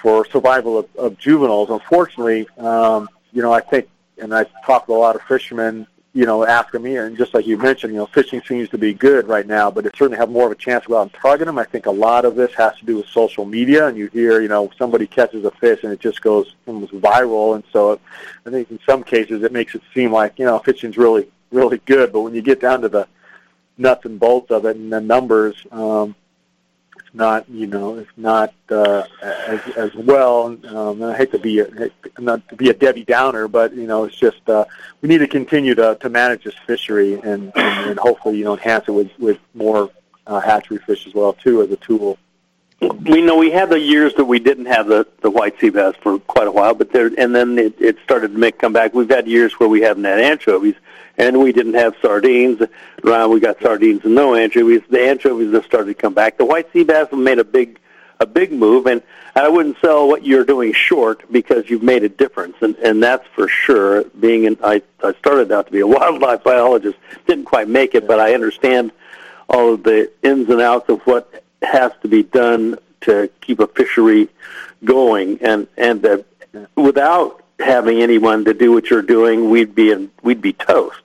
[0.06, 1.72] for survival of, of juveniles.
[1.72, 6.28] Unfortunately, um, you know, I think, and I talked to a lot of fishermen, you
[6.28, 9.28] know, asking me, and just like you mentioned, you know, fishing seems to be good
[9.28, 11.48] right now, but it certainly have more of a chance to go out and target
[11.48, 11.58] them.
[11.58, 14.42] I think a lot of this has to do with social media, and you hear,
[14.42, 18.00] you know, somebody catches a fish and it just goes almost viral, and so
[18.46, 21.80] I think in some cases it makes it seem like, you know, fishing's really, really
[21.88, 23.08] good, but when you get down to the
[23.80, 26.14] nuts and bolts of it and the numbers, um,
[27.16, 30.46] not you know it's not uh, as as well.
[30.46, 31.68] Um, and I hate to be a,
[32.20, 34.66] not to be a Debbie Downer, but you know it's just uh,
[35.02, 38.54] we need to continue to to manage this fishery and and, and hopefully you know
[38.54, 39.90] enhance it with with more
[40.28, 42.18] uh, hatchery fish as well too as a tool.
[42.82, 45.96] We know we had the years that we didn't have the the white sea bass
[46.02, 48.94] for quite a while, but there and then it, it started to make come back.
[48.94, 50.76] We've had years where we haven't had anchovies,
[51.18, 52.62] and we didn't have sardines.
[53.04, 54.82] Around we got sardines and no anchovies.
[54.90, 56.38] The anchovies have started to come back.
[56.38, 57.80] The white sea bass made a big
[58.20, 59.02] a big move, and
[59.36, 63.28] I wouldn't sell what you're doing short because you've made a difference, and and that's
[63.36, 64.04] for sure.
[64.20, 66.98] Being in, I I started out to be a wildlife biologist,
[67.28, 68.92] didn't quite make it, but I understand
[69.50, 73.68] all of the ins and outs of what has to be done to keep a
[73.68, 74.30] fishery
[74.84, 76.18] going, and and uh,
[76.76, 81.00] without having anyone to do what you're doing, we'd be in, we'd be toast.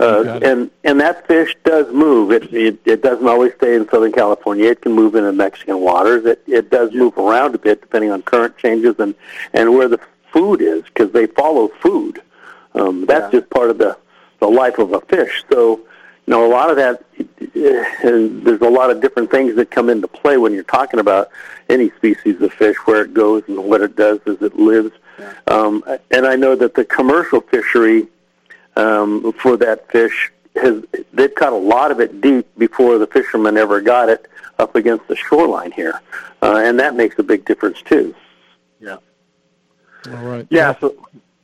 [0.00, 2.32] Uh, and and that fish does move.
[2.32, 4.70] It, it it doesn't always stay in Southern California.
[4.70, 6.24] It can move into Mexican waters.
[6.24, 9.14] It it does move around a bit depending on current changes and
[9.52, 10.00] and where the
[10.32, 12.22] food is because they follow food.
[12.74, 13.98] Um, that's just part of the
[14.38, 15.44] the life of a fish.
[15.52, 15.76] So
[16.26, 17.04] you know a lot of that.
[18.02, 21.28] And there's a lot of different things that come into play when you're talking about
[21.68, 24.92] any species of fish, where it goes and what it does as it lives.
[25.46, 28.08] Um, and I know that the commercial fishery
[28.80, 30.82] um, for that fish has
[31.12, 34.26] they've caught a lot of it deep before the fishermen ever got it
[34.58, 36.00] up against the shoreline here,
[36.42, 38.14] uh, and that makes a big difference too.
[38.80, 38.96] Yeah.
[40.08, 40.46] All right.
[40.50, 40.74] Yeah.
[40.80, 40.94] So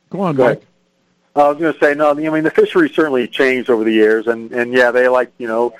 [0.09, 0.57] go on, Go Mike.
[0.57, 0.67] ahead.
[1.35, 2.09] I was going to say no.
[2.09, 5.47] I mean, the fishery certainly changed over the years, and and yeah, they like you
[5.47, 5.73] know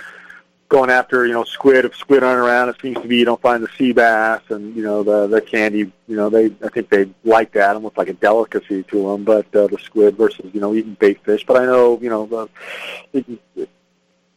[0.69, 1.85] going after you know squid.
[1.85, 4.75] If squid aren't around, it seems to be you don't find the sea bass and
[4.75, 5.91] you know the the candy.
[6.07, 9.23] You know they I think they like that almost like a delicacy to them.
[9.23, 11.45] But uh, the squid versus you know eating bait fish.
[11.45, 12.49] But I know you know the.
[13.13, 13.69] It,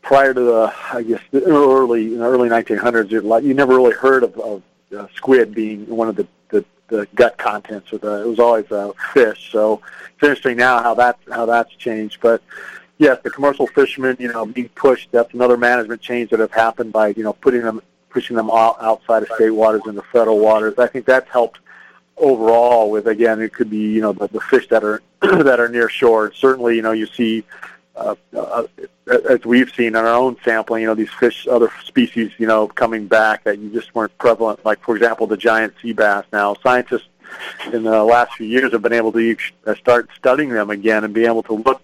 [0.03, 3.93] prior to the, I guess, the early in the early 1900s, you you never really
[3.93, 4.63] heard of, of
[4.97, 7.93] uh, squid being one of the, the, the gut contents.
[7.93, 9.51] Of the, it was always uh, fish.
[9.53, 9.83] So
[10.15, 12.19] it's interesting now how that how that's changed.
[12.21, 12.43] But
[13.01, 15.11] yes, the commercial fishermen, you know, being pushed.
[15.11, 18.77] That's another management change that have happened by you know putting them pushing them out,
[18.81, 20.75] outside of state waters into federal waters.
[20.79, 21.59] I think that's helped
[22.17, 22.91] overall.
[22.91, 25.89] With again, it could be you know the, the fish that are that are near
[25.89, 26.33] shore.
[26.33, 27.43] Certainly, you know, you see.
[27.97, 28.63] Uh, uh,
[29.29, 32.67] as we've seen in our own sampling, you know, these fish, other species, you know,
[32.67, 34.65] coming back that you just weren't prevalent.
[34.65, 36.25] Like, for example, the giant sea bass.
[36.33, 37.09] Now, scientists
[37.73, 39.37] in the last few years have been able to
[39.67, 41.83] uh, start studying them again and be able to look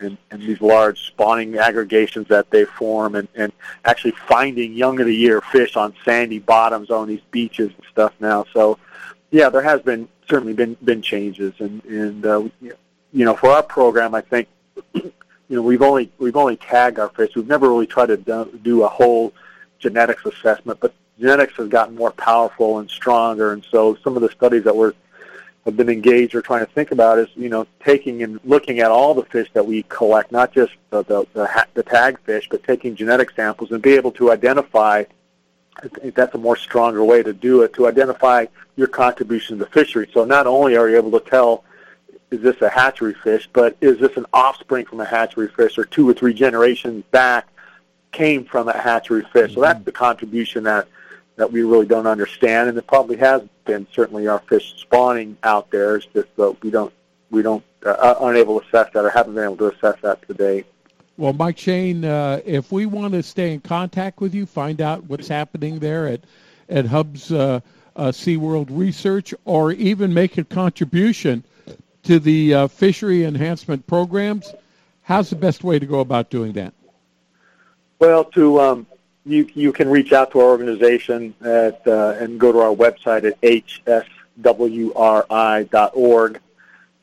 [0.00, 3.52] in, in these large spawning aggregations that they form and, and
[3.84, 8.12] actually finding young of the year fish on sandy bottoms on these beaches and stuff
[8.20, 8.44] now.
[8.52, 8.78] So,
[9.30, 13.62] yeah, there has been certainly been been changes, and and uh, you know, for our
[13.62, 14.48] program, I think
[14.94, 15.12] you
[15.48, 17.34] know we've only we've only tagged our fish.
[17.36, 19.32] We've never really tried to do, do a whole
[19.78, 24.30] genetics assessment, but genetics has gotten more powerful and stronger, and so some of the
[24.30, 24.94] studies that we're
[25.64, 28.90] have been engaged or trying to think about is you know taking and looking at
[28.90, 32.62] all the fish that we collect, not just the the, the, the tag fish, but
[32.64, 35.04] taking genetic samples and be able to identify.
[35.82, 38.46] I think that's a more stronger way to do it to identify
[38.76, 40.10] your contribution to the fishery.
[40.12, 41.64] So not only are you able to tell
[42.30, 45.84] is this a hatchery fish, but is this an offspring from a hatchery fish or
[45.84, 47.48] two or three generations back
[48.12, 49.54] came from a hatchery fish?
[49.54, 49.62] So mm-hmm.
[49.62, 50.86] that's the contribution that
[51.40, 55.70] that we really don't understand, and it probably has been certainly our fish spawning out
[55.70, 55.96] there.
[55.96, 56.92] It's just that we don't
[57.30, 60.34] we don't uh, aren't to assess that or haven't been able to assess that to
[60.34, 60.66] date.
[61.16, 65.04] Well, Mike Shane, uh, if we want to stay in contact with you, find out
[65.04, 66.20] what's happening there at
[66.68, 67.60] at Hubbs uh,
[67.96, 71.42] uh, SeaWorld Research, or even make a contribution
[72.02, 74.52] to the uh, fishery enhancement programs,
[75.04, 76.74] how's the best way to go about doing that?
[77.98, 78.86] Well, to um,
[79.30, 83.24] you you can reach out to our organization at uh, and go to our website
[83.24, 84.10] at hswri.org.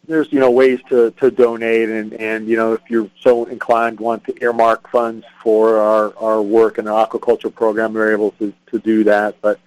[0.07, 3.99] There's you know ways to, to donate and, and you know if you're so inclined
[3.99, 8.53] want to earmark funds for our, our work in the aquaculture program, we're able to,
[8.67, 9.35] to do that.
[9.41, 9.59] But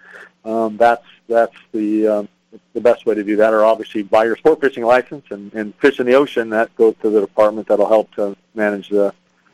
[0.45, 2.29] um, that's that's the um,
[2.73, 5.75] the best way to do that, or obviously buy your sport fishing license and, and
[5.77, 6.51] fish in the ocean.
[6.51, 9.13] That goes to the department that'll help to manage the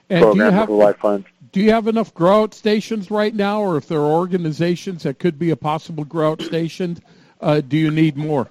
[0.08, 1.24] And program with the life fund.
[1.56, 5.38] Do you have enough grow stations right now, or if there are organizations that could
[5.38, 6.98] be a possible grow station,
[7.40, 8.50] uh, do you need more?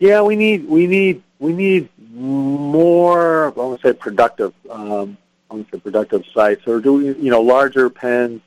[0.00, 3.46] Yeah, we need we need we need more.
[3.46, 4.54] I want to say productive.
[4.68, 5.16] Um,
[5.48, 8.40] I want to say productive sites, or do we, you know larger pens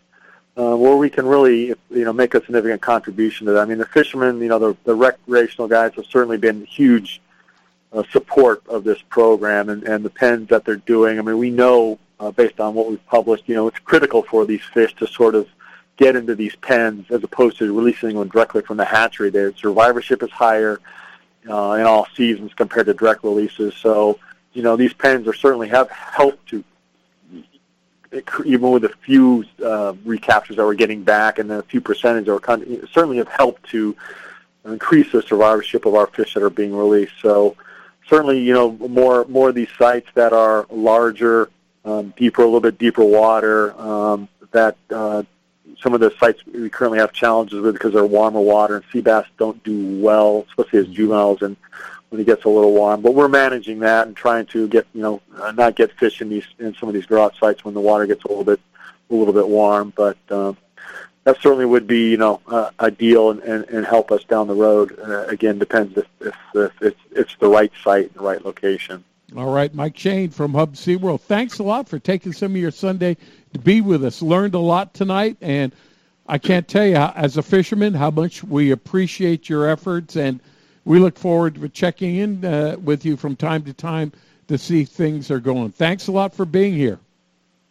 [0.57, 3.61] uh, where we can really you know make a significant contribution to that.
[3.61, 7.21] I mean, the fishermen, you know, the the recreational guys have certainly been huge
[7.93, 11.19] uh, support of this program and, and the pens that they're doing.
[11.19, 14.45] I mean, we know uh, based on what we've published, you know, it's critical for
[14.45, 15.47] these fish to sort of
[15.97, 19.29] get into these pens as opposed to releasing them directly from the hatchery.
[19.29, 20.79] Their survivorship is higher
[21.49, 23.75] uh, in all seasons compared to direct releases.
[23.75, 24.19] So,
[24.53, 26.63] you know, these pens are certainly have helped to,
[28.45, 32.41] even with a few uh, recaptures that we're getting back and a few percentage that
[32.41, 33.95] con- certainly have helped to
[34.65, 37.13] increase the survivorship of our fish that are being released.
[37.21, 37.55] So,
[38.07, 41.49] certainly, you know, more more of these sites that are larger,
[41.85, 43.79] um, deeper, a little bit deeper water.
[43.79, 45.23] Um, that uh,
[45.81, 49.01] some of the sites we currently have challenges with because they're warmer water, and sea
[49.01, 51.55] bass don't do well, especially as juveniles and
[52.09, 53.01] when it gets a little warm.
[53.01, 56.29] But we're managing that and trying to get you know uh, not get fish in
[56.29, 58.59] these in some of these grow out sites when the water gets a little bit
[59.09, 59.93] a little bit warm.
[59.95, 60.57] But um,
[61.23, 64.55] that certainly would be you know uh, ideal and, and, and help us down the
[64.55, 64.97] road.
[64.99, 69.03] Uh, again, depends if, if, if it's it's the right site, and the right location.
[69.35, 71.21] All right, Mike Shane from Hubbs SeaWorld.
[71.21, 73.15] Thanks a lot for taking some of your Sunday
[73.53, 74.21] to be with us.
[74.21, 75.73] Learned a lot tonight, and
[76.27, 80.41] I can't tell you, as a fisherman, how much we appreciate your efforts, and
[80.83, 84.11] we look forward to checking in uh, with you from time to time
[84.49, 85.71] to see things are going.
[85.71, 86.99] Thanks a lot for being here.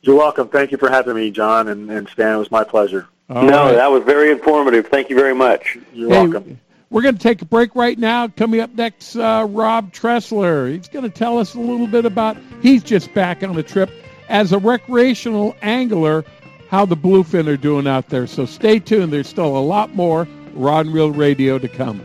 [0.01, 0.49] You're welcome.
[0.49, 2.37] Thank you for having me, John and, and Stan.
[2.37, 3.07] It was my pleasure.
[3.31, 3.75] All no, right.
[3.77, 4.89] that was very informative.
[4.89, 5.79] Thank you very much.
[5.93, 6.61] You're hey, welcome.
[6.91, 8.27] We're going to take a break right now.
[8.27, 10.73] Coming up next, uh, Rob Tressler.
[10.73, 13.89] He's going to tell us a little bit about, he's just back on a trip
[14.29, 16.25] as a recreational angler,
[16.69, 18.27] how the bluefin are doing out there.
[18.27, 19.13] So stay tuned.
[19.13, 22.05] There's still a lot more Rod and Reel Radio to come.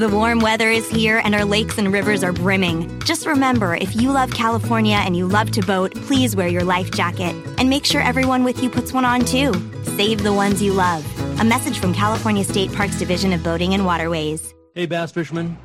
[0.00, 2.98] The warm weather is here and our lakes and rivers are brimming.
[3.00, 6.90] Just remember, if you love California and you love to boat, please wear your life
[6.90, 7.36] jacket.
[7.58, 9.52] And make sure everyone with you puts one on too.
[9.82, 11.04] Save the ones you love.
[11.38, 14.54] A message from California State Parks Division of Boating and Waterways.
[14.74, 15.58] Hey, bass fishermen.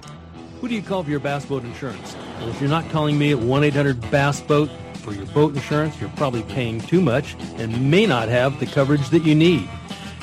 [0.59, 2.17] Who do you call for your bass boat insurance?
[2.41, 6.81] Well, if you're not calling me at 1-800-BASS-BOAT for your boat insurance, you're probably paying
[6.81, 9.61] too much and may not have the coverage that you need.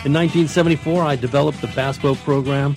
[0.04, 2.76] In 1974, I developed the Bass Boat program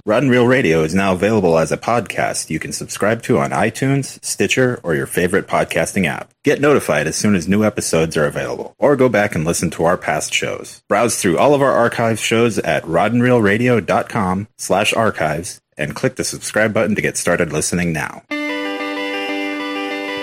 [0.05, 4.21] Rod and Radio is now available as a podcast you can subscribe to on iTunes,
[4.21, 6.33] Stitcher, or your favorite podcasting app.
[6.43, 9.85] Get notified as soon as new episodes are available, or go back and listen to
[9.85, 10.83] our past shows.
[10.89, 16.73] Browse through all of our archive shows at rodandreelradio.com slash archives and click the subscribe
[16.73, 18.23] button to get started listening now.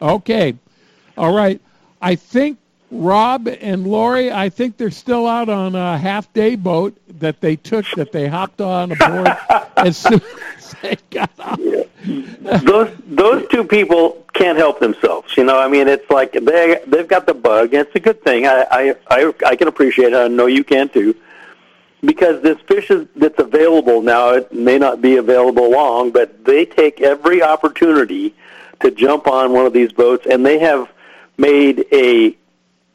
[0.00, 0.54] Okay.
[1.18, 1.60] All right.
[2.00, 2.58] I think
[2.90, 7.56] Rob and Lori, I think they're still out on a half day boat that they
[7.56, 9.28] took that they hopped on aboard
[9.76, 10.20] as soon
[11.38, 11.58] off.
[12.64, 15.36] those those two people can't help themselves.
[15.36, 17.74] You know, I mean, it's like they they've got the bug.
[17.74, 18.46] And it's a good thing.
[18.46, 20.16] I I I, I can appreciate it.
[20.16, 21.14] I know you can too,
[22.02, 24.30] because this fish is that's available now.
[24.30, 28.34] It may not be available long, but they take every opportunity
[28.80, 30.90] to jump on one of these boats, and they have
[31.36, 32.36] made a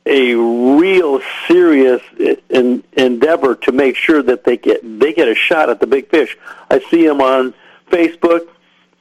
[0.08, 2.02] a real serious
[2.50, 6.10] in, endeavor to make sure that they get they get a shot at the big
[6.10, 6.38] fish.
[6.70, 7.54] I see them on
[7.90, 8.48] Facebook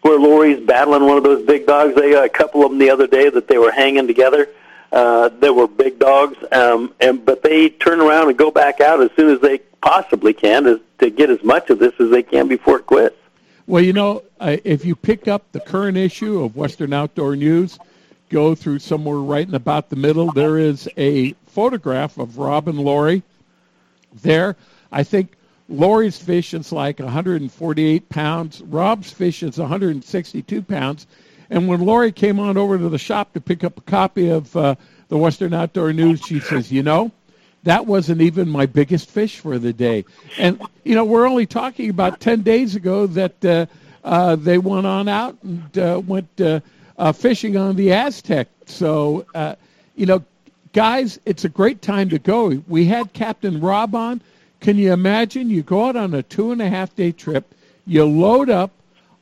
[0.03, 1.95] where Lori's battling one of those big dogs.
[1.95, 4.51] They got a couple of them the other day that they were hanging together.
[4.93, 9.01] Uh, they were big dogs, um, and but they turn around and go back out
[9.01, 12.23] as soon as they possibly can as, to get as much of this as they
[12.23, 13.17] can before it quits.
[13.67, 17.79] Well, you know, uh, if you pick up the current issue of Western Outdoor News,
[18.29, 22.79] go through somewhere right in about the middle, there is a photograph of Rob and
[22.79, 23.23] Lori
[24.23, 24.55] there.
[24.93, 25.33] I think
[25.69, 28.63] Lori's fish is like 148 pounds.
[28.63, 31.07] Rob's fish is 162 pounds.
[31.51, 34.55] And when Lori came on over to the shop to pick up a copy of
[34.57, 34.75] uh,
[35.09, 37.13] the Western Outdoor News, she says, you know,
[37.65, 40.05] that wasn't even my biggest fish for the day.
[40.39, 43.67] And, you know, we're only talking about 10 days ago that uh,
[44.05, 46.61] uh, they went on out and uh, went uh,
[46.99, 48.49] uh, fishing on the Aztec.
[48.67, 49.25] So,
[49.97, 50.25] you know,
[50.73, 52.63] guys, it's a great time to go.
[52.69, 54.21] We had Captain Rob on.
[54.65, 55.51] Can you imagine?
[55.51, 57.55] You go out on a two and a half day trip,
[57.87, 58.71] you load up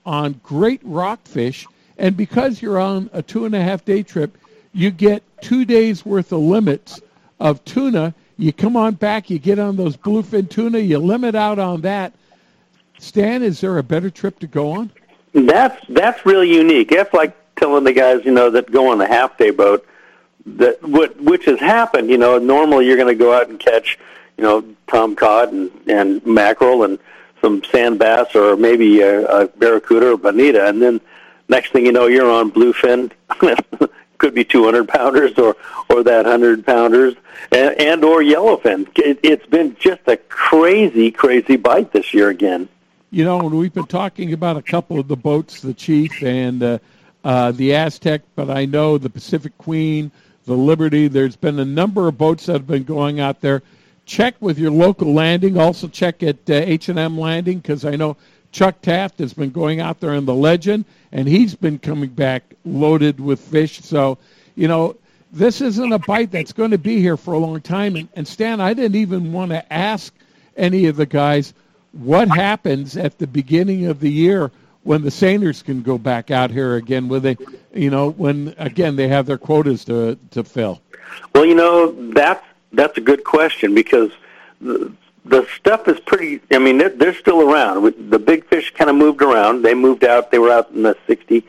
[0.07, 1.67] on great rockfish,
[1.99, 4.39] and because you're on a two and a half day trip,
[4.73, 7.01] you get two days worth of limits
[7.41, 8.15] of tuna.
[8.39, 12.13] You come on back, you get on those bluefin tuna, you limit out on that.
[13.01, 14.93] Stan, is there a better trip to go on?
[15.33, 16.91] That's that's really unique.
[16.91, 19.85] That's like telling the guys, you know, that go on the half day boat
[20.47, 22.11] that what which has happened.
[22.11, 23.99] You know, normally you're going to go out and catch,
[24.37, 26.99] you know, tom cod and and mackerel and
[27.41, 31.01] some sand bass or maybe a, a barracuda or bonita, and then
[31.49, 33.11] next thing you know, you're on bluefin.
[34.19, 35.57] Could be 200 pounders or
[35.89, 37.15] or that 100 pounders
[37.51, 38.87] and, and or yellowfin.
[38.97, 42.69] It, it's been just a crazy, crazy bite this year again.
[43.11, 46.79] You know, we've been talking about a couple of the boats, the Chief and uh,
[47.25, 50.11] uh, the Aztec, but I know the Pacific Queen,
[50.47, 51.09] the Liberty.
[51.09, 53.63] There's been a number of boats that have been going out there.
[54.05, 55.59] Check with your local landing.
[55.59, 58.17] Also check at uh, H&M Landing because I know
[58.51, 62.43] Chuck Taft has been going out there in the Legend, and he's been coming back
[62.65, 63.81] loaded with fish.
[63.81, 64.19] So,
[64.57, 64.97] you know,
[65.33, 67.97] this isn't a bite that's going to be here for a long time.
[67.97, 70.13] And, and Stan, I didn't even want to ask
[70.57, 71.55] any of the guys
[71.93, 74.51] what happens at the beginning of the year
[74.85, 77.37] when the seiners can go back out here again when they
[77.75, 80.81] you know when again they have their quotas to to fill
[81.35, 84.11] well you know that's that's a good question because
[84.61, 84.93] the,
[85.25, 88.97] the stuff is pretty i mean they're, they're still around the big fish kind of
[88.97, 91.45] moved around they moved out they were out in the 60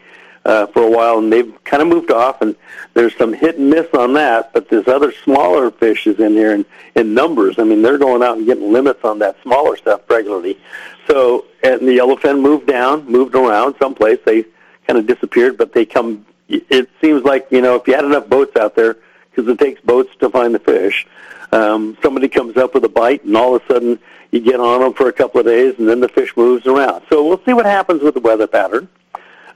[0.45, 2.41] uh, for a while, and they've kind of moved off.
[2.41, 2.55] And
[2.93, 6.65] there's some hit and miss on that, but there's other smaller fishes in here in,
[6.95, 7.59] in numbers.
[7.59, 10.59] I mean, they're going out and getting limits on that smaller stuff regularly.
[11.07, 14.19] So, and the yellowfin moved down, moved around someplace.
[14.25, 14.45] They
[14.87, 16.25] kind of disappeared, but they come.
[16.49, 18.97] It seems like you know if you had enough boats out there,
[19.33, 21.07] because it takes boats to find the fish.
[21.51, 23.99] Um, somebody comes up with a bite, and all of a sudden
[24.31, 27.03] you get on them for a couple of days, and then the fish moves around.
[27.09, 28.89] So we'll see what happens with the weather pattern.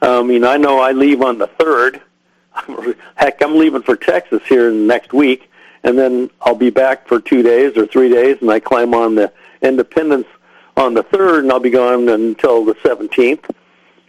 [0.02, 2.02] I mean, I know I leave on the third.
[3.16, 5.50] Heck, I'm leaving for Texas here next week,
[5.84, 9.16] and then I'll be back for two days or three days, and I climb on
[9.16, 9.32] the
[9.62, 10.28] Independence
[10.76, 13.50] on the third, and I'll be gone until the 17th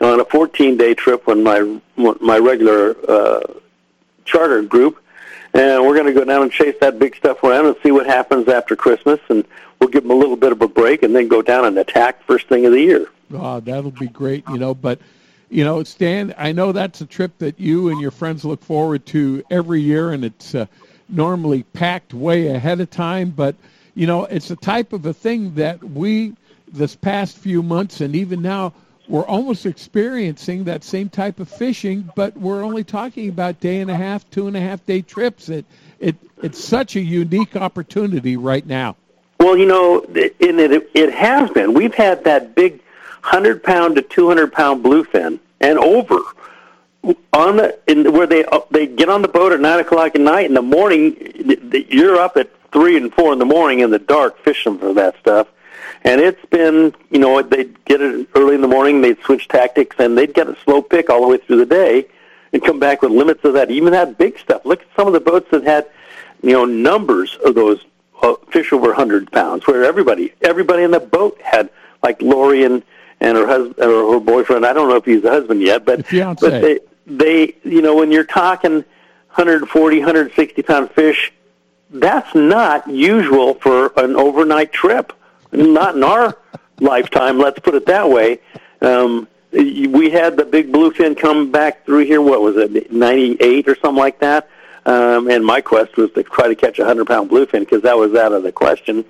[0.00, 3.40] on a 14-day trip when my my regular uh,
[4.24, 5.02] charter group,
[5.54, 8.06] and we're going to go down and chase that big stuff around and see what
[8.06, 9.44] happens after Christmas, and
[9.80, 12.22] we'll give them a little bit of a break, and then go down and attack
[12.24, 13.08] first thing of the year.
[13.32, 15.00] Oh, that'll be great, you know, but
[15.50, 19.06] you know, Stan, I know that's a trip that you and your friends look forward
[19.06, 20.66] to every year, and it's uh,
[21.08, 23.30] normally packed way ahead of time.
[23.30, 23.56] But
[23.94, 26.34] you know, it's the type of a thing that we,
[26.70, 28.74] this past few months, and even now,
[29.08, 33.90] we're almost experiencing that same type of fishing, but we're only talking about day and
[33.90, 35.48] a half, two and a half day trips.
[35.48, 35.64] It,
[35.98, 38.96] it, it's such a unique opportunity right now.
[39.40, 41.72] Well, you know, it, it, it has been.
[41.74, 42.80] We've had that big
[43.22, 46.18] 100 pound to 200 pound bluefin and over
[47.32, 50.20] on the in where they uh, they get on the boat at nine o'clock at
[50.20, 51.16] night in the morning
[51.88, 55.18] you're up at three and four in the morning in the dark fishing for that
[55.20, 55.46] stuff
[56.04, 59.96] and it's been you know they'd get it early in the morning they'd switch tactics
[59.98, 62.06] and they'd get a slow pick all the way through the day
[62.52, 63.70] and come back with limits of that.
[63.70, 64.64] Even that big stuff.
[64.64, 65.86] Look at some of the boats that had,
[66.42, 67.84] you know, numbers of those
[68.22, 71.70] uh, fish over 100 pounds, where everybody, everybody in the boat had,
[72.02, 72.82] like Lori and
[73.20, 74.64] and her husband or her boyfriend.
[74.64, 76.06] I don't know if he's a husband yet, but
[76.40, 81.32] but they they you know when you're talking 140, 160 pound fish,
[81.90, 85.12] that's not usual for an overnight trip.
[85.52, 86.36] Not in our
[86.80, 87.38] lifetime.
[87.38, 88.40] Let's put it that way.
[88.80, 92.20] Um, we had the big bluefin come back through here.
[92.20, 94.48] What was it, '98 or something like that?
[94.84, 97.96] Um, and my quest was to try to catch a hundred pound bluefin because that
[97.96, 99.04] was out of the question.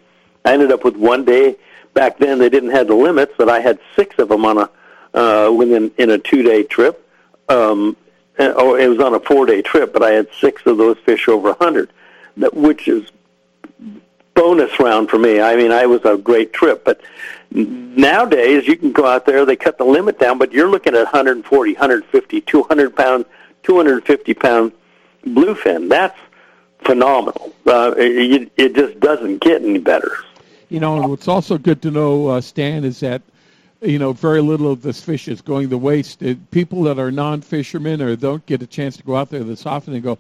[0.45, 1.57] I ended up with one day.
[1.95, 4.71] Back then, they didn't have the limits, but I had six of them on a
[5.15, 7.05] uh, within in a two day trip.
[7.49, 7.97] Um,
[8.39, 10.99] and, oh, it was on a four day trip, but I had six of those
[10.99, 11.91] fish over a hundred,
[12.53, 13.11] which is
[14.39, 15.41] bonus round for me.
[15.41, 17.01] I mean, I was a great trip, but
[17.51, 19.45] nowadays you can go out there.
[19.45, 23.27] They cut the limit down, but you're looking at 140, 150, 200 pound,
[23.65, 24.73] 250 pound
[25.25, 25.89] bluefin.
[25.89, 26.19] That's
[26.85, 27.53] phenomenal.
[27.67, 30.13] Uh, it, it just doesn't get any better.
[30.69, 33.23] You know, what's also good to know, uh, Stan, is that
[33.81, 36.23] you know very little of this fish is going to waste.
[36.23, 39.67] Uh, people that are non-fishermen or don't get a chance to go out there this
[39.67, 40.17] often and go,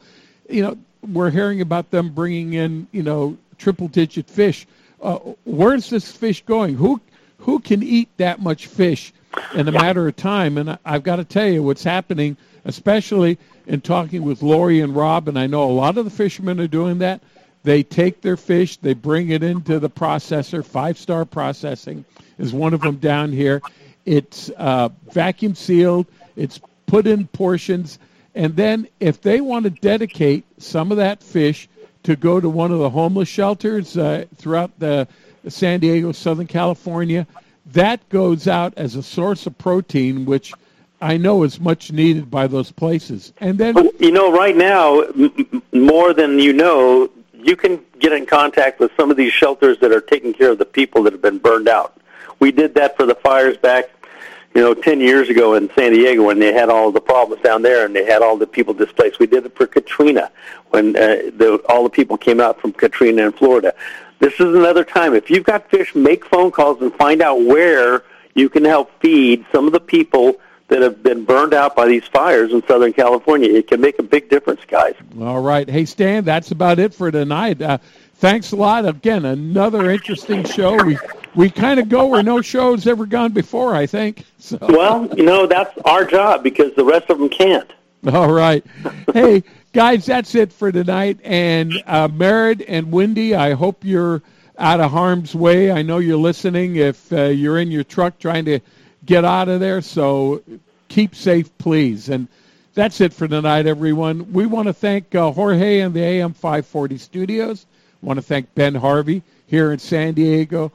[0.48, 0.76] you know,
[1.12, 4.66] we're hearing about them bringing in you know triple-digit fish.
[5.02, 6.74] Uh, where's this fish going?
[6.74, 7.00] Who
[7.38, 9.12] who can eat that much fish
[9.54, 10.58] in a matter of time?
[10.58, 14.96] And I, I've got to tell you, what's happening, especially in talking with Lori and
[14.96, 17.20] Rob, and I know a lot of the fishermen are doing that.
[17.62, 20.64] They take their fish, they bring it into the processor.
[20.64, 22.04] Five Star Processing
[22.38, 23.60] is one of them down here.
[24.04, 26.06] It's uh, vacuum sealed.
[26.34, 27.98] It's put in portions,
[28.34, 31.68] and then if they want to dedicate some of that fish
[32.08, 35.06] to go to one of the homeless shelters uh, throughout the
[35.46, 37.26] San Diego, Southern California,
[37.66, 40.54] that goes out as a source of protein, which
[41.02, 43.34] I know is much needed by those places.
[43.42, 48.24] And then You know, right now, m- more than you know, you can get in
[48.24, 51.20] contact with some of these shelters that are taking care of the people that have
[51.20, 52.00] been burned out.
[52.40, 53.90] We did that for the fires back,
[54.58, 57.62] you know, 10 years ago in San Diego when they had all the problems down
[57.62, 59.20] there and they had all the people displaced.
[59.20, 60.32] We did it for Katrina
[60.70, 63.72] when uh, the, all the people came out from Katrina in Florida.
[64.18, 65.14] This is another time.
[65.14, 68.02] If you've got fish, make phone calls and find out where
[68.34, 72.08] you can help feed some of the people that have been burned out by these
[72.08, 73.48] fires in Southern California.
[73.48, 74.96] It can make a big difference, guys.
[75.20, 75.70] All right.
[75.70, 77.62] Hey, Stan, that's about it for tonight.
[77.62, 77.78] Uh,
[78.18, 78.86] thanks a lot.
[78.86, 80.82] Again, another interesting show.
[80.84, 80.98] We
[81.34, 84.24] we kind of go where no show's ever gone before, I think.
[84.38, 84.58] So.
[84.60, 87.70] Well, you know, that's our job because the rest of them can't.
[88.12, 88.64] All right.
[89.12, 89.42] Hey,
[89.72, 91.18] guys, that's it for tonight.
[91.24, 94.22] And uh, Merritt and Wendy, I hope you're
[94.58, 95.70] out of harm's way.
[95.70, 98.60] I know you're listening if uh, you're in your truck trying to
[99.04, 99.80] get out of there.
[99.80, 100.42] So
[100.88, 102.08] keep safe, please.
[102.08, 102.28] And
[102.74, 104.32] that's it for tonight, everyone.
[104.32, 107.66] We want to thank uh, Jorge and the AM 540 studios.
[108.02, 110.72] Want to thank Ben Harvey here in San Diego.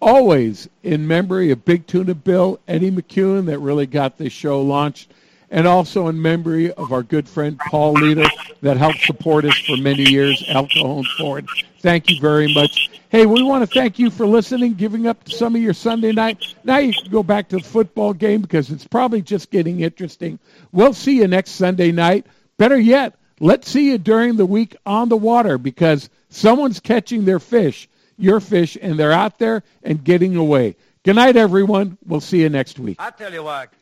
[0.00, 5.12] Always in memory of Big Tuna Bill, Eddie McEwen, that really got this show launched
[5.50, 8.26] and also in memory of our good friend Paul Leader
[8.60, 11.48] that helped support us for many years, El Cajon Ford.
[11.80, 12.90] Thank you very much.
[13.08, 16.54] Hey, we want to thank you for listening, giving up some of your Sunday night.
[16.64, 20.38] Now you can go back to the football game because it's probably just getting interesting.
[20.72, 22.26] We'll see you next Sunday night.
[22.58, 27.38] Better yet, let's see you during the week on the water because someone's catching their
[27.38, 30.76] fish, your fish, and they're out there and getting away.
[31.04, 31.96] Good night, everyone.
[32.06, 32.96] We'll see you next week.
[32.98, 33.72] I tell you what,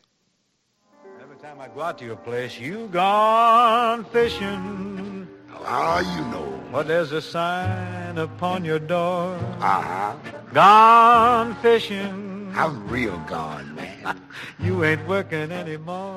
[1.21, 5.27] every time I go out to your place, you gone fishing.
[5.63, 6.61] How you know?
[6.71, 9.35] But there's a sign upon your door.
[9.59, 10.15] Uh-huh.
[10.53, 12.51] Gone fishing.
[12.55, 14.21] I'm real gone, man.
[14.59, 16.15] You ain't working anymore.